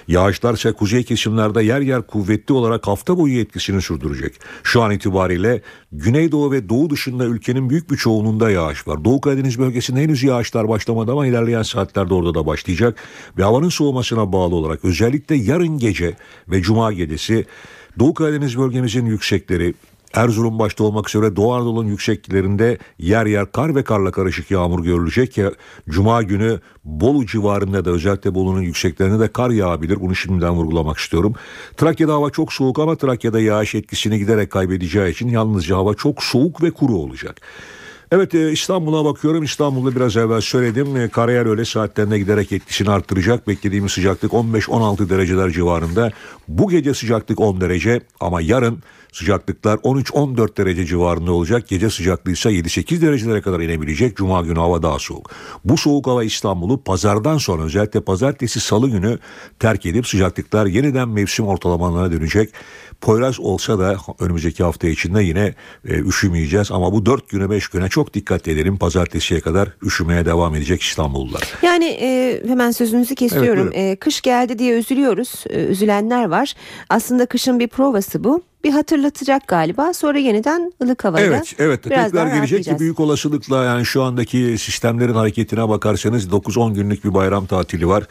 Yağışlar 0.09 0.55
ise 0.55 0.73
kuzey 0.73 1.05
kesimlerde 1.05 1.63
yer 1.63 1.81
yer 1.81 2.03
kuvvetli 2.03 2.55
olarak 2.55 2.87
hafta 2.87 3.19
boyu 3.19 3.39
etkisini 3.41 3.83
sürdürecek. 3.83 4.35
Şu 4.63 4.83
an 4.83 4.91
itibariyle 4.91 5.63
Güneydoğu 5.93 6.53
ve 6.53 6.69
Doğu 6.69 6.91
dışında 6.91 7.25
ülkenin 7.25 7.71
büyük 7.71 7.91
bir 7.91 7.97
çoğunluğunda 7.97 8.51
yağış 8.51 8.89
var. 8.89 9.05
Doğu 9.05 9.21
Karadeniz 9.21 9.59
bölgesinde 9.59 10.03
henüz 10.03 10.23
yağışlar 10.23 10.69
başlamadı 10.69 11.13
ama 11.13 11.27
ilerleyen 11.27 11.63
saatlerde 11.63 12.15
orada 12.15 12.35
da 12.35 12.47
başlayacak. 12.47 12.99
Ve 13.39 13.43
havanın 13.43 13.69
soğumasına 13.69 14.33
bağlı 14.33 14.55
olarak 14.55 14.85
özellikle 14.85 15.35
yarın 15.37 15.79
gece 15.79 16.15
ve 16.49 16.63
Cuma 16.63 16.93
gecesi 16.93 17.47
Doğu 17.99 18.15
Karadeniz 18.15 18.59
bölgemizin 18.59 19.07
yüksekleri 19.07 19.75
Erzurum 20.15 20.59
başta 20.59 20.85
olmak 20.85 21.09
üzere 21.09 21.37
Doğu 21.37 21.55
Anadolu'nun 21.55 21.89
yükseklerinde 21.89 22.79
yer 22.99 23.27
yer 23.27 23.53
kar 23.53 23.75
ve 23.75 23.85
karla 23.85 24.11
karışık 24.13 24.51
yağmur 24.51 24.85
görülecek 24.85 25.39
ya 25.39 25.53
Cuma 25.89 26.23
günü 26.23 26.61
Bolu 26.85 27.27
civarında 27.27 27.85
da 27.85 27.91
özellikle 27.91 28.35
Bolu'nun 28.35 28.63
yükseklerinde 28.63 29.21
de 29.21 29.29
kar 29.29 29.51
yağabilir. 29.51 30.01
Bunu 30.01 30.15
şimdiden 30.15 30.53
vurgulamak 30.53 30.99
istiyorum. 30.99 31.35
Trakya'da 31.77 32.15
hava 32.15 32.31
çok 32.31 32.53
soğuk 32.53 32.79
ama 32.79 32.97
Trakya'da 32.97 33.41
yağış 33.41 33.75
etkisini 33.75 34.19
giderek 34.19 34.51
kaybedeceği 34.51 35.13
için 35.13 35.29
yalnızca 35.29 35.77
hava 35.77 35.95
çok 35.95 36.23
soğuk 36.23 36.63
ve 36.63 36.71
kuru 36.71 36.95
olacak. 36.95 37.41
Evet 38.13 38.35
e, 38.35 38.53
İstanbul'a 38.53 39.05
bakıyorum. 39.05 39.43
İstanbul'da 39.43 39.97
biraz 39.97 40.17
evvel 40.17 40.41
söyledim. 40.41 40.97
E, 40.97 41.09
Karayer 41.09 41.47
öğle 41.47 41.65
saatlerine 41.65 42.19
giderek 42.19 42.53
etkisini 42.53 42.91
arttıracak. 42.91 43.49
Beklediğimiz 43.49 43.93
sıcaklık 43.93 44.33
15-16 44.33 45.09
dereceler 45.09 45.51
civarında. 45.51 46.11
Bu 46.49 46.69
gece 46.69 46.95
sıcaklık 46.95 47.41
10 47.41 47.61
derece 47.61 48.01
ama 48.21 48.41
yarın 48.41 48.83
sıcaklıklar 49.13 49.77
13-14 49.77 50.57
derece 50.57 50.87
civarında 50.87 51.33
olacak. 51.33 51.69
Gece 51.69 51.91
sıcaklığı 51.91 52.31
ise 52.31 52.51
7-8 52.51 53.01
derecelere 53.01 53.41
kadar 53.41 53.61
inebilecek. 53.61 54.17
Cuma 54.17 54.43
günü 54.43 54.59
hava 54.59 54.83
daha 54.83 54.99
soğuk. 54.99 55.31
Bu 55.65 55.77
soğuk 55.77 56.07
hava 56.07 56.25
İstanbul'u 56.25 56.83
pazardan 56.83 57.39
sonra 57.39 57.63
özellikle 57.63 58.01
pazartesi 58.01 58.61
salı 58.61 58.89
günü 58.89 59.19
terk 59.59 59.87
edip 59.87 60.07
sıcaklıklar 60.07 60.67
yeniden 60.67 61.09
mevsim 61.09 61.47
ortalamalarına 61.47 62.13
dönecek. 62.13 62.51
Poyraz 63.01 63.41
olsa 63.41 63.79
da 63.79 63.97
önümüzdeki 64.21 64.63
hafta 64.65 64.89
içinde 64.89 65.23
yine 65.23 65.55
e, 65.89 66.01
üşümeyeceğiz 66.01 66.73
ama 66.73 66.93
bu 66.93 67.07
4 67.07 67.29
güne 67.29 67.51
5 67.51 67.69
güne 67.69 67.89
çok 67.89 68.15
dikkat 68.15 68.49
edelim. 68.49 68.77
Pazartesiye 68.79 69.41
kadar 69.41 69.69
üşümeye 69.83 70.25
devam 70.27 70.55
edecek 70.55 70.83
İstanbullular. 70.83 71.43
Yani 71.63 71.85
e, 71.85 72.43
hemen 72.49 72.71
sözünüzü 72.71 73.15
kesiyorum. 73.15 73.71
Evet, 73.75 73.93
E, 73.93 73.97
kış 73.97 74.21
geldi 74.21 74.59
diye 74.59 74.79
üzülüyoruz. 74.79 75.45
E, 75.51 75.65
üzülenler 75.65 76.25
var. 76.25 76.55
Aslında 76.89 77.27
kışın 77.27 77.59
bir 77.61 77.69
provası 77.69 78.25
bu. 78.25 78.43
Bir 78.67 78.71
hatırlatacak 78.73 79.49
galiba. 79.49 79.93
Sonra 79.95 80.19
yeniden 80.19 80.73
ılık 80.83 81.05
havada. 81.05 81.21
Evet, 81.21 81.55
evet. 81.59 81.87
biraz 81.87 82.11
Tekrar 82.11 82.27
daha 82.27 82.37
gelecek 82.37 82.65
ki 82.65 82.79
büyük 82.79 83.01
olasılıkla 83.01 83.65
yani 83.65 83.85
şu 83.85 84.03
andaki 84.03 84.59
sistemlerin 84.59 85.15
hareketine 85.15 85.69
bakarsanız 85.69 86.29
9-10 86.29 86.75
günlük 86.75 87.05
bir 87.05 87.15
bayram 87.15 87.47
tatili 87.47 87.89
var. 87.89 88.05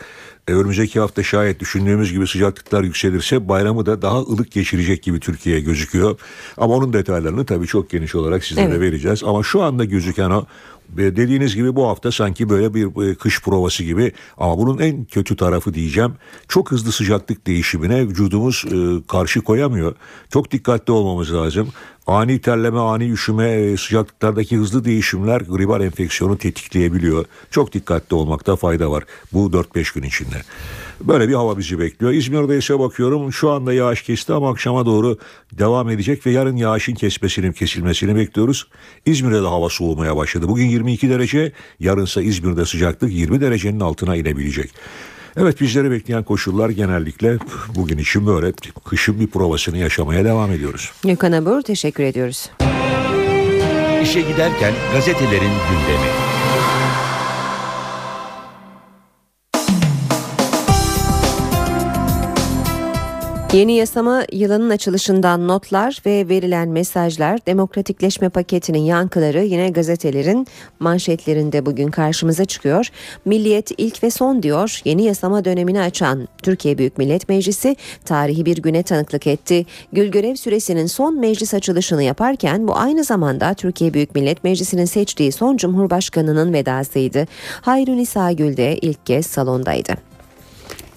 E, 0.48 0.54
önümüzdeki 0.54 1.00
hafta 1.00 1.24
şayet 1.24 1.60
düşündüğümüz 1.60 2.12
gibi 2.12 2.28
sıcaklıklar 2.28 2.84
yükselirse 2.84 3.50
bayramı 3.50 3.86
da 3.86 4.02
daha 4.02 4.20
ılık 4.20 4.52
geçirecek 4.52 5.04
gibi 5.04 5.20
Türkiye 5.20 5.60
gözüküyor. 5.60 6.20
Ama 6.58 6.76
onun 6.76 6.94
detaylarını 6.94 7.46
tabii 7.46 7.68
çok 7.68 7.90
geniş 7.90 8.16
olarak 8.16 8.44
sizlere 8.44 8.66
Evet. 8.66 8.82
vereceğiz. 8.82 9.24
Ama 9.24 9.44
şu 9.44 9.62
anda 9.62 9.86
gözüken 9.86 10.30
o 10.30 10.46
dediğiniz 10.90 11.56
gibi 11.56 11.76
bu 11.76 11.88
hafta 11.88 12.12
sanki 12.12 12.50
böyle 12.50 12.74
bir 12.74 13.10
e, 13.12 13.16
kış 13.16 13.42
provası 13.42 13.84
gibi 13.84 14.12
ama 14.38 14.58
bunun 14.58 14.80
en 14.80 15.06
kötü 15.06 15.36
tarafı 15.36 15.74
diyeceğim 15.74 16.14
çok 16.48 16.72
hızlı 16.72 16.92
sıcaklık 16.92 17.48
değişimine 17.48 18.02
vücudumuz 18.02 18.66
e, 18.68 19.08
karşı 19.08 19.42
koyamıyor. 19.42 19.96
Çok 20.34 20.52
dikkatli 20.52 20.94
olmamız 20.94 21.34
lazım. 21.34 21.70
ani 22.08 22.42
terleme, 22.42 22.80
ani 22.80 23.12
üşüme, 23.12 23.52
e, 23.52 23.78
sıcaklıklardaki 23.78 24.58
hızlı 24.58 24.86
değişimler 24.86 25.42
gribal 25.42 25.82
enfeksiyonu 25.82 26.38
tetikleyebiliyor. 26.38 27.26
Çok 27.52 27.74
dikkatli 27.74 28.16
olmakta 28.16 28.56
fayda 28.56 28.92
var 28.92 29.04
bu 29.34 29.54
4-5 29.54 29.94
gün 29.94 30.04
içinde. 30.04 30.42
Böyle 31.02 31.30
bir 31.30 31.34
hava 31.34 31.58
bizi 31.58 31.80
bekliyor. 31.80 32.14
İzmir'de 32.14 32.58
ise 32.58 32.80
bakıyorum 32.80 33.34
şu 33.34 33.52
anda 33.52 33.74
yağış 33.74 34.02
kesti 34.02 34.34
ama 34.34 34.50
akşama 34.50 34.86
doğru 34.86 35.18
devam 35.52 35.90
edecek 35.90 36.26
ve 36.26 36.32
yarın 36.32 36.56
yağışın 36.56 36.94
kesmesini 36.94 37.54
kesilmesini 37.54 38.16
bekliyoruz. 38.16 38.68
İzmir'de 39.06 39.44
de 39.44 39.48
hava 39.48 39.70
soğumaya 39.70 40.18
başladı. 40.18 40.48
Bugün 40.48 40.66
22 40.66 41.10
derece 41.10 41.52
yarınsa 41.80 42.22
İzmir'de 42.22 42.66
sıcaklık 42.66 43.14
20 43.14 43.42
derecenin 43.42 43.80
altına 43.80 44.16
inebilecek. 44.16 44.72
Evet 45.38 45.62
bizleri 45.62 45.92
bekleyen 45.92 46.24
koşullar 46.24 46.70
genellikle 46.70 47.38
bugün 47.76 47.98
için 47.98 48.28
böyle 48.28 48.54
kışın 48.86 49.20
bir 49.20 49.28
provasını 49.28 49.78
yaşamaya 49.78 50.26
devam 50.26 50.52
ediyoruz. 50.52 50.92
Gökhan 51.04 51.32
Abur 51.32 51.62
teşekkür 51.62 52.04
ediyoruz. 52.04 52.50
İşe 54.04 54.22
giderken 54.22 54.74
gazetelerin 54.94 55.52
gündemi. 55.70 56.35
Yeni 63.54 63.74
yasama 63.74 64.24
yılının 64.32 64.70
açılışından 64.70 65.48
notlar 65.48 66.02
ve 66.06 66.30
verilen 66.30 66.70
mesajlar 66.70 67.46
demokratikleşme 67.46 68.30
paketinin 68.30 68.80
yankıları 68.80 69.44
yine 69.44 69.70
gazetelerin 69.70 70.48
manşetlerinde 70.80 71.66
bugün 71.66 71.88
karşımıza 71.88 72.46
çıkıyor. 72.46 72.90
Milliyet 73.26 73.72
ilk 73.78 74.04
ve 74.04 74.12
son 74.12 74.44
diyor 74.44 74.82
yeni 74.86 75.04
yasama 75.04 75.46
dönemini 75.46 75.82
açan 75.82 76.28
Türkiye 76.44 76.78
Büyük 76.78 76.98
Millet 76.98 77.30
Meclisi 77.30 77.76
tarihi 78.06 78.46
bir 78.46 78.58
güne 78.58 78.84
tanıklık 78.84 79.28
etti. 79.28 79.66
Gül 79.94 80.08
görev 80.08 80.36
süresinin 80.36 80.86
son 80.86 81.20
meclis 81.20 81.54
açılışını 81.54 82.04
yaparken 82.04 82.68
bu 82.68 82.76
aynı 82.78 83.04
zamanda 83.04 83.54
Türkiye 83.54 83.94
Büyük 83.94 84.16
Millet 84.16 84.44
Meclisi'nin 84.44 84.86
seçtiği 84.86 85.32
son 85.32 85.58
Cumhurbaşkanı'nın 85.58 86.54
vedasıydı. 86.54 87.26
Hayrun 87.62 87.98
İsa 87.98 88.32
Gül 88.32 88.58
de 88.58 88.78
ilk 88.78 89.06
kez 89.06 89.26
salondaydı. 89.26 90.15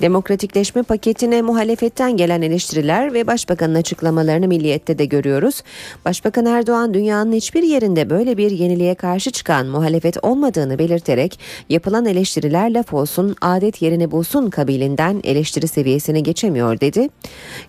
Demokratikleşme 0.00 0.82
paketine 0.82 1.42
muhalefetten 1.42 2.16
gelen 2.16 2.42
eleştiriler 2.42 3.14
ve 3.14 3.26
başbakanın 3.26 3.74
açıklamalarını 3.74 4.48
milliyette 4.48 4.98
de 4.98 5.04
görüyoruz. 5.04 5.62
Başbakan 6.04 6.46
Erdoğan 6.46 6.94
dünyanın 6.94 7.32
hiçbir 7.32 7.62
yerinde 7.62 8.10
böyle 8.10 8.36
bir 8.36 8.50
yeniliğe 8.50 8.94
karşı 8.94 9.30
çıkan 9.30 9.66
muhalefet 9.66 10.24
olmadığını 10.24 10.78
belirterek 10.78 11.40
yapılan 11.68 12.06
eleştiriler 12.06 12.74
laf 12.74 12.94
olsun 12.94 13.36
adet 13.40 13.82
yerini 13.82 14.10
bulsun 14.10 14.50
kabilinden 14.50 15.20
eleştiri 15.24 15.68
seviyesine 15.68 16.20
geçemiyor 16.20 16.80
dedi. 16.80 17.08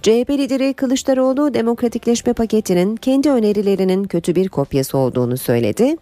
CHP 0.01 0.29
lideri 0.29 0.73
Kılıçdaroğlu 0.73 1.53
demokratikleşme 1.53 2.33
paketinin 2.33 2.95
kendi 2.95 3.29
önerilerinin 3.29 4.03
kötü 4.03 4.35
bir 4.35 4.49
kopyası 4.49 4.97
olduğunu 4.97 5.37
söyledi. 5.37 5.95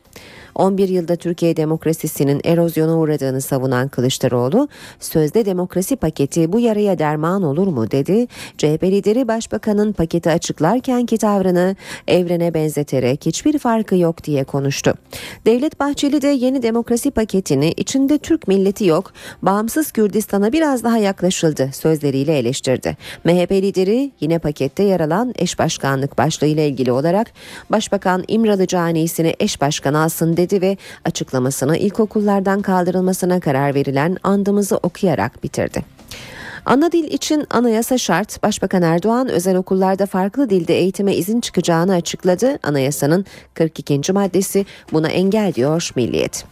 11 0.55 0.89
yılda 0.89 1.15
Türkiye 1.15 1.57
demokrasisinin 1.57 2.41
erozyona 2.43 2.97
uğradığını 2.97 3.41
savunan 3.41 3.87
Kılıçdaroğlu, 3.87 4.67
sözde 4.99 5.45
demokrasi 5.45 5.95
paketi 5.95 6.16
bu 6.53 6.59
yaraya 6.59 6.99
derman 6.99 7.43
olur 7.43 7.67
mu 7.67 7.91
dedi. 7.91 8.27
CHP 8.57 8.83
lideri 8.83 9.27
başbakanın 9.27 9.93
paketi 9.93 10.29
açıklarken 10.29 11.05
ki 11.05 11.17
tavrını 11.17 11.75
evrene 12.07 12.53
benzeterek 12.53 13.25
hiçbir 13.25 13.59
farkı 13.59 13.95
yok 13.95 14.23
diye 14.23 14.43
konuştu. 14.43 14.93
Devlet 15.45 15.79
Bahçeli 15.79 16.21
de 16.21 16.27
yeni 16.27 16.63
demokrasi 16.63 17.11
paketini 17.11 17.71
içinde 17.77 18.17
Türk 18.17 18.47
milleti 18.47 18.85
yok, 18.85 19.13
bağımsız 19.41 19.91
Kürdistan'a 19.91 20.53
biraz 20.53 20.83
daha 20.83 20.97
yaklaşıldı 20.97 21.69
sözleriyle 21.73 22.37
eleştirdi. 22.37 22.97
MHP 23.23 23.51
lideri 23.51 24.11
yine 24.19 24.39
pakette 24.39 24.83
yer 24.83 24.99
alan 24.99 25.33
eş 25.37 25.59
başkanlık 25.59 26.17
başlığıyla 26.17 26.63
ilgili 26.63 26.91
olarak 26.91 27.31
Başbakan 27.69 28.23
İmralı 28.27 28.67
Canisi'ni 28.67 29.35
eş 29.39 29.61
başkan 29.61 29.93
alsın 29.93 30.37
dedi 30.37 30.61
ve 30.61 30.77
açıklamasını 31.05 31.77
ilkokullardan 31.77 32.61
kaldırılmasına 32.61 33.39
karar 33.39 33.75
verilen 33.75 34.17
andımızı 34.23 34.77
okuyarak 34.77 35.43
bitirdi. 35.43 35.97
Ana 36.67 36.91
dil 36.91 37.03
için 37.03 37.47
anayasa 37.49 37.97
şart. 37.97 38.43
Başbakan 38.43 38.81
Erdoğan 38.81 39.29
özel 39.29 39.55
okullarda 39.55 40.05
farklı 40.05 40.49
dilde 40.49 40.79
eğitime 40.79 41.15
izin 41.15 41.41
çıkacağını 41.41 41.93
açıkladı. 41.93 42.59
Anayasanın 42.63 43.25
42. 43.53 44.11
maddesi 44.13 44.65
buna 44.93 45.09
engel 45.09 45.53
diyor 45.53 45.91
Milliyet. 45.95 46.45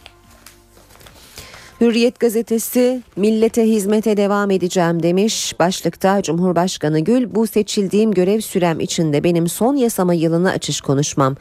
Hürriyet 1.80 2.20
gazetesi 2.20 3.02
millete 3.16 3.62
hizmete 3.62 4.16
devam 4.16 4.50
edeceğim 4.50 5.02
demiş. 5.02 5.54
Başlıkta 5.58 6.22
Cumhurbaşkanı 6.22 7.00
Gül 7.00 7.34
bu 7.34 7.46
seçildiğim 7.46 8.12
görev 8.12 8.40
sürem 8.40 8.80
içinde 8.80 9.24
benim 9.24 9.48
son 9.48 9.76
yasama 9.76 10.14
yılını 10.14 10.50
açış 10.50 10.80
konuşmam 10.80 11.36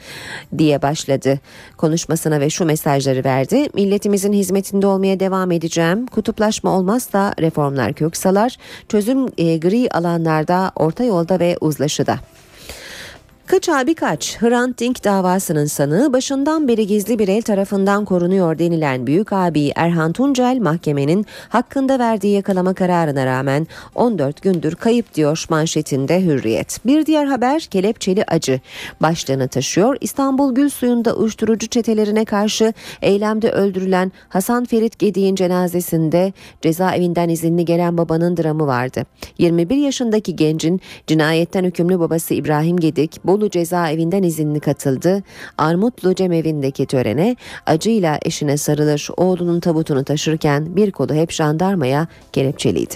diye 0.57 0.81
başladı. 0.81 1.39
Konuşmasına 1.77 2.39
ve 2.39 2.49
şu 2.49 2.65
mesajları 2.65 3.23
verdi. 3.23 3.69
Milletimizin 3.73 4.33
hizmetinde 4.33 4.87
olmaya 4.87 5.19
devam 5.19 5.51
edeceğim. 5.51 6.07
Kutuplaşma 6.07 6.77
olmazsa 6.77 7.33
reformlar 7.39 7.93
kök 7.93 8.17
salar. 8.17 8.57
Çözüm 8.89 9.25
e, 9.37 9.57
gri 9.57 9.89
alanlarda, 9.91 10.71
orta 10.75 11.03
yolda 11.03 11.39
ve 11.39 11.57
uzlaşıda. 11.61 12.19
Kaç 13.47 13.69
abi 13.69 13.95
kaç 13.95 14.37
Hrant 14.41 14.79
Dink 14.79 15.03
davasının 15.03 15.65
sanığı 15.65 16.13
başından 16.13 16.67
beri 16.67 16.87
gizli 16.87 17.19
bir 17.19 17.27
el 17.27 17.41
tarafından 17.41 18.05
korunuyor 18.05 18.59
denilen 18.59 19.07
büyük 19.07 19.33
abi 19.33 19.71
Erhan 19.75 20.13
Tuncel 20.13 20.57
mahkemenin 20.61 21.25
hakkında 21.49 21.99
verdiği 21.99 22.35
yakalama 22.35 22.73
kararına 22.73 23.25
rağmen 23.25 23.67
14 23.95 24.41
gündür 24.41 24.75
kayıp 24.75 25.13
diyor 25.13 25.45
manşetinde 25.49 26.23
Hürriyet. 26.23 26.85
Bir 26.85 27.05
diğer 27.05 27.25
haber 27.25 27.61
kelepçeli 27.61 28.23
acı 28.27 28.59
başlığını 29.01 29.47
taşıyor. 29.47 29.97
İstanbul 30.01 30.55
Gül 30.55 30.69
Suyu'nda 30.69 31.15
uyuşturucu 31.15 31.67
çetelerine 31.67 32.25
karşı 32.25 32.73
eylemde 33.01 33.51
öldürülen 33.51 34.11
Hasan 34.29 34.65
Ferit 34.65 34.99
Gedik'in 34.99 35.35
cenazesinde 35.35 36.33
cezaevinden 36.61 37.29
izinli 37.29 37.65
gelen 37.65 37.97
babanın 37.97 38.37
dramı 38.37 38.67
vardı. 38.67 39.05
21 39.37 39.75
yaşındaki 39.75 40.35
gencin 40.35 40.81
cinayetten 41.07 41.63
hükümlü 41.63 41.99
babası 41.99 42.33
İbrahim 42.33 42.77
Gedik 42.77 43.19
bu 43.25 43.34
Bolu 43.35 43.49
cezaevinden 43.49 44.23
izinli 44.23 44.59
katıldı. 44.59 45.23
Armutlu 45.57 46.15
cemevindeki 46.15 46.85
törene 46.85 47.35
acıyla 47.65 48.19
eşine 48.21 48.57
sarılır 48.57 49.07
oğlunun 49.17 49.59
tabutunu 49.59 50.03
taşırken 50.03 50.75
bir 50.75 50.91
kolu 50.91 51.13
hep 51.13 51.31
jandarmaya 51.31 52.07
kelepçeliydi. 52.33 52.95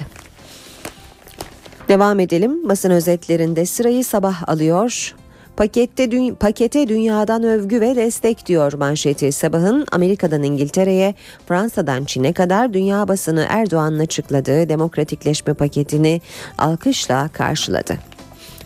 Devam 1.87 2.19
edelim. 2.19 2.69
Basın 2.69 2.89
özetlerinde 2.89 3.65
sırayı 3.65 4.05
sabah 4.05 4.49
alıyor. 4.49 5.15
Pakette 5.57 6.03
dü- 6.03 6.35
pakete 6.35 6.87
dünyadan 6.87 7.43
övgü 7.43 7.81
ve 7.81 7.95
destek 7.95 8.45
diyor 8.45 8.73
manşeti 8.73 9.31
sabahın 9.31 9.85
Amerika'dan 9.91 10.43
İngiltere'ye 10.43 11.15
Fransa'dan 11.47 12.05
Çin'e 12.05 12.33
kadar 12.33 12.73
dünya 12.73 13.07
basını 13.07 13.45
Erdoğan'ın 13.49 13.99
açıkladığı 13.99 14.69
demokratikleşme 14.69 15.53
paketini 15.53 16.21
alkışla 16.57 17.27
karşıladı. 17.27 18.08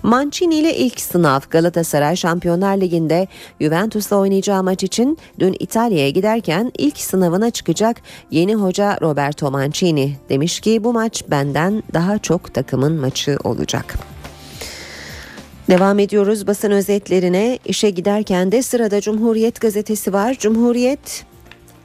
Mancini 0.04 0.56
ile 0.56 0.78
ilk 0.78 1.02
sınav 1.02 1.40
Galatasaray 1.50 2.16
Şampiyonlar 2.16 2.78
Ligi'nde 2.78 3.28
Juventus'la 3.62 4.16
oynayacağı 4.16 4.64
maç 4.64 4.84
için 4.84 5.18
dün 5.40 5.56
İtalya'ya 5.60 6.10
giderken 6.10 6.72
ilk 6.78 6.98
sınavına 6.98 7.50
çıkacak 7.52 8.02
yeni 8.32 8.56
hoca 8.56 8.98
Roberto 9.02 9.52
Mancini 9.52 10.16
demiş 10.30 10.60
ki 10.60 10.84
bu 10.84 10.94
maç 10.94 11.24
benden 11.28 11.84
daha 11.94 12.18
çok 12.18 12.54
takımın 12.54 12.94
maçı 12.94 13.38
olacak. 13.44 13.96
Devam 15.70 16.00
ediyoruz 16.00 16.48
basın 16.48 16.72
özetlerine. 16.72 17.60
İşe 17.66 17.90
giderken 17.90 18.52
de 18.52 18.62
sırada 18.62 19.02
Cumhuriyet 19.02 19.62
gazetesi 19.62 20.14
var. 20.14 20.36
Cumhuriyet 20.40 21.26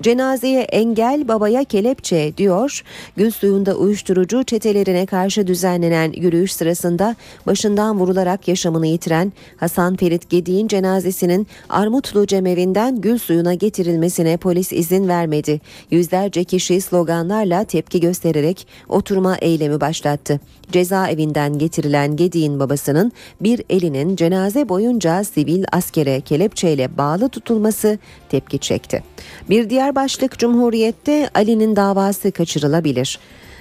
Cenazeye 0.02 0.62
engel 0.62 1.28
babaya 1.28 1.64
kelepçe 1.64 2.36
diyor. 2.36 2.82
Gül 3.16 3.30
suyunda 3.30 3.74
uyuşturucu 3.74 4.44
çetelerine 4.44 5.06
karşı 5.06 5.46
düzenlenen 5.46 6.12
yürüyüş 6.12 6.52
sırasında 6.52 7.16
başından 7.46 7.98
vurularak 7.98 8.48
yaşamını 8.48 8.86
yitiren 8.86 9.32
Hasan 9.56 9.96
Ferit 9.96 10.30
Gedik'in 10.30 10.68
cenazesinin 10.68 11.46
Armutlu 11.68 12.26
cemevinden 12.26 13.00
gül 13.00 13.18
suyuna 13.18 13.54
getirilmesine 13.54 14.36
polis 14.36 14.72
izin 14.72 15.08
vermedi. 15.08 15.60
Yüzlerce 15.90 16.44
kişi 16.44 16.80
sloganlarla 16.80 17.64
tepki 17.64 18.00
göstererek 18.00 18.66
oturma 18.88 19.36
eylemi 19.36 19.80
başlattı. 19.80 20.40
Cezaevinden 20.72 21.58
getirilen 21.58 22.16
Gedik'in 22.16 22.60
babasının 22.60 23.12
bir 23.40 23.62
elinin 23.70 24.16
cenaze 24.16 24.68
boyunca 24.68 25.24
sivil 25.24 25.64
askere 25.72 26.20
kelepçeyle 26.20 26.98
bağlı 26.98 27.28
tutulması 27.28 27.98
tepki 28.28 28.58
çekti. 28.58 29.02
Bir 29.50 29.70
diğer 29.70 29.87
başlık 29.94 30.38
Cumhuriyet'te 30.38 31.30
Ali'nin 31.34 31.76
davası 31.76 32.32
kaçırılabilir. 32.32 33.18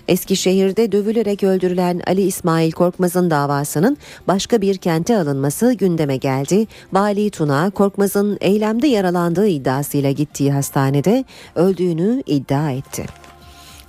Eskişehir'de 0.07 0.91
dövülerek 0.91 1.43
öldürülen 1.43 2.01
Ali 2.07 2.21
İsmail 2.21 2.71
Korkmaz'ın 2.71 3.29
davasının 3.29 3.97
başka 4.27 4.61
bir 4.61 4.77
kente 4.77 5.17
alınması 5.17 5.73
gündeme 5.73 6.17
geldi. 6.17 6.67
Vali 6.93 7.29
Tuna 7.29 7.69
Korkmaz'ın 7.69 8.37
eylemde 8.41 8.87
yaralandığı 8.87 9.47
iddiasıyla 9.47 10.11
gittiği 10.11 10.51
hastanede 10.51 11.25
öldüğünü 11.55 12.23
iddia 12.25 12.71
etti. 12.71 13.05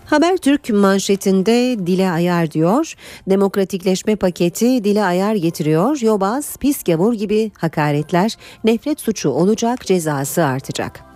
Habertürk 0.05 0.71
manşetinde 0.71 1.87
dile 1.87 2.11
ayar 2.11 2.51
diyor. 2.51 2.95
Demokratikleşme 3.31 4.17
paketi 4.17 4.85
dile 4.85 5.05
ayar 5.05 5.35
getiriyor. 5.35 5.99
Yobaz, 6.01 6.57
pis 6.57 6.83
gavur 6.83 7.15
gibi 7.15 7.51
hakaretler 7.59 8.37
nefret 8.65 9.01
suçu 9.01 9.31
olacak 9.31 9.87
cezası 9.87 10.45
artacak. 10.45 11.08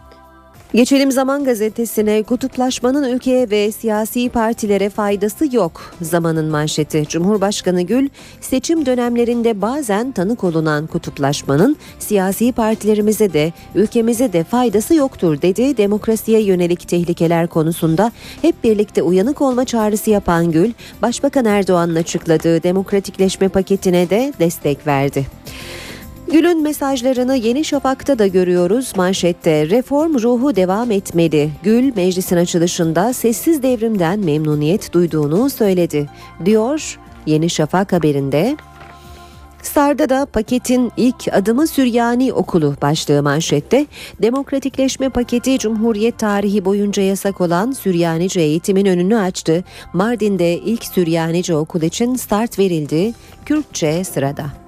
Geçelim 0.74 1.12
Zaman 1.12 1.44
Gazetesi'ne 1.44 2.22
kutuplaşmanın 2.22 3.14
ülkeye 3.14 3.50
ve 3.50 3.72
siyasi 3.72 4.28
partilere 4.28 4.90
faydası 4.90 5.56
yok. 5.56 5.94
Zamanın 6.02 6.44
manşeti 6.44 7.04
Cumhurbaşkanı 7.08 7.82
Gül 7.82 8.08
seçim 8.40 8.86
dönemlerinde 8.86 9.62
bazen 9.62 10.12
tanık 10.12 10.44
olunan 10.44 10.86
kutuplaşmanın 10.86 11.76
siyasi 11.98 12.52
partilerimize 12.52 13.32
de 13.32 13.52
ülkemize 13.74 14.32
de 14.32 14.44
faydası 14.44 14.94
yoktur 14.94 15.42
dedi. 15.42 15.76
Demokrasiye 15.76 16.42
yönelik 16.42 16.88
tehlikeler 16.88 17.46
konusunda 17.46 18.12
hep 18.42 18.64
birlikte 18.64 19.02
uyanık 19.02 19.40
olma 19.40 19.64
çağrısı 19.64 20.10
yapan 20.10 20.52
Gül, 20.52 20.72
Başbakan 21.02 21.44
Erdoğan'ın 21.44 21.94
açıkladığı 21.94 22.62
demokratikleşme 22.62 23.48
paketine 23.48 24.10
de 24.10 24.32
destek 24.38 24.86
verdi. 24.86 25.26
Gül'ün 26.32 26.62
mesajlarını 26.62 27.36
Yeni 27.36 27.64
Şafak'ta 27.64 28.18
da 28.18 28.26
görüyoruz 28.26 28.92
manşette. 28.96 29.70
Reform 29.70 30.14
ruhu 30.14 30.56
devam 30.56 30.90
etmeli. 30.90 31.50
Gül 31.62 31.96
meclisin 31.96 32.36
açılışında 32.36 33.12
sessiz 33.12 33.62
devrimden 33.62 34.18
memnuniyet 34.18 34.92
duyduğunu 34.92 35.50
söyledi. 35.50 36.10
Diyor 36.44 36.98
Yeni 37.26 37.50
Şafak 37.50 37.92
haberinde. 37.92 38.56
Star'da 39.62 40.08
da 40.08 40.26
paketin 40.26 40.92
ilk 40.96 41.28
adımı 41.32 41.66
Süryani 41.66 42.32
Okulu 42.32 42.74
başlığı 42.82 43.22
manşette. 43.22 43.86
Demokratikleşme 44.22 45.08
paketi 45.08 45.58
Cumhuriyet 45.58 46.18
tarihi 46.18 46.64
boyunca 46.64 47.02
yasak 47.02 47.40
olan 47.40 47.72
Süryanice 47.72 48.40
eğitimin 48.40 48.86
önünü 48.86 49.16
açtı. 49.16 49.64
Mardin'de 49.92 50.58
ilk 50.58 50.84
Süryanice 50.84 51.56
okul 51.56 51.82
için 51.82 52.14
start 52.14 52.58
verildi. 52.58 53.12
Kürtçe 53.44 54.04
sırada. 54.04 54.61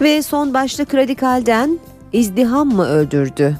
Ve 0.00 0.22
son 0.22 0.54
başlık 0.54 0.94
radikalden 0.94 1.78
izdiham 2.12 2.68
mı 2.68 2.84
öldürdü? 2.86 3.56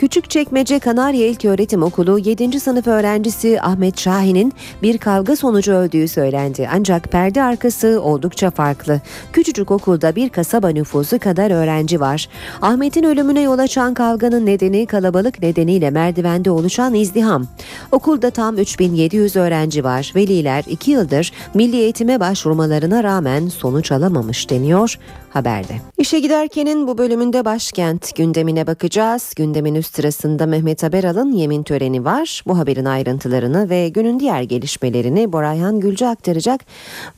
Küçükçekmece 0.00 0.78
Kanarya 0.78 1.26
İlköğretim 1.26 1.82
Okulu 1.82 2.18
7. 2.18 2.60
sınıf 2.60 2.86
öğrencisi 2.86 3.60
Ahmet 3.62 4.00
Şahin'in 4.00 4.52
bir 4.82 4.98
kavga 4.98 5.36
sonucu 5.36 5.72
öldüğü 5.72 6.08
söylendi. 6.08 6.68
Ancak 6.74 7.04
perde 7.04 7.42
arkası 7.42 8.00
oldukça 8.02 8.50
farklı. 8.50 9.00
Küçücük 9.32 9.70
okulda 9.70 10.16
bir 10.16 10.28
kasaba 10.28 10.68
nüfusu 10.68 11.18
kadar 11.18 11.50
öğrenci 11.50 12.00
var. 12.00 12.28
Ahmet'in 12.62 13.04
ölümüne 13.04 13.40
yol 13.40 13.58
açan 13.58 13.94
kavganın 13.94 14.46
nedeni 14.46 14.86
kalabalık 14.86 15.42
nedeniyle 15.42 15.90
merdivende 15.90 16.50
oluşan 16.50 16.94
izdiham. 16.94 17.46
Okulda 17.92 18.30
tam 18.30 18.58
3700 18.58 19.36
öğrenci 19.36 19.84
var. 19.84 20.12
Veliler 20.16 20.64
2 20.66 20.90
yıldır 20.90 21.32
milli 21.54 21.76
eğitime 21.76 22.20
başvurmalarına 22.20 23.04
rağmen 23.04 23.48
sonuç 23.48 23.92
alamamış 23.92 24.50
deniyor 24.50 24.98
haberde. 25.32 25.74
İşe 25.98 26.18
giderkenin 26.18 26.86
bu 26.86 26.98
bölümünde 26.98 27.44
başkent 27.44 28.16
gündemine 28.16 28.66
bakacağız. 28.66 29.34
Gündemin 29.36 29.74
üst 29.74 29.94
sırasında 29.94 30.46
Mehmet 30.46 30.82
Haberal'ın 30.82 31.32
yemin 31.32 31.62
töreni 31.62 32.04
var. 32.04 32.42
Bu 32.46 32.58
haberin 32.58 32.84
ayrıntılarını 32.84 33.70
ve 33.70 33.88
günün 33.88 34.20
diğer 34.20 34.42
gelişmelerini 34.42 35.32
Borayhan 35.32 35.80
Gülce 35.80 36.06
aktaracak. 36.06 36.60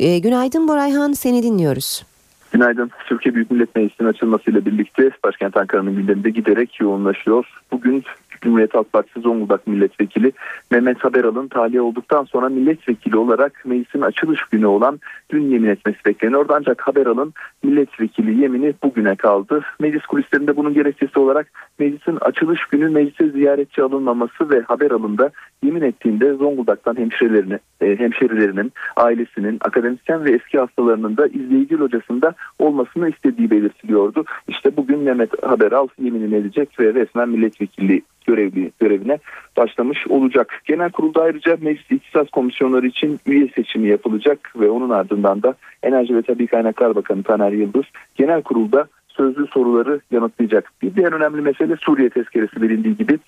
E, 0.01 0.19
günaydın 0.19 0.69
Borayhan 0.69 1.13
seni 1.13 1.43
dinliyoruz. 1.43 2.05
Günaydın. 2.53 2.91
Türkiye 3.09 3.35
Büyük 3.35 3.51
Millet 3.51 3.77
Meclisi'nin 3.77 4.09
açılmasıyla 4.09 4.65
birlikte 4.65 5.11
başkent 5.25 5.57
Ankara'nın 5.57 5.97
gündeminde 5.97 6.31
giderek 6.31 6.81
yoğunlaşıyor. 6.81 7.47
Bugün 7.73 8.05
Cumhuriyet 8.43 8.75
Halk 8.75 8.93
Partisi 8.93 9.21
Zonguldak 9.21 9.67
Milletvekili 9.67 10.33
Mehmet 10.71 11.05
Haberal'ın 11.05 11.49
tahliye 11.49 11.83
olduktan 11.83 12.25
sonra 12.25 12.49
milletvekili 12.49 13.17
olarak 13.17 13.63
meclisin 13.65 14.01
açılış 14.01 14.41
günü 14.43 14.67
olan 14.67 15.01
dün 15.31 15.51
yemin 15.51 15.69
etmesi 15.69 15.99
bekleniyordu. 16.07 16.53
Ancak 16.57 16.81
Haberal'ın 16.81 17.33
milletvekili 17.63 18.41
yemini 18.43 18.75
bugüne 18.83 19.17
kaldı. 19.17 19.63
Meclis 19.81 20.07
kulislerinde 20.07 20.57
bunun 20.57 20.75
gerekçesi 20.75 21.19
olarak 21.19 21.47
meclisin 21.79 22.19
açılış 22.21 22.65
günü 22.65 22.89
meclise 22.89 23.29
ziyaretçi 23.29 23.83
alınmaması 23.83 24.51
ve 24.51 24.61
Haberal'ın 24.61 25.19
da 25.19 25.31
yemin 25.63 25.83
ettiğinde 25.83 26.35
Zonguldak'tan 26.35 26.97
hemşerilerini, 26.97 27.59
e, 27.81 27.99
hemşerilerinin, 27.99 28.73
ailesinin, 28.97 29.59
akademisyen 29.61 30.25
ve 30.25 30.31
eski 30.31 30.59
hastalarının 30.59 31.17
da 31.17 31.27
izleyici 31.27 31.79
locasında 31.79 32.35
olmasını 32.59 33.09
istediği 33.09 33.51
belirtiliyordu. 33.51 34.25
İşte 34.49 34.77
bugün 34.77 34.99
Mehmet 34.99 35.43
Haberal 35.43 35.89
yeminini 35.99 36.35
edecek 36.35 36.81
ve 36.81 36.95
resmen 36.95 37.29
milletvekili 37.29 38.03
görevli 38.23 38.73
görevine 38.81 39.19
başlamış 39.57 40.07
olacak. 40.07 40.63
Genel 40.65 40.91
kurulda 40.91 41.23
ayrıca 41.23 41.57
meclis 41.61 41.91
ihtisas 41.91 42.31
komisyonları 42.31 42.87
için 42.87 43.21
üye 43.27 43.49
seçimi 43.49 43.89
yapılacak 43.89 44.53
ve 44.57 44.71
onun 44.71 44.91
ardından 44.91 45.43
da 45.43 45.55
Enerji 45.83 46.17
ve 46.17 46.23
Tabi 46.23 46.47
Kaynaklar 46.47 46.95
Bakanı 46.95 47.23
Taner 47.23 47.53
Yıldız 47.53 47.85
genel 48.15 48.43
kurulda 48.43 48.89
sözlü 49.09 49.47
soruları 49.47 50.01
yanıtlayacak. 50.11 50.73
Bir 50.83 50.95
diğer 50.95 51.13
önemli 51.13 51.41
mesele 51.41 51.77
Suriye 51.77 52.11
tezkeresi 52.11 52.63
bilindiği 52.63 52.97
gibi 52.97 53.19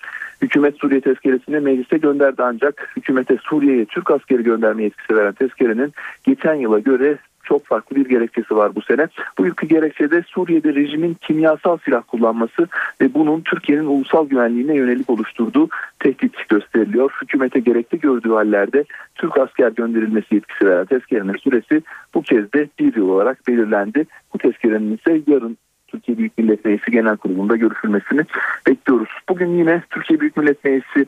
hükümet 0.41 0.77
Suriye 0.77 1.01
tezkeresini 1.01 1.59
meclise 1.59 1.97
gönderdi 1.97 2.43
ancak 2.43 2.93
hükümete 2.97 3.37
Suriye'ye 3.41 3.85
Türk 3.85 4.11
askeri 4.11 4.43
gönderme 4.43 4.83
yetkisi 4.83 5.15
veren 5.15 5.33
tezkerenin 5.33 5.93
geçen 6.23 6.55
yıla 6.55 6.79
göre 6.79 7.17
çok 7.45 7.65
farklı 7.65 7.95
bir 7.95 8.09
gerekçesi 8.09 8.55
var 8.55 8.75
bu 8.75 8.81
sene. 8.81 9.07
Bu 9.37 9.45
yılki 9.45 9.67
gerekçede 9.67 10.23
Suriye'de 10.27 10.75
rejimin 10.75 11.13
kimyasal 11.13 11.77
silah 11.85 12.03
kullanması 12.07 12.67
ve 13.01 13.13
bunun 13.13 13.41
Türkiye'nin 13.41 13.85
ulusal 13.85 14.29
güvenliğine 14.29 14.75
yönelik 14.75 15.09
oluşturduğu 15.09 15.69
tehdit 15.99 16.49
gösteriliyor. 16.49 17.11
Hükümete 17.21 17.59
gerekli 17.59 17.99
gördüğü 17.99 18.29
hallerde 18.29 18.85
Türk 19.15 19.37
asker 19.37 19.71
gönderilmesi 19.71 20.35
yetkisi 20.35 20.65
veren 20.65 20.85
tezkerenin 20.85 21.37
süresi 21.37 21.81
bu 22.13 22.21
kez 22.21 22.53
de 22.53 22.67
bir 22.79 22.95
yıl 22.95 23.09
olarak 23.09 23.47
belirlendi. 23.47 24.05
Bu 24.33 24.37
tezkerenin 24.37 24.97
ise 24.97 25.21
yarın 25.27 25.57
Türkiye 25.95 26.17
Büyük 26.17 26.37
Millet 26.37 26.65
Meclisi 26.65 26.91
Genel 26.91 27.17
Kurulu'nda 27.17 27.55
görüşülmesini 27.55 28.21
bekliyoruz. 28.67 29.09
Bugün 29.29 29.57
yine 29.57 29.83
Türkiye 29.89 30.19
Büyük 30.19 30.37
Millet 30.37 30.63
Meclisi 30.63 31.05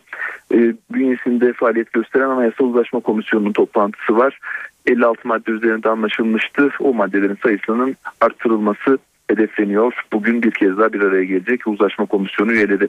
e, 0.53 0.57
bünyesinde 0.91 1.53
faaliyet 1.53 1.93
gösteren 1.93 2.29
Anayasal 2.29 2.65
Uzlaşma 2.65 2.99
Komisyonu'nun 2.99 3.53
toplantısı 3.53 4.17
var. 4.17 4.39
56 4.85 5.27
madde 5.27 5.51
üzerinde 5.51 5.89
anlaşılmıştı. 5.89 6.69
O 6.79 6.93
maddelerin 6.93 7.37
sayısının 7.43 7.95
arttırılması 8.21 8.97
hedefleniyor. 9.29 9.93
Bugün 10.13 10.43
bir 10.43 10.51
kez 10.51 10.77
daha 10.77 10.93
bir 10.93 11.01
araya 11.01 11.23
gelecek 11.23 11.67
uzlaşma 11.67 12.05
komisyonu 12.05 12.53
üyeleri. 12.53 12.87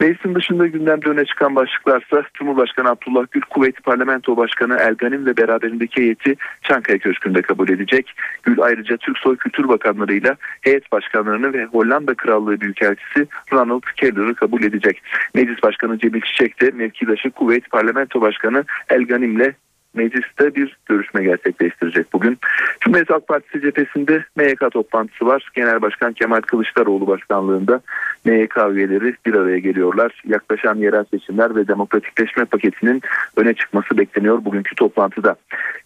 Meclisin 0.00 0.34
dışında 0.34 0.66
gündemde 0.66 1.08
öne 1.08 1.24
çıkan 1.24 1.56
başlıklarsa 1.56 2.22
Cumhurbaşkanı 2.34 2.88
Abdullah 2.88 3.26
Gül, 3.30 3.40
Kuveyt 3.40 3.82
Parlamento 3.82 4.36
Başkanı 4.36 4.76
Elganim 4.76 5.26
ve 5.26 5.36
beraberindeki 5.36 6.02
heyeti 6.02 6.36
Çankaya 6.62 6.98
Köşkü'nde 6.98 7.42
kabul 7.42 7.68
edecek. 7.68 8.14
Gül 8.42 8.60
ayrıca 8.60 8.96
Türk 8.96 9.18
Soy 9.18 9.36
Kültür 9.36 9.68
Bakanlarıyla 9.68 10.36
heyet 10.60 10.92
başkanlarını 10.92 11.52
ve 11.52 11.64
Hollanda 11.64 12.14
Krallığı 12.14 12.60
Büyükelçisi 12.60 13.26
Ronald 13.52 13.82
Keller'ı 13.96 14.34
kabul 14.34 14.62
edecek. 14.62 15.02
Meclis 15.34 15.62
Başkanı 15.62 15.98
Cemil 15.98 16.20
Çiçek 16.20 16.60
de 16.60 16.70
mevkidaşı 16.70 17.30
Kuveyt 17.30 17.70
Parlamento 17.70 18.20
Başkanı 18.20 18.64
Elganim'le 18.88 19.52
mecliste 19.94 20.54
bir 20.54 20.76
görüşme 20.86 21.24
gerçekleştirecek 21.24 22.12
bugün. 22.12 22.38
Cumhuriyet 22.80 23.10
Halk 23.10 23.28
Partisi 23.28 23.60
cephesinde 23.60 24.24
MYK 24.36 24.70
toplantısı 24.72 25.26
var. 25.26 25.50
Genel 25.54 25.82
Başkan 25.82 26.12
Kemal 26.12 26.40
Kılıçdaroğlu 26.40 27.06
başkanlığında 27.06 27.80
MYK 28.24 28.56
üyeleri 28.70 29.14
bir 29.26 29.34
araya 29.34 29.58
geliyorlar. 29.58 30.22
Yaklaşan 30.26 30.76
yerel 30.76 31.04
seçimler 31.04 31.56
ve 31.56 31.68
demokratikleşme 31.68 32.44
paketinin 32.44 33.02
öne 33.36 33.54
çıkması 33.54 33.98
bekleniyor 33.98 34.44
bugünkü 34.44 34.74
toplantıda. 34.74 35.36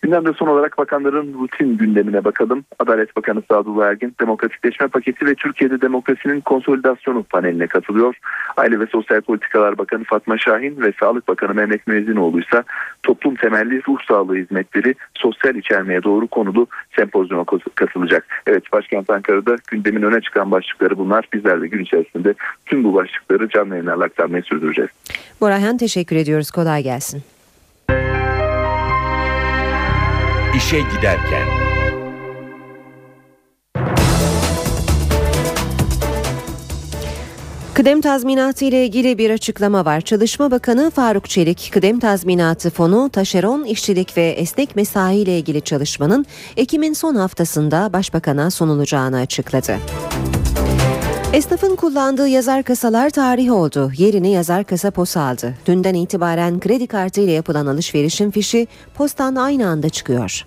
Gündemde 0.03 0.33
son 0.33 0.47
olarak 0.47 0.79
bakanların 0.79 1.35
rutin 1.41 1.77
gündemine 1.77 2.25
bakalım. 2.25 2.65
Adalet 2.79 3.17
Bakanı 3.17 3.43
Sadullah 3.51 3.87
Ergin 3.87 4.15
demokratikleşme 4.21 4.89
paketi 4.89 5.27
ve 5.27 5.35
Türkiye'de 5.35 5.81
demokrasinin 5.81 6.41
konsolidasyonu 6.41 7.23
paneline 7.23 7.67
katılıyor. 7.67 8.15
Aile 8.57 8.81
ve 8.81 8.87
Sosyal 8.87 9.21
Politikalar 9.21 9.79
Bakanı 9.79 10.05
Fatma 10.05 10.39
Şahin 10.39 10.81
ve 10.81 10.93
Sağlık 11.01 11.29
Bakanı 11.29 11.55
Mehmet 11.55 11.87
Müezzinoğlu 11.87 12.41
ise 12.41 12.63
toplum 13.03 13.35
temelli 13.35 13.83
ruh 13.97 14.07
sağlığı 14.09 14.37
hizmetleri 14.37 14.95
sosyal 15.15 15.55
içermeye 15.55 16.03
doğru 16.03 16.27
konulu 16.27 16.67
sempozyuma 16.97 17.45
katılacak. 17.75 18.27
Evet 18.47 18.73
başkent 18.73 19.11
Ankara'da 19.11 19.57
gündemin 19.67 20.03
öne 20.03 20.21
çıkan 20.21 20.51
başlıkları 20.51 20.99
bunlar. 20.99 21.29
Bizler 21.33 21.61
de 21.61 21.69
gün 21.69 21.85
içerisinde 21.85 22.35
tüm 22.67 22.85
bu 22.85 22.95
başlıkları 22.95 23.49
canlı 23.49 23.75
yayınlarla 23.75 24.05
aktarmayı 24.05 24.43
sürdüreceğiz. 24.43 24.91
Borayhan 25.41 25.77
teşekkür 25.77 26.17
ediyoruz. 26.17 26.51
Kolay 26.51 26.83
gelsin. 26.83 27.23
İşe 30.57 30.79
giderken 30.79 31.66
Kıdem 37.77 38.01
tazminatı 38.01 38.65
ile 38.65 38.85
ilgili 38.87 39.19
bir 39.19 39.31
açıklama 39.31 39.85
var. 39.85 40.01
Çalışma 40.01 40.51
Bakanı 40.51 40.91
Faruk 40.91 41.29
Çelik, 41.29 41.71
kıdem 41.73 42.01
tazminatı 42.01 42.71
fonu 42.71 43.11
taşeron 43.11 43.65
işçilik 43.65 44.17
ve 44.17 44.29
esnek 44.29 44.77
mesai 44.77 45.17
ile 45.17 45.39
ilgili 45.39 45.63
çalışmanın 45.63 46.27
Ekim'in 46.57 46.93
son 46.93 47.15
haftasında 47.15 47.93
Başbakan'a 47.93 48.51
sunulacağını 48.51 49.17
açıkladı. 49.17 49.77
Esnafın 51.33 51.77
kullandığı 51.77 52.29
yazar 52.29 52.63
kasalar 52.63 53.11
tarih 53.11 53.53
oldu. 53.53 53.93
Yerini 53.97 54.33
yazar 54.33 54.65
kasa 54.65 54.91
pos 54.91 55.17
aldı. 55.17 55.55
Dünden 55.67 55.95
itibaren 55.95 56.61
kredi 56.61 56.87
kartı 56.87 57.21
ile 57.21 57.33
yapılan 57.33 57.67
alışverişin 57.67 58.31
fişi 58.31 58.67
postan 58.95 59.35
aynı 59.35 59.69
anda 59.69 59.89
çıkıyor. 59.89 60.47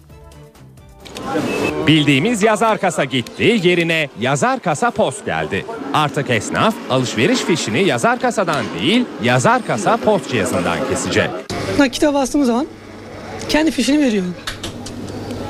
Bildiğimiz 1.87 2.43
yazar 2.43 2.77
kasa 2.77 3.03
gitti, 3.03 3.59
yerine 3.63 4.09
yazar 4.19 4.59
kasa 4.59 4.91
post 4.91 5.25
geldi. 5.25 5.65
Artık 5.93 6.29
esnaf 6.29 6.75
alışveriş 6.89 7.39
fişini 7.39 7.83
yazar 7.87 8.19
kasadan 8.19 8.65
değil, 8.81 9.05
yazar 9.23 9.65
kasa 9.67 9.97
post 9.97 10.31
cihazından 10.31 10.77
kesecek. 10.89 11.29
Nakite 11.79 12.13
bastığımız 12.13 12.47
zaman 12.47 12.67
kendi 13.49 13.71
fişini 13.71 13.99
veriyor. 14.05 14.23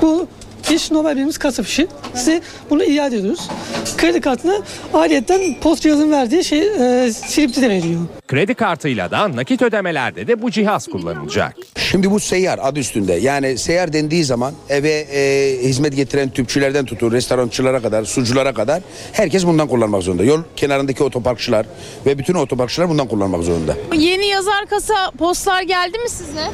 Bu 0.01 0.27
fiş 0.69 0.91
normal 0.91 1.09
bildiğimiz 1.09 1.37
kasa 1.37 1.63
fişi. 1.63 1.87
Size 2.15 2.41
bunu 2.69 2.83
iade 2.83 3.17
ediyoruz. 3.17 3.49
Kredi 3.97 4.21
kartını 4.21 4.61
ayrıyetten 4.93 5.55
post 5.61 5.83
cihazın 5.83 6.11
verdiği 6.11 6.43
şey 6.43 6.59
e, 6.59 7.13
silipçi 7.13 7.61
de 7.61 7.69
veriyor. 7.69 7.99
Kredi 8.27 8.53
kartıyla 8.53 9.11
da 9.11 9.35
nakit 9.35 9.61
ödemelerde 9.61 10.27
de 10.27 10.41
bu 10.41 10.51
cihaz 10.51 10.87
kullanılacak. 10.87 11.55
Şimdi 11.75 12.11
bu 12.11 12.19
seyyar 12.19 12.59
adı 12.63 12.79
üstünde. 12.79 13.13
Yani 13.13 13.57
seyyar 13.57 13.93
dendiği 13.93 14.23
zaman 14.23 14.53
eve 14.69 14.91
e, 14.91 15.57
hizmet 15.63 15.95
getiren 15.95 16.29
tüpçülerden 16.29 16.85
tutun 16.85 17.11
restorançılara 17.11 17.81
kadar, 17.81 18.05
suculara 18.05 18.53
kadar 18.53 18.81
herkes 19.11 19.45
bundan 19.45 19.67
kullanmak 19.67 20.03
zorunda. 20.03 20.23
Yol 20.23 20.41
kenarındaki 20.55 21.03
otoparkçılar 21.03 21.65
ve 22.05 22.17
bütün 22.17 22.33
otoparkçılar 22.33 22.89
bundan 22.89 23.07
kullanmak 23.07 23.43
zorunda. 23.43 23.75
Yeni 23.97 24.25
yazar 24.27 24.65
kasa 24.65 25.11
postlar 25.17 25.61
geldi 25.61 25.97
mi 25.97 26.09
size? 26.09 26.47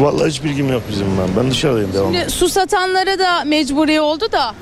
Vallahi 0.00 0.28
hiç 0.28 0.44
bilgim 0.44 0.72
yok 0.72 0.82
bizim 0.90 1.06
ben. 1.06 1.44
Ben 1.44 1.50
dışarıdayım 1.50 1.92
devam. 1.92 2.14
Şimdi 2.14 2.30
su 2.30 2.48
satanlara 2.48 3.18
da 3.18 3.44
mecburi 3.44 4.00
oldu 4.00 4.32
da. 4.32 4.54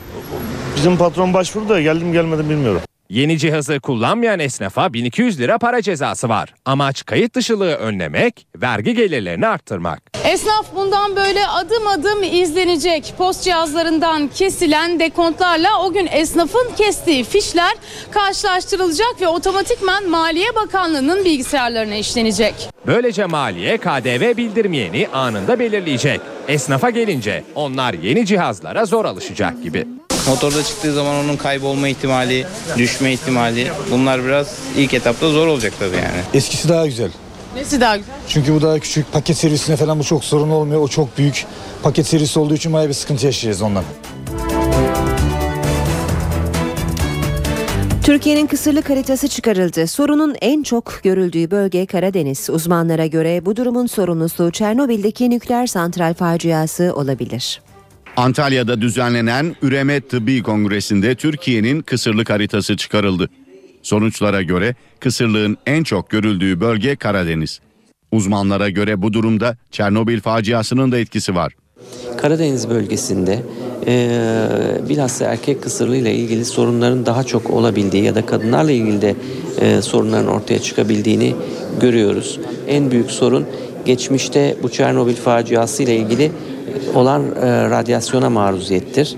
Bizim 0.76 0.97
patron 0.97 1.34
başvurdu 1.34 1.68
da 1.68 1.80
geldim 1.80 2.12
gelmedim 2.12 2.51
bilmiyorum. 2.51 2.80
Yeni 3.11 3.38
cihazı 3.38 3.80
kullanmayan 3.80 4.40
esnafa 4.40 4.92
1200 4.92 5.40
lira 5.40 5.59
para 5.59 5.82
cezası 5.82 6.28
var. 6.28 6.54
Amaç 6.64 7.04
kayıt 7.06 7.34
dışılığı 7.34 7.74
önlemek, 7.74 8.46
vergi 8.56 8.94
gelirlerini 8.94 9.46
arttırmak. 9.46 10.02
Esnaf 10.24 10.66
bundan 10.74 11.16
böyle 11.16 11.46
adım 11.46 11.86
adım 11.86 12.22
izlenecek. 12.22 13.14
Post 13.18 13.44
cihazlarından 13.44 14.28
kesilen 14.28 15.00
dekontlarla 15.00 15.68
o 15.84 15.92
gün 15.92 16.09
esnafın 16.12 16.74
kestiği 16.76 17.24
fişler 17.24 17.74
karşılaştırılacak 18.11 19.20
ve 19.20 19.28
otomatikman 19.28 20.09
Maliye 20.09 20.54
Bakanlığı'nın 20.54 21.24
bilgisayarlarına 21.24 21.94
işlenecek. 21.94 22.54
Böylece 22.86 23.26
maliye 23.26 23.78
KDV 23.78 24.36
bildirmeyeni 24.36 25.09
anında 25.12 25.59
belirleyecek. 25.59 26.20
Esnafa 26.48 26.90
gelince 26.90 27.44
onlar 27.54 27.92
yeni 27.92 28.26
cihazlara 28.26 28.84
zor 28.84 29.04
alışacak 29.04 29.62
gibi. 29.62 29.97
Motorda 30.26 30.64
çıktığı 30.64 30.92
zaman 30.92 31.14
onun 31.24 31.36
kaybolma 31.36 31.88
ihtimali, 31.88 32.46
düşme 32.76 33.12
ihtimali 33.12 33.68
bunlar 33.90 34.24
biraz 34.24 34.54
ilk 34.76 34.94
etapta 34.94 35.30
zor 35.30 35.46
olacak 35.46 35.72
tabii 35.78 35.96
yani. 35.96 36.20
Eskisi 36.34 36.68
daha 36.68 36.86
güzel. 36.86 37.10
Nesi 37.54 37.80
daha 37.80 37.96
güzel? 37.96 38.14
Çünkü 38.28 38.54
bu 38.54 38.62
daha 38.62 38.78
küçük 38.78 39.12
paket 39.12 39.36
servisine 39.36 39.76
falan 39.76 39.98
bu 39.98 40.04
çok 40.04 40.24
sorun 40.24 40.50
olmuyor. 40.50 40.80
O 40.80 40.88
çok 40.88 41.18
büyük 41.18 41.46
paket 41.82 42.06
servisi 42.06 42.38
olduğu 42.38 42.54
için 42.54 42.72
bayağı 42.72 42.88
bir 42.88 42.94
sıkıntı 42.94 43.26
yaşayacağız 43.26 43.62
ondan. 43.62 43.84
Türkiye'nin 48.02 48.46
kısırlık 48.46 48.90
haritası 48.90 49.28
çıkarıldı. 49.28 49.86
Sorunun 49.86 50.36
en 50.40 50.62
çok 50.62 51.00
görüldüğü 51.02 51.50
bölge 51.50 51.86
Karadeniz. 51.86 52.50
Uzmanlara 52.50 53.06
göre 53.06 53.46
bu 53.46 53.56
durumun 53.56 53.86
sorumlusu 53.86 54.50
Çernobil'deki 54.50 55.30
nükleer 55.30 55.66
santral 55.66 56.14
faciası 56.14 56.92
olabilir. 56.96 57.60
Antalya'da 58.18 58.80
düzenlenen 58.80 59.56
Üreme 59.62 60.00
Tıbbi 60.00 60.42
Kongresi'nde 60.42 61.14
Türkiye'nin 61.14 61.80
kısırlık 61.80 62.30
haritası 62.30 62.76
çıkarıldı. 62.76 63.28
Sonuçlara 63.82 64.42
göre 64.42 64.74
kısırlığın 65.00 65.56
en 65.66 65.82
çok 65.82 66.10
görüldüğü 66.10 66.60
bölge 66.60 66.96
Karadeniz. 66.96 67.60
Uzmanlara 68.12 68.68
göre 68.68 69.02
bu 69.02 69.12
durumda 69.12 69.56
Çernobil 69.70 70.20
faciasının 70.20 70.92
da 70.92 70.98
etkisi 70.98 71.34
var. 71.34 71.52
Karadeniz 72.16 72.70
bölgesinde 72.70 73.42
e, 73.86 74.08
bilhassa 74.88 75.24
erkek 75.24 75.62
kısırlığıyla 75.62 76.10
ilgili 76.10 76.44
sorunların 76.44 77.06
daha 77.06 77.24
çok 77.24 77.50
olabildiği 77.50 78.04
ya 78.04 78.14
da 78.14 78.26
kadınlarla 78.26 78.72
ilgili 78.72 79.02
de 79.02 79.14
e, 79.60 79.82
sorunların 79.82 80.28
ortaya 80.28 80.58
çıkabildiğini 80.58 81.34
görüyoruz. 81.80 82.40
En 82.68 82.90
büyük 82.90 83.10
sorun 83.10 83.46
geçmişte 83.84 84.56
bu 84.62 84.68
Çernobil 84.68 85.16
faciası 85.16 85.82
ile 85.82 85.96
ilgili 85.96 86.30
olan 86.95 87.22
e, 87.22 87.70
radyasyona 87.70 88.31
maruziyettir. 88.31 89.16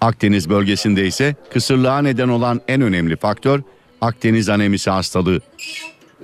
Akdeniz 0.00 0.50
bölgesinde 0.50 1.06
ise 1.06 1.34
kısırlığa 1.50 2.02
neden 2.02 2.28
olan 2.28 2.60
en 2.68 2.80
önemli 2.80 3.16
faktör 3.16 3.60
Akdeniz 4.00 4.48
anemisi 4.48 4.90
hastalığı. 4.90 5.40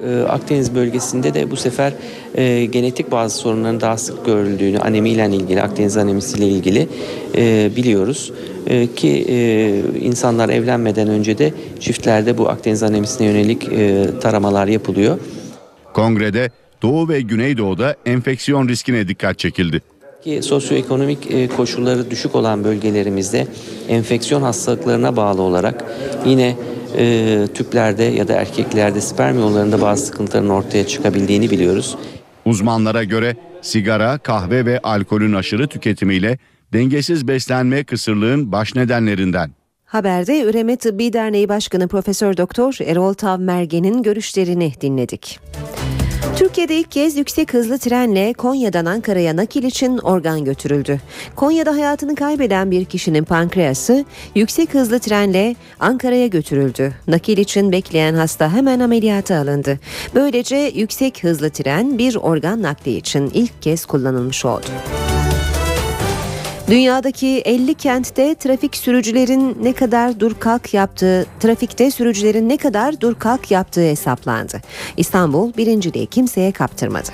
Ee, 0.04 0.20
Akdeniz 0.28 0.74
bölgesinde 0.74 1.34
de 1.34 1.50
bu 1.50 1.56
sefer 1.56 1.92
e, 2.34 2.64
genetik 2.64 3.10
bazı 3.10 3.38
sorunların 3.38 3.80
daha 3.80 3.96
sık 3.96 4.26
görüldüğünü, 4.26 4.78
anemiyle 4.78 5.26
ilgili, 5.26 5.62
Akdeniz 5.62 5.96
anemisiyle 5.96 6.48
ilgili 6.48 6.88
e, 7.36 7.70
biliyoruz. 7.76 8.32
E, 8.66 8.86
ki 8.94 9.26
e, 9.28 9.98
insanlar 10.00 10.48
evlenmeden 10.48 11.08
önce 11.08 11.38
de 11.38 11.54
çiftlerde 11.80 12.38
bu 12.38 12.48
Akdeniz 12.48 12.82
anemisine 12.82 13.26
yönelik 13.26 13.68
e, 13.68 14.06
taramalar 14.20 14.66
yapılıyor. 14.66 15.18
Kongrede 15.92 16.50
Doğu 16.82 17.08
ve 17.08 17.20
Güneydoğu'da 17.20 17.96
enfeksiyon 18.06 18.68
riskine 18.68 19.08
dikkat 19.08 19.38
çekildi. 19.38 19.82
Ki 20.24 20.42
sosyoekonomik 20.42 21.30
e, 21.30 21.48
koşulları 21.48 22.10
düşük 22.10 22.34
olan 22.34 22.64
bölgelerimizde 22.64 23.46
enfeksiyon 23.88 24.42
hastalıklarına 24.42 25.16
bağlı 25.16 25.42
olarak 25.42 25.84
yine 26.26 26.56
e, 26.96 27.46
tüplerde 27.54 28.02
ya 28.04 28.28
da 28.28 28.32
erkeklerde 28.32 29.00
sperm 29.00 29.38
yollarında 29.38 29.80
bazı 29.80 30.06
sıkıntıların 30.06 30.48
ortaya 30.48 30.86
çıkabildiğini 30.86 31.50
biliyoruz. 31.50 31.96
Uzmanlara 32.44 33.04
göre 33.04 33.36
sigara, 33.62 34.18
kahve 34.18 34.66
ve 34.66 34.80
alkolün 34.82 35.32
aşırı 35.32 35.68
tüketimiyle 35.68 36.38
dengesiz 36.72 37.28
beslenme 37.28 37.84
kısırlığın 37.84 38.52
baş 38.52 38.74
nedenlerinden. 38.74 39.50
Haberde 39.84 40.42
Üreme 40.42 40.76
Tıbbi 40.76 41.12
Derneği 41.12 41.48
Başkanı 41.48 41.88
Profesör 41.88 42.36
Doktor 42.36 42.76
Erol 42.86 43.14
Tavmergen'in 43.14 44.02
görüşlerini 44.02 44.72
dinledik. 44.80 45.40
Türkiye'de 46.38 46.76
ilk 46.76 46.90
kez 46.90 47.16
yüksek 47.16 47.54
hızlı 47.54 47.78
trenle 47.78 48.32
Konya'dan 48.32 48.84
Ankara'ya 48.84 49.36
nakil 49.36 49.62
için 49.62 49.98
organ 49.98 50.44
götürüldü. 50.44 51.00
Konya'da 51.36 51.72
hayatını 51.72 52.14
kaybeden 52.14 52.70
bir 52.70 52.84
kişinin 52.84 53.24
pankreası 53.24 54.04
yüksek 54.34 54.74
hızlı 54.74 54.98
trenle 54.98 55.56
Ankara'ya 55.80 56.26
götürüldü. 56.26 56.94
Nakil 57.06 57.38
için 57.38 57.72
bekleyen 57.72 58.14
hasta 58.14 58.52
hemen 58.52 58.80
ameliyata 58.80 59.36
alındı. 59.36 59.78
Böylece 60.14 60.56
yüksek 60.56 61.24
hızlı 61.24 61.50
tren 61.50 61.98
bir 61.98 62.16
organ 62.16 62.62
nakli 62.62 62.96
için 62.96 63.30
ilk 63.34 63.62
kez 63.62 63.86
kullanılmış 63.86 64.44
oldu. 64.44 64.66
Dünyadaki 66.70 67.42
50 67.44 67.74
kentte 67.74 68.34
trafik 68.34 68.76
sürücülerin 68.76 69.56
ne 69.62 69.72
kadar 69.72 70.20
dur 70.20 70.34
kalk 70.40 70.74
yaptığı, 70.74 71.26
trafikte 71.40 71.90
sürücülerin 71.90 72.48
ne 72.48 72.56
kadar 72.56 73.00
dur 73.00 73.14
kalk 73.14 73.50
yaptığı 73.50 73.80
hesaplandı. 73.80 74.60
İstanbul 74.96 75.54
birinciliği 75.54 76.06
kimseye 76.06 76.52
kaptırmadı. 76.52 77.08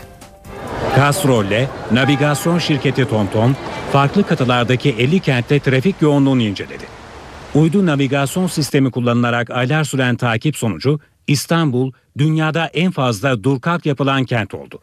Castrol'le 0.96 1.68
navigasyon 1.92 2.58
şirketi 2.58 3.08
TomTom 3.08 3.56
farklı 3.92 4.26
kıtalardaki 4.26 4.90
50 4.90 5.20
kentte 5.20 5.60
trafik 5.60 6.02
yoğunluğunu 6.02 6.42
inceledi. 6.42 6.84
Uydu 7.54 7.86
navigasyon 7.86 8.46
sistemi 8.46 8.90
kullanılarak 8.90 9.50
aylar 9.50 9.84
süren 9.84 10.16
takip 10.16 10.56
sonucu 10.56 11.00
İstanbul 11.26 11.92
dünyada 12.18 12.66
en 12.66 12.90
fazla 12.90 13.44
dur 13.44 13.60
kalk 13.60 13.86
yapılan 13.86 14.24
kent 14.24 14.54
oldu. 14.54 14.80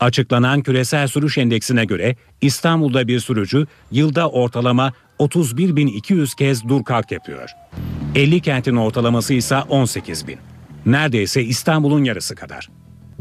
Açıklanan 0.00 0.62
küresel 0.62 1.08
sürüş 1.08 1.38
endeksine 1.38 1.84
göre 1.84 2.16
İstanbul'da 2.40 3.08
bir 3.08 3.20
sürücü 3.20 3.66
yılda 3.90 4.30
ortalama 4.30 4.92
31.200 5.18 6.36
kez 6.36 6.68
dur 6.68 6.84
kalk 6.84 7.12
yapıyor. 7.12 7.50
50 8.14 8.40
kentin 8.40 8.76
ortalaması 8.76 9.34
ise 9.34 9.56
18 9.56 10.28
bin. 10.28 10.38
Neredeyse 10.86 11.42
İstanbul'un 11.42 12.04
yarısı 12.04 12.34
kadar. 12.34 12.68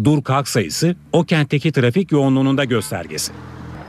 Dur 0.03 0.23
kalk 0.23 0.47
sayısı 0.47 0.95
o 1.13 1.23
kentteki 1.23 1.71
trafik 1.71 2.11
yoğunluğunun 2.11 2.57
da 2.57 2.63
göstergesi. 2.63 3.31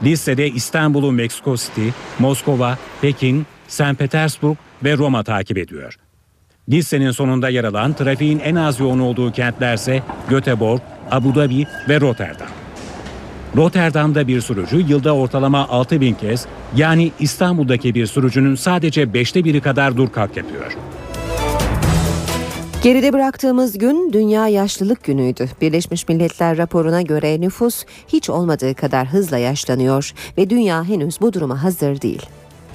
Listede 0.02 0.50
İstanbul'u 0.50 1.12
Meksiko 1.12 1.56
City, 1.56 1.88
Moskova, 2.18 2.78
Pekin, 3.00 3.46
St. 3.68 3.98
Petersburg 3.98 4.56
ve 4.84 4.96
Roma 4.96 5.24
takip 5.24 5.58
ediyor. 5.58 5.96
Listenin 6.68 7.10
sonunda 7.10 7.48
yer 7.48 7.64
alan 7.64 7.92
trafiğin 7.92 8.38
en 8.38 8.54
az 8.54 8.80
yoğun 8.80 8.98
olduğu 8.98 9.32
kentlerse 9.32 10.02
Göteborg, 10.28 10.80
Abu 11.10 11.34
Dhabi 11.34 11.66
ve 11.88 12.00
Rotterdam. 12.00 12.55
Rotterdam'da 13.56 14.28
bir 14.28 14.40
sürücü 14.40 14.76
yılda 14.88 15.14
ortalama 15.14 15.68
6 15.68 16.00
bin 16.00 16.14
kez 16.14 16.46
yani 16.76 17.12
İstanbul'daki 17.20 17.94
bir 17.94 18.06
sürücünün 18.06 18.54
sadece 18.54 19.14
beşte 19.14 19.44
biri 19.44 19.60
kadar 19.60 19.96
dur 19.96 20.08
kalk 20.08 20.36
yapıyor. 20.36 20.76
Geride 22.82 23.12
bıraktığımız 23.12 23.78
gün 23.78 24.12
Dünya 24.12 24.48
Yaşlılık 24.48 25.04
Günü'ydü. 25.04 25.48
Birleşmiş 25.60 26.08
Milletler 26.08 26.58
raporuna 26.58 27.02
göre 27.02 27.40
nüfus 27.40 27.84
hiç 28.08 28.30
olmadığı 28.30 28.74
kadar 28.74 29.08
hızla 29.08 29.38
yaşlanıyor 29.38 30.12
ve 30.38 30.50
dünya 30.50 30.84
henüz 30.84 31.20
bu 31.20 31.32
duruma 31.32 31.62
hazır 31.62 32.00
değil. 32.00 32.22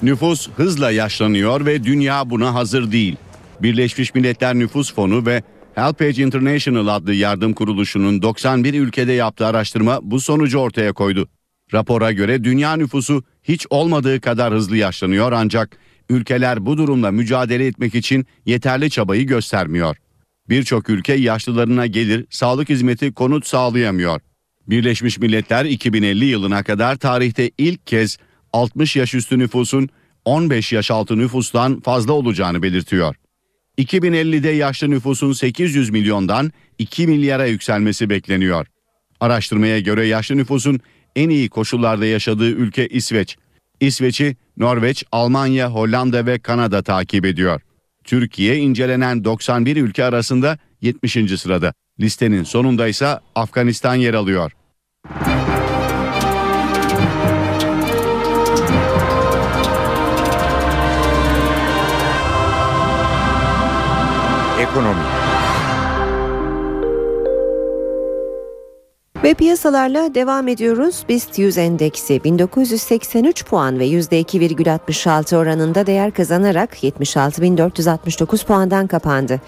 Nüfus 0.02 0.48
hızla 0.56 0.90
yaşlanıyor 0.90 1.66
ve 1.66 1.84
dünya 1.84 2.30
buna 2.30 2.54
hazır 2.54 2.92
değil. 2.92 3.16
Birleşmiş 3.62 4.14
Milletler 4.14 4.54
Nüfus 4.54 4.94
Fonu 4.94 5.26
ve 5.26 5.42
HelpAge 5.74 6.22
International 6.22 6.86
adlı 6.86 7.14
yardım 7.14 7.52
kuruluşunun 7.52 8.22
91 8.22 8.74
ülkede 8.74 9.12
yaptığı 9.12 9.46
araştırma 9.46 10.00
bu 10.02 10.20
sonucu 10.20 10.58
ortaya 10.58 10.92
koydu. 10.92 11.28
Rapora 11.72 12.12
göre 12.12 12.44
dünya 12.44 12.76
nüfusu 12.76 13.24
hiç 13.42 13.66
olmadığı 13.70 14.20
kadar 14.20 14.54
hızlı 14.54 14.76
yaşlanıyor 14.76 15.32
ancak 15.32 15.76
ülkeler 16.08 16.66
bu 16.66 16.78
durumla 16.78 17.10
mücadele 17.10 17.66
etmek 17.66 17.94
için 17.94 18.26
yeterli 18.46 18.90
çabayı 18.90 19.26
göstermiyor. 19.26 19.96
Birçok 20.48 20.88
ülke 20.88 21.12
yaşlılarına 21.12 21.86
gelir, 21.86 22.26
sağlık 22.30 22.68
hizmeti 22.68 23.12
konut 23.12 23.46
sağlayamıyor. 23.46 24.20
Birleşmiş 24.66 25.18
Milletler 25.18 25.64
2050 25.64 26.24
yılına 26.24 26.62
kadar 26.62 26.96
tarihte 26.96 27.50
ilk 27.58 27.86
kez 27.86 28.18
60 28.52 28.96
yaş 28.96 29.14
üstü 29.14 29.38
nüfusun 29.38 29.88
15 30.24 30.72
yaş 30.72 30.90
altı 30.90 31.18
nüfustan 31.18 31.80
fazla 31.80 32.12
olacağını 32.12 32.62
belirtiyor. 32.62 33.16
2050'de 33.78 34.50
yaşlı 34.50 34.90
nüfusun 34.90 35.32
800 35.32 35.90
milyondan 35.90 36.52
2 36.78 37.06
milyara 37.06 37.46
yükselmesi 37.46 38.10
bekleniyor. 38.10 38.66
Araştırmaya 39.20 39.80
göre 39.80 40.06
yaşlı 40.06 40.36
nüfusun 40.36 40.80
en 41.16 41.28
iyi 41.28 41.48
koşullarda 41.48 42.06
yaşadığı 42.06 42.50
ülke 42.50 42.88
İsveç. 42.88 43.36
İsveç'i 43.80 44.36
Norveç, 44.56 45.04
Almanya, 45.12 45.70
Hollanda 45.70 46.26
ve 46.26 46.38
Kanada 46.38 46.82
takip 46.82 47.24
ediyor. 47.24 47.60
Türkiye 48.04 48.56
incelenen 48.56 49.24
91 49.24 49.76
ülke 49.76 50.04
arasında 50.04 50.58
70. 50.80 51.40
sırada. 51.40 51.74
Listenin 52.00 52.42
sonunda 52.42 52.88
ise 52.88 53.18
Afganistan 53.34 53.94
yer 53.94 54.14
alıyor. 54.14 54.52
económica. 64.62 65.41
Ve 69.24 69.34
piyasalarla 69.34 70.14
devam 70.14 70.48
ediyoruz. 70.48 71.04
BIST 71.08 71.38
100 71.38 71.58
endeksi 71.58 72.24
1983 72.24 73.44
puan 73.44 73.78
ve 73.78 73.86
%2,66 73.86 75.36
oranında 75.36 75.86
değer 75.86 76.10
kazanarak 76.10 76.84
76.469 76.84 78.46
puandan 78.46 78.86
kapandı. 78.86 79.40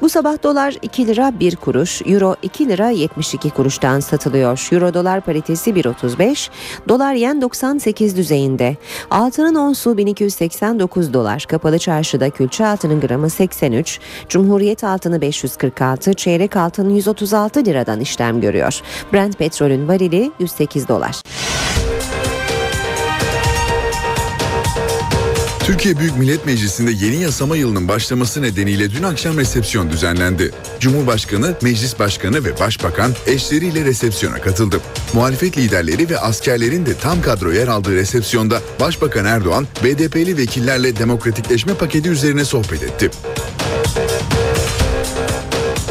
Bu 0.00 0.08
sabah 0.08 0.42
dolar 0.42 0.74
2 0.82 1.06
lira 1.06 1.40
1 1.40 1.56
kuruş, 1.56 2.02
euro 2.06 2.36
2 2.42 2.68
lira 2.68 2.90
72 2.90 3.50
kuruştan 3.50 4.00
satılıyor. 4.00 4.68
Euro 4.72 4.94
dolar 4.94 5.20
paritesi 5.20 5.70
1.35, 5.70 6.50
dolar 6.88 7.14
yen 7.14 7.42
98 7.42 8.16
düzeyinde. 8.16 8.76
Altının 9.10 9.54
onsu 9.54 9.96
1289 9.96 11.14
dolar. 11.14 11.44
Kapalı 11.48 11.78
çarşıda 11.78 12.30
külçe 12.30 12.66
altının 12.66 13.00
gramı 13.00 13.30
83, 13.30 14.00
Cumhuriyet 14.28 14.84
altını 14.84 15.20
546, 15.20 16.14
çeyrek 16.14 16.56
altın 16.56 16.90
136 16.90 17.64
liradan 17.64 18.00
işlem 18.00 18.40
görüyor. 18.40 18.82
Brent 19.16 19.38
petrolün 19.38 19.88
varili 19.88 20.30
108 20.38 20.88
dolar. 20.88 21.22
Türkiye 25.60 25.98
Büyük 25.98 26.16
Millet 26.18 26.46
Meclisi'nde 26.46 26.90
yeni 26.90 27.22
yasama 27.22 27.56
yılının 27.56 27.88
başlaması 27.88 28.42
nedeniyle 28.42 28.90
dün 28.90 29.02
akşam 29.02 29.38
resepsiyon 29.38 29.90
düzenlendi. 29.90 30.50
Cumhurbaşkanı, 30.80 31.54
Meclis 31.62 31.98
Başkanı 31.98 32.44
ve 32.44 32.60
Başbakan 32.60 33.12
eşleriyle 33.26 33.84
resepsiyona 33.84 34.38
katıldı. 34.38 34.80
Muhalefet 35.12 35.58
liderleri 35.58 36.10
ve 36.10 36.18
askerlerin 36.18 36.86
de 36.86 36.94
tam 36.94 37.22
kadro 37.22 37.52
yer 37.52 37.68
aldığı 37.68 37.94
resepsiyonda 37.94 38.60
Başbakan 38.80 39.24
Erdoğan, 39.24 39.66
BDP'li 39.84 40.36
vekillerle 40.36 40.96
demokratikleşme 40.96 41.74
paketi 41.74 42.08
üzerine 42.08 42.44
sohbet 42.44 42.82
etti. 42.82 43.10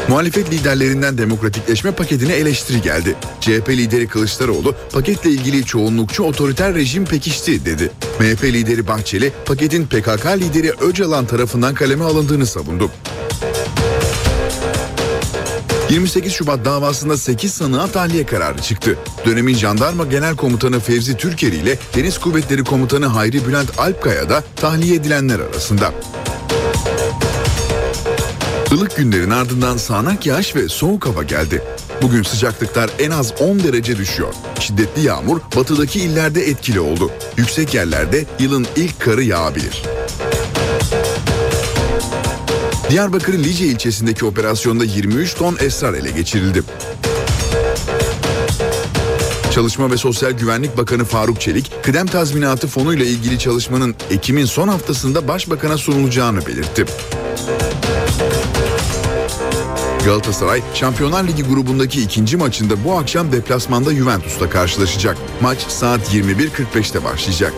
Muhalefet 0.08 0.50
liderlerinden 0.50 1.18
demokratikleşme 1.18 1.90
paketine 1.90 2.32
eleştiri 2.32 2.82
geldi. 2.82 3.16
CHP 3.40 3.68
lideri 3.68 4.06
Kılıçdaroğlu 4.06 4.74
paketle 4.92 5.30
ilgili 5.30 5.64
çoğunlukçu 5.64 6.22
otoriter 6.22 6.74
rejim 6.74 7.04
pekişti 7.04 7.64
dedi. 7.64 7.90
MHP 8.20 8.44
lideri 8.44 8.88
Bahçeli 8.88 9.32
paketin 9.46 9.86
PKK 9.86 10.26
lideri 10.26 10.72
Öcalan 10.80 11.26
tarafından 11.26 11.74
kaleme 11.74 12.04
alındığını 12.04 12.46
savundu. 12.46 12.90
28 15.90 16.32
Şubat 16.32 16.64
davasında 16.64 17.16
8 17.16 17.52
sanığa 17.52 17.86
tahliye 17.86 18.26
kararı 18.26 18.58
çıktı. 18.58 18.98
Dönemin 19.26 19.54
jandarma 19.54 20.04
genel 20.04 20.36
komutanı 20.36 20.80
Fevzi 20.80 21.16
Türkeri 21.16 21.56
ile 21.56 21.78
Deniz 21.96 22.18
Kuvvetleri 22.18 22.64
Komutanı 22.64 23.06
Hayri 23.06 23.46
Bülent 23.46 23.78
Alpkaya 23.78 24.28
da 24.28 24.44
tahliye 24.56 24.94
edilenler 24.94 25.40
arasında. 25.40 25.92
Ilık 28.72 28.96
günlerin 28.96 29.30
ardından 29.30 29.76
sağanak 29.76 30.26
yağış 30.26 30.56
ve 30.56 30.68
soğuk 30.68 31.06
hava 31.06 31.22
geldi. 31.22 31.62
Bugün 32.02 32.22
sıcaklıklar 32.22 32.90
en 32.98 33.10
az 33.10 33.34
10 33.40 33.62
derece 33.62 33.96
düşüyor. 33.96 34.34
Şiddetli 34.60 35.02
yağmur 35.02 35.40
batıdaki 35.56 36.00
illerde 36.00 36.42
etkili 36.42 36.80
oldu. 36.80 37.10
Yüksek 37.36 37.74
yerlerde 37.74 38.24
yılın 38.38 38.66
ilk 38.76 39.00
karı 39.00 39.22
yağabilir. 39.22 39.82
Diyarbakır'ın 42.90 43.44
Lice 43.44 43.66
ilçesindeki 43.66 44.24
operasyonda 44.24 44.84
23 44.84 45.34
ton 45.34 45.56
esrar 45.60 45.94
ele 45.94 46.10
geçirildi. 46.10 46.62
Çalışma 49.50 49.90
ve 49.90 49.96
Sosyal 49.96 50.30
Güvenlik 50.30 50.76
Bakanı 50.76 51.04
Faruk 51.04 51.40
Çelik, 51.40 51.70
kıdem 51.82 52.06
tazminatı 52.06 52.66
fonuyla 52.66 53.06
ilgili 53.06 53.38
çalışmanın 53.38 53.94
Ekim'in 54.10 54.44
son 54.44 54.68
haftasında 54.68 55.28
Başbakan'a 55.28 55.78
sunulacağını 55.78 56.46
belirtti. 56.46 56.84
Galatasaray 60.06 60.62
Şampiyonlar 60.74 61.24
Ligi 61.24 61.42
grubundaki 61.42 62.02
ikinci 62.02 62.36
maçında 62.36 62.74
bu 62.84 62.92
akşam 62.92 63.32
deplasmanda 63.32 63.94
Juventus'ta 63.94 64.50
karşılaşacak. 64.50 65.16
Maç 65.40 65.58
saat 65.58 66.14
21.45'te 66.14 67.04
başlayacak. 67.04 67.52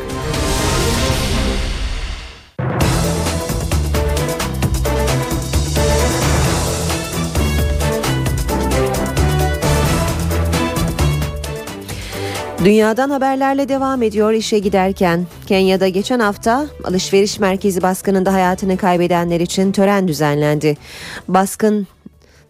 Dünyadan 12.64 13.10
haberlerle 13.10 13.68
devam 13.68 14.02
ediyor 14.02 14.32
işe 14.32 14.58
giderken. 14.58 15.26
Kenya'da 15.46 15.88
geçen 15.88 16.20
hafta 16.20 16.66
alışveriş 16.84 17.38
merkezi 17.38 17.82
baskınında 17.82 18.32
hayatını 18.32 18.76
kaybedenler 18.76 19.40
için 19.40 19.72
tören 19.72 20.08
düzenlendi. 20.08 20.76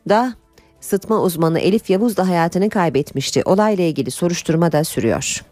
Baskında 0.09 0.35
sıtma 0.81 1.23
uzmanı 1.23 1.61
Elif 1.61 1.91
Yavuz 1.91 2.17
da 2.17 2.29
hayatını 2.29 2.71
kaybetmişti. 2.71 3.43
Olayla 3.45 3.85
ilgili 3.85 4.11
soruşturma 4.11 4.73
da 4.73 4.85
sürüyor. 4.85 5.43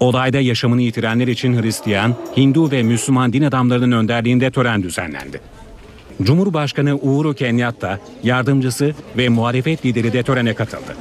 Olayda 0.00 0.40
yaşamını 0.40 0.82
yitirenler 0.82 1.28
için 1.28 1.62
Hristiyan, 1.62 2.14
Hindu 2.36 2.70
ve 2.70 2.82
Müslüman 2.82 3.32
din 3.32 3.42
adamlarının 3.42 3.92
önderliğinde 3.92 4.50
tören 4.50 4.82
düzenlendi. 4.82 5.40
Cumhurbaşkanı 6.22 6.94
Uhuru 6.94 7.34
Kenyatta, 7.34 7.98
yardımcısı 8.22 8.94
ve 9.16 9.28
muhalefet 9.28 9.86
lideri 9.86 10.12
de 10.12 10.22
törene 10.22 10.54
katıldı. 10.54 10.96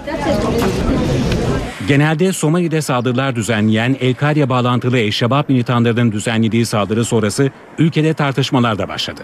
Genelde 1.87 2.33
Somali'de 2.33 2.81
saldırılar 2.81 3.35
düzenleyen 3.35 3.97
El-Kaide 3.99 4.49
bağlantılı 4.49 4.97
Eşşebab 4.97 5.49
militanlarının 5.49 6.11
düzenlediği 6.11 6.65
saldırı 6.65 7.05
sonrası 7.05 7.51
ülkede 7.77 8.13
tartışmalar 8.13 8.77
da 8.77 8.87
başladı. 8.87 9.21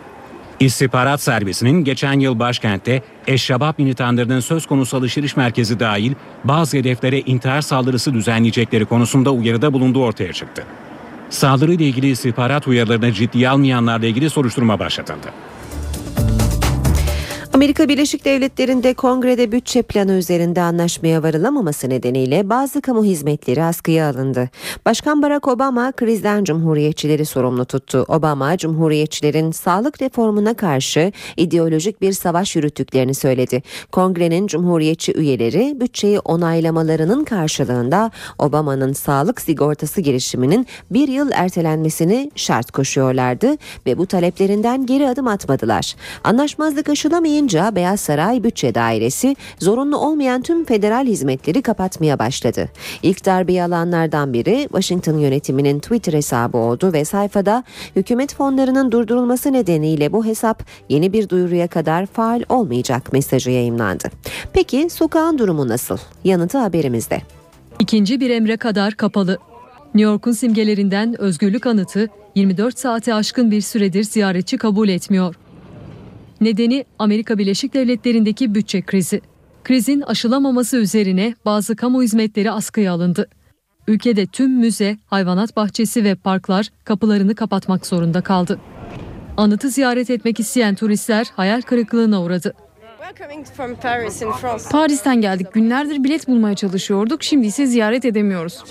İstihbarat 0.60 1.22
servisinin 1.22 1.84
geçen 1.84 2.20
yıl 2.20 2.40
başkentte 2.40 3.02
Eşşebab 3.28 3.74
militanlarının 3.78 4.40
söz 4.40 4.66
konusu 4.66 4.98
alışveriş 4.98 5.38
merkezi 5.38 5.80
dahil 5.80 6.14
bazı 6.44 6.78
hedeflere 6.78 7.20
intihar 7.20 7.62
saldırısı 7.62 8.14
düzenleyecekleri 8.14 8.86
konusunda 8.86 9.32
uyarıda 9.32 9.74
bulunduğu 9.74 10.04
ortaya 10.04 10.34
çıktı. 10.34 10.64
Saldırıyla 11.30 11.86
ilgili 11.86 12.10
istihbarat 12.10 12.68
uyarılarını 12.68 13.14
ciddiye 13.14 13.50
almayanlarla 13.50 14.06
ilgili 14.08 14.30
soruşturma 14.30 14.80
başlatıldı. 14.80 15.28
Amerika 17.60 17.90
Birleşik 17.90 18.26
Devletleri'nde 18.26 18.94
kongrede 18.94 19.52
bütçe 19.52 19.82
planı 19.82 20.12
üzerinde 20.12 20.62
anlaşmaya 20.62 21.24
varılamaması 21.24 21.90
nedeniyle 21.90 22.50
bazı 22.50 22.82
kamu 22.82 23.04
hizmetleri 23.04 23.64
askıya 23.64 24.10
alındı. 24.10 24.50
Başkan 24.86 25.22
Barack 25.22 25.48
Obama 25.48 25.92
krizden 25.92 26.44
cumhuriyetçileri 26.44 27.26
sorumlu 27.26 27.66
tuttu. 27.66 28.06
Obama 28.08 28.58
cumhuriyetçilerin 28.58 29.52
sağlık 29.52 30.02
reformuna 30.02 30.54
karşı 30.54 31.12
ideolojik 31.38 32.02
bir 32.02 32.14
savaş 32.14 32.56
yürüttüklerini 32.56 33.14
söyledi. 33.14 33.64
Kongrenin 33.92 34.48
cumhuriyetçi 34.48 35.14
üyeleri 35.18 35.78
bütçeyi 35.82 36.20
onaylamalarının 36.20 37.24
karşılığında 37.24 38.12
Obama'nın 38.38 38.94
sağlık 38.94 39.42
sigortası 39.42 40.02
girişiminin 40.02 40.68
bir 40.92 41.08
yıl 41.08 41.32
ertelenmesini 41.34 42.32
şart 42.36 42.72
koşuyorlardı 42.72 43.58
ve 43.86 43.98
bu 43.98 44.06
taleplerinden 44.06 44.86
geri 44.86 45.08
adım 45.08 45.28
atmadılar. 45.28 45.96
Anlaşmazlık 46.24 46.90
aşılamayınca 46.90 47.49
açıklanınca 47.50 47.76
Beyaz 47.76 48.00
Saray 48.00 48.44
Bütçe 48.44 48.76
Dairesi 48.76 49.36
zorunlu 49.60 49.98
olmayan 49.98 50.42
tüm 50.42 50.66
federal 50.66 51.06
hizmetleri 51.06 51.62
kapatmaya 51.62 52.20
başladı. 52.20 52.70
İlk 53.04 53.26
darbeyi 53.26 53.64
alanlardan 53.64 54.34
biri 54.34 54.68
Washington 54.72 55.18
yönetiminin 55.18 55.80
Twitter 55.80 56.14
hesabı 56.14 56.58
oldu 56.58 56.94
ve 56.94 57.06
sayfada 57.06 57.64
hükümet 57.96 58.36
fonlarının 58.36 58.92
durdurulması 58.92 59.54
nedeniyle 59.54 60.12
bu 60.12 60.26
hesap 60.26 60.64
yeni 60.90 61.14
bir 61.14 61.30
duyuruya 61.30 61.68
kadar 61.68 62.06
faal 62.06 62.44
olmayacak 62.50 63.14
mesajı 63.14 63.52
yayımlandı. 63.52 64.10
Peki 64.54 64.90
sokağın 64.90 65.38
durumu 65.38 65.68
nasıl? 65.68 65.98
Yanıtı 66.24 66.58
haberimizde. 66.58 67.22
İkinci 67.80 68.20
bir 68.20 68.30
emre 68.30 68.58
kadar 68.58 68.94
kapalı. 68.94 69.38
New 69.96 70.12
York'un 70.12 70.32
simgelerinden 70.32 71.22
özgürlük 71.22 71.66
anıtı 71.68 72.10
24 72.36 72.80
saate 72.80 73.14
aşkın 73.14 73.52
bir 73.52 73.62
süredir 73.62 74.04
ziyaretçi 74.04 74.58
kabul 74.58 74.90
etmiyor. 74.90 75.36
Nedeni 76.42 76.86
Amerika 77.00 77.38
Birleşik 77.38 77.74
Devletleri'ndeki 77.74 78.56
bütçe 78.56 78.82
krizi. 78.82 79.22
Krizin 79.64 80.02
aşılamaması 80.02 80.78
üzerine 80.78 81.36
bazı 81.46 81.76
kamu 81.76 82.04
hizmetleri 82.04 82.52
askıya 82.52 82.94
alındı. 82.94 83.30
Ülkede 83.88 84.26
tüm 84.26 84.52
müze, 84.52 84.98
hayvanat 85.06 85.56
bahçesi 85.56 86.04
ve 86.04 86.16
parklar 86.16 86.70
kapılarını 86.84 87.36
kapatmak 87.36 87.86
zorunda 87.86 88.22
kaldı. 88.22 88.60
Anıtı 89.38 89.70
ziyaret 89.70 90.10
etmek 90.10 90.40
isteyen 90.40 90.76
turistler 90.76 91.28
hayal 91.36 91.62
kırıklığına 91.62 92.22
uğradı. 92.22 92.54
Paris'ten 94.72 95.22
geldik. 95.22 95.54
Günlerdir 95.54 96.04
bilet 96.04 96.28
bulmaya 96.28 96.56
çalışıyorduk. 96.56 97.24
Şimdi 97.24 97.48
ise 97.48 97.66
ziyaret 97.66 98.06
edemiyoruz. 98.06 98.64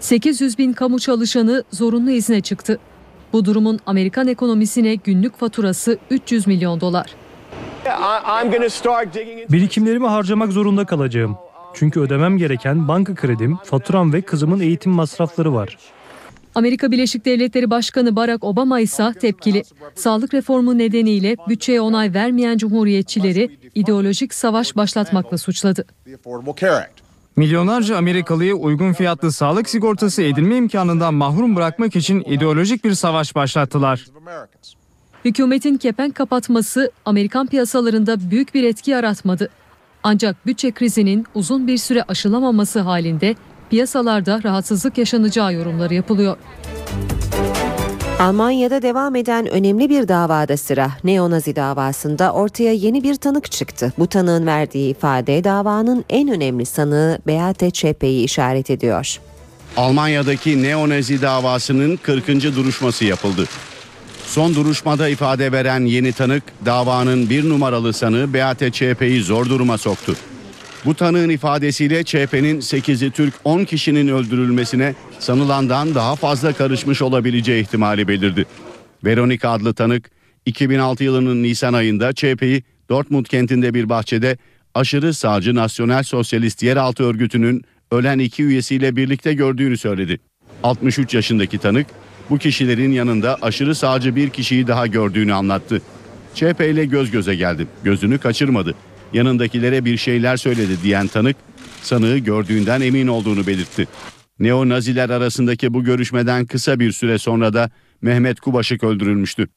800 0.00 0.58
bin 0.58 0.72
kamu 0.72 0.98
çalışanı 0.98 1.64
zorunlu 1.70 2.10
izne 2.10 2.40
çıktı. 2.40 2.78
Bu 3.34 3.44
durumun 3.44 3.80
Amerikan 3.86 4.28
ekonomisine 4.28 4.94
günlük 4.94 5.36
faturası 5.36 5.98
300 6.10 6.46
milyon 6.46 6.80
dolar. 6.80 7.14
Birikimlerimi 9.52 10.06
harcamak 10.06 10.52
zorunda 10.52 10.84
kalacağım. 10.84 11.36
Çünkü 11.74 12.00
ödemem 12.00 12.38
gereken 12.38 12.88
banka 12.88 13.14
kredim, 13.14 13.56
faturam 13.64 14.12
ve 14.12 14.22
kızımın 14.22 14.60
eğitim 14.60 14.92
masrafları 14.92 15.54
var. 15.54 15.78
Amerika 16.54 16.90
Birleşik 16.90 17.24
Devletleri 17.24 17.70
Başkanı 17.70 18.16
Barack 18.16 18.44
Obama 18.44 18.80
ise 18.80 19.12
tepkili. 19.20 19.62
Sağlık 19.94 20.34
reformu 20.34 20.78
nedeniyle 20.78 21.36
bütçeye 21.48 21.80
onay 21.80 22.14
vermeyen 22.14 22.58
cumhuriyetçileri 22.58 23.58
ideolojik 23.74 24.34
savaş 24.34 24.76
başlatmakla 24.76 25.38
suçladı. 25.38 25.86
Milyonlarca 27.36 27.96
Amerikalıyı 27.96 28.54
uygun 28.54 28.92
fiyatlı 28.92 29.32
sağlık 29.32 29.68
sigortası 29.70 30.22
edinme 30.22 30.56
imkanından 30.56 31.14
mahrum 31.14 31.56
bırakmak 31.56 31.96
için 31.96 32.20
ideolojik 32.20 32.84
bir 32.84 32.92
savaş 32.94 33.34
başlattılar. 33.34 34.04
Hükümetin 35.24 35.76
kepenk 35.76 36.14
kapatması 36.14 36.90
Amerikan 37.04 37.46
piyasalarında 37.46 38.30
büyük 38.30 38.54
bir 38.54 38.64
etki 38.64 38.90
yaratmadı. 38.90 39.48
Ancak 40.02 40.46
bütçe 40.46 40.72
krizinin 40.72 41.26
uzun 41.34 41.66
bir 41.66 41.78
süre 41.78 42.02
aşılamaması 42.02 42.80
halinde 42.80 43.34
piyasalarda 43.70 44.40
rahatsızlık 44.44 44.98
yaşanacağı 44.98 45.54
yorumları 45.54 45.94
yapılıyor. 45.94 46.36
Almanya'da 48.18 48.82
devam 48.82 49.16
eden 49.16 49.46
önemli 49.46 49.90
bir 49.90 50.08
davada 50.08 50.56
sıra 50.56 50.90
neonazi 51.04 51.56
davasında 51.56 52.32
ortaya 52.32 52.72
yeni 52.72 53.02
bir 53.02 53.14
tanık 53.14 53.50
çıktı. 53.52 53.92
Bu 53.98 54.06
tanığın 54.06 54.46
verdiği 54.46 54.90
ifade 54.90 55.44
davanın 55.44 56.04
en 56.10 56.28
önemli 56.28 56.66
sanığı 56.66 57.18
Beate 57.26 57.66
Zschäpe'yi 57.68 58.24
işaret 58.24 58.70
ediyor. 58.70 59.18
Almanya'daki 59.76 60.62
neonazi 60.62 61.22
davasının 61.22 61.96
40. 61.96 62.26
duruşması 62.28 63.04
yapıldı. 63.04 63.44
Son 64.26 64.54
duruşmada 64.54 65.08
ifade 65.08 65.52
veren 65.52 65.80
yeni 65.84 66.12
tanık 66.12 66.42
davanın 66.66 67.30
bir 67.30 67.48
numaralı 67.48 67.92
sanığı 67.92 68.34
Beate 68.34 68.66
Zschäpe'yi 68.68 69.22
zor 69.22 69.46
duruma 69.46 69.78
soktu. 69.78 70.16
Bu 70.84 70.94
tanığın 70.94 71.28
ifadesiyle 71.28 72.04
ÇHP'nin 72.04 72.60
8'i 72.60 73.10
Türk 73.10 73.34
10 73.44 73.64
kişinin 73.64 74.08
öldürülmesine 74.08 74.94
sanılandan 75.18 75.94
daha 75.94 76.16
fazla 76.16 76.52
karışmış 76.52 77.02
olabileceği 77.02 77.62
ihtimali 77.62 78.08
belirdi. 78.08 78.46
Veronika 79.04 79.50
adlı 79.50 79.74
tanık 79.74 80.10
2006 80.46 81.04
yılının 81.04 81.42
Nisan 81.42 81.72
ayında 81.72 82.12
ÇHP'yi 82.12 82.62
Dortmund 82.88 83.26
kentinde 83.26 83.74
bir 83.74 83.88
bahçede 83.88 84.38
aşırı 84.74 85.14
sağcı 85.14 85.54
Nasyonel 85.54 86.02
Sosyalist 86.02 86.62
Yeraltı 86.62 87.04
Örgütü'nün 87.04 87.62
ölen 87.90 88.18
iki 88.18 88.44
üyesiyle 88.44 88.96
birlikte 88.96 89.34
gördüğünü 89.34 89.76
söyledi. 89.76 90.20
63 90.62 91.14
yaşındaki 91.14 91.58
tanık 91.58 91.86
bu 92.30 92.38
kişilerin 92.38 92.92
yanında 92.92 93.38
aşırı 93.42 93.74
sağcı 93.74 94.16
bir 94.16 94.30
kişiyi 94.30 94.66
daha 94.66 94.86
gördüğünü 94.86 95.34
anlattı. 95.34 95.82
ÇHP 96.34 96.60
ile 96.60 96.84
göz 96.84 97.10
göze 97.10 97.34
geldi. 97.34 97.66
Gözünü 97.84 98.18
kaçırmadı 98.18 98.74
yanındakilere 99.14 99.84
bir 99.84 99.96
şeyler 99.96 100.36
söyledi 100.36 100.82
diyen 100.82 101.06
tanık 101.06 101.36
sanığı 101.82 102.18
gördüğünden 102.18 102.80
emin 102.80 103.06
olduğunu 103.06 103.46
belirtti. 103.46 103.88
Neo-Naziler 104.38 105.10
arasındaki 105.10 105.74
bu 105.74 105.84
görüşmeden 105.84 106.46
kısa 106.46 106.80
bir 106.80 106.92
süre 106.92 107.18
sonra 107.18 107.52
da 107.52 107.70
Mehmet 108.02 108.40
Kubaşık 108.40 108.84
öldürülmüştü. 108.84 109.48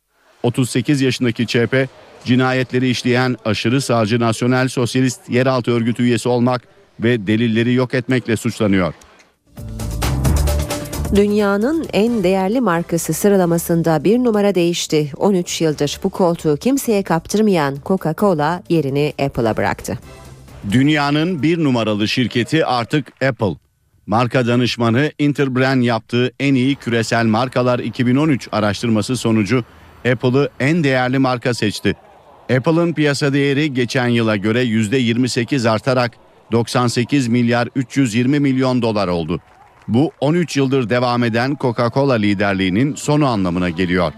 38 0.43 1.01
yaşındaki 1.01 1.45
ÇP 1.45 1.87
cinayetleri 2.25 2.89
işleyen 2.89 3.37
aşırı 3.45 3.81
sağcı 3.81 4.19
Nasyonel 4.19 4.67
Sosyalist 4.67 5.29
Yeraltı 5.29 5.71
Örgütü 5.71 6.03
üyesi 6.03 6.29
olmak 6.29 6.61
ve 6.99 7.27
delilleri 7.27 7.73
yok 7.73 7.93
etmekle 7.93 8.37
suçlanıyor. 8.37 8.93
Dünyanın 11.15 11.85
en 11.93 12.23
değerli 12.23 12.61
markası 12.61 13.13
sıralamasında 13.13 14.03
bir 14.03 14.19
numara 14.19 14.55
değişti. 14.55 15.11
13 15.17 15.61
yıldır 15.61 15.99
bu 16.03 16.09
koltuğu 16.09 16.57
kimseye 16.57 17.03
kaptırmayan 17.03 17.75
Coca-Cola 17.85 18.61
yerini 18.69 19.13
Apple'a 19.19 19.57
bıraktı. 19.57 19.99
Dünyanın 20.71 21.43
bir 21.43 21.63
numaralı 21.63 22.07
şirketi 22.07 22.65
artık 22.65 23.23
Apple. 23.23 23.55
Marka 24.07 24.47
danışmanı 24.47 25.11
Interbrand 25.19 25.83
yaptığı 25.83 26.31
en 26.39 26.53
iyi 26.53 26.75
küresel 26.75 27.25
markalar 27.25 27.79
2013 27.79 28.49
araştırması 28.51 29.17
sonucu 29.17 29.63
Apple'ı 30.11 30.49
en 30.59 30.83
değerli 30.83 31.19
marka 31.19 31.53
seçti. 31.53 31.95
Apple'ın 32.57 32.93
piyasa 32.93 33.33
değeri 33.33 33.73
geçen 33.73 34.07
yıla 34.07 34.35
göre 34.35 34.63
%28 34.63 35.69
artarak 35.69 36.11
98 36.51 37.27
milyar 37.27 37.69
320 37.75 38.39
milyon 38.39 38.81
dolar 38.81 39.07
oldu. 39.07 39.41
Bu 39.87 40.11
13 40.19 40.57
yıldır 40.57 40.89
devam 40.89 41.23
eden 41.23 41.57
Coca-Cola 41.59 42.13
liderliğinin 42.19 42.95
sonu 42.95 43.25
anlamına 43.25 43.69
geliyor. 43.69 44.13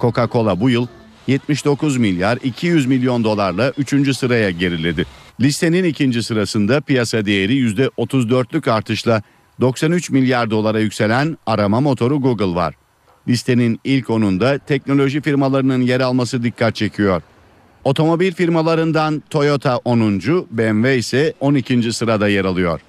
Coca-Cola 0.00 0.60
bu 0.60 0.70
yıl 0.70 0.86
79 1.26 1.96
milyar 1.96 2.38
200 2.42 2.86
milyon 2.86 3.24
dolarla 3.24 3.72
3. 3.78 4.16
sıraya 4.16 4.50
geriledi. 4.50 5.06
Listenin 5.40 5.84
ikinci 5.84 6.22
sırasında 6.22 6.80
piyasa 6.80 7.26
değeri 7.26 7.58
%34'lük 7.58 8.70
artışla 8.70 9.22
93 9.60 10.10
milyar 10.10 10.50
dolara 10.50 10.80
yükselen 10.80 11.38
arama 11.46 11.80
motoru 11.80 12.20
Google 12.20 12.54
var. 12.54 12.74
Listenin 13.28 13.80
ilk 13.84 14.10
onunda 14.10 14.58
teknoloji 14.58 15.20
firmalarının 15.20 15.80
yer 15.80 16.00
alması 16.00 16.42
dikkat 16.42 16.76
çekiyor. 16.76 17.22
Otomobil 17.84 18.32
firmalarından 18.32 19.22
Toyota 19.30 19.76
10. 19.76 20.20
BMW 20.50 20.96
ise 20.96 21.34
12. 21.40 21.92
sırada 21.92 22.28
yer 22.28 22.44
alıyor. 22.44 22.80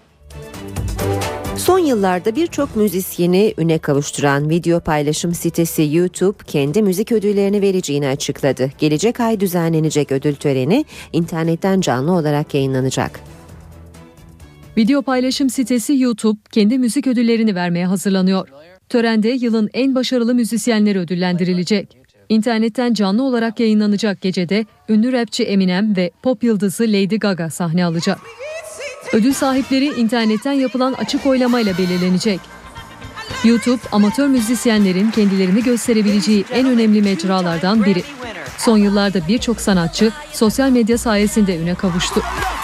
Son 1.61 1.79
yıllarda 1.79 2.35
birçok 2.35 2.75
müzisyeni 2.75 3.53
üne 3.57 3.77
kavuşturan 3.77 4.49
video 4.49 4.79
paylaşım 4.79 5.33
sitesi 5.33 5.89
YouTube 5.91 6.37
kendi 6.47 6.81
müzik 6.81 7.11
ödüllerini 7.11 7.61
vereceğini 7.61 8.07
açıkladı. 8.07 8.71
Gelecek 8.77 9.19
ay 9.19 9.39
düzenlenecek 9.39 10.11
ödül 10.11 10.35
töreni 10.35 10.85
internetten 11.13 11.81
canlı 11.81 12.11
olarak 12.11 12.53
yayınlanacak. 12.53 13.19
Video 14.77 15.01
paylaşım 15.01 15.49
sitesi 15.49 15.97
YouTube 15.97 16.39
kendi 16.51 16.77
müzik 16.79 17.07
ödüllerini 17.07 17.55
vermeye 17.55 17.85
hazırlanıyor. 17.85 18.47
Törende 18.89 19.29
yılın 19.29 19.69
en 19.73 19.95
başarılı 19.95 20.35
müzisyenleri 20.35 20.99
ödüllendirilecek. 20.99 21.97
İnternetten 22.29 22.93
canlı 22.93 23.23
olarak 23.23 23.59
yayınlanacak 23.59 24.21
gecede 24.21 24.65
ünlü 24.89 25.11
rapçi 25.11 25.43
Eminem 25.43 25.95
ve 25.95 26.11
pop 26.23 26.43
yıldızı 26.43 26.83
Lady 26.83 27.15
Gaga 27.15 27.49
sahne 27.49 27.85
alacak. 27.85 28.19
Ödül 29.13 29.33
sahipleri 29.33 29.85
internetten 29.85 30.51
yapılan 30.51 30.93
açık 30.93 31.25
oylamayla 31.25 31.77
belirlenecek. 31.77 32.39
YouTube, 33.43 33.81
amatör 33.91 34.27
müzisyenlerin 34.27 35.11
kendilerini 35.11 35.63
gösterebileceği 35.63 36.45
en 36.51 36.67
önemli 36.67 37.01
mecralardan 37.01 37.85
biri. 37.85 38.03
Son 38.57 38.77
yıllarda 38.77 39.27
birçok 39.27 39.61
sanatçı 39.61 40.11
sosyal 40.33 40.69
medya 40.69 40.97
sayesinde 40.97 41.57
üne 41.57 41.75
kavuştu. 41.75 42.21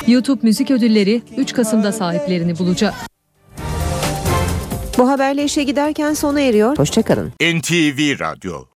YouTube 0.07 0.39
müzik 0.43 0.71
ödülleri 0.71 1.21
3 1.37 1.53
Kasım'da 1.53 1.91
sahiplerini 1.91 2.59
bulacak. 2.59 2.93
Bu 4.97 5.09
haberle 5.09 5.43
işe 5.43 5.63
giderken 5.63 6.13
sona 6.13 6.41
eriyor. 6.41 6.77
Hoşçakalın. 6.77 7.33
NTV 7.41 8.19
Radyo 8.19 8.63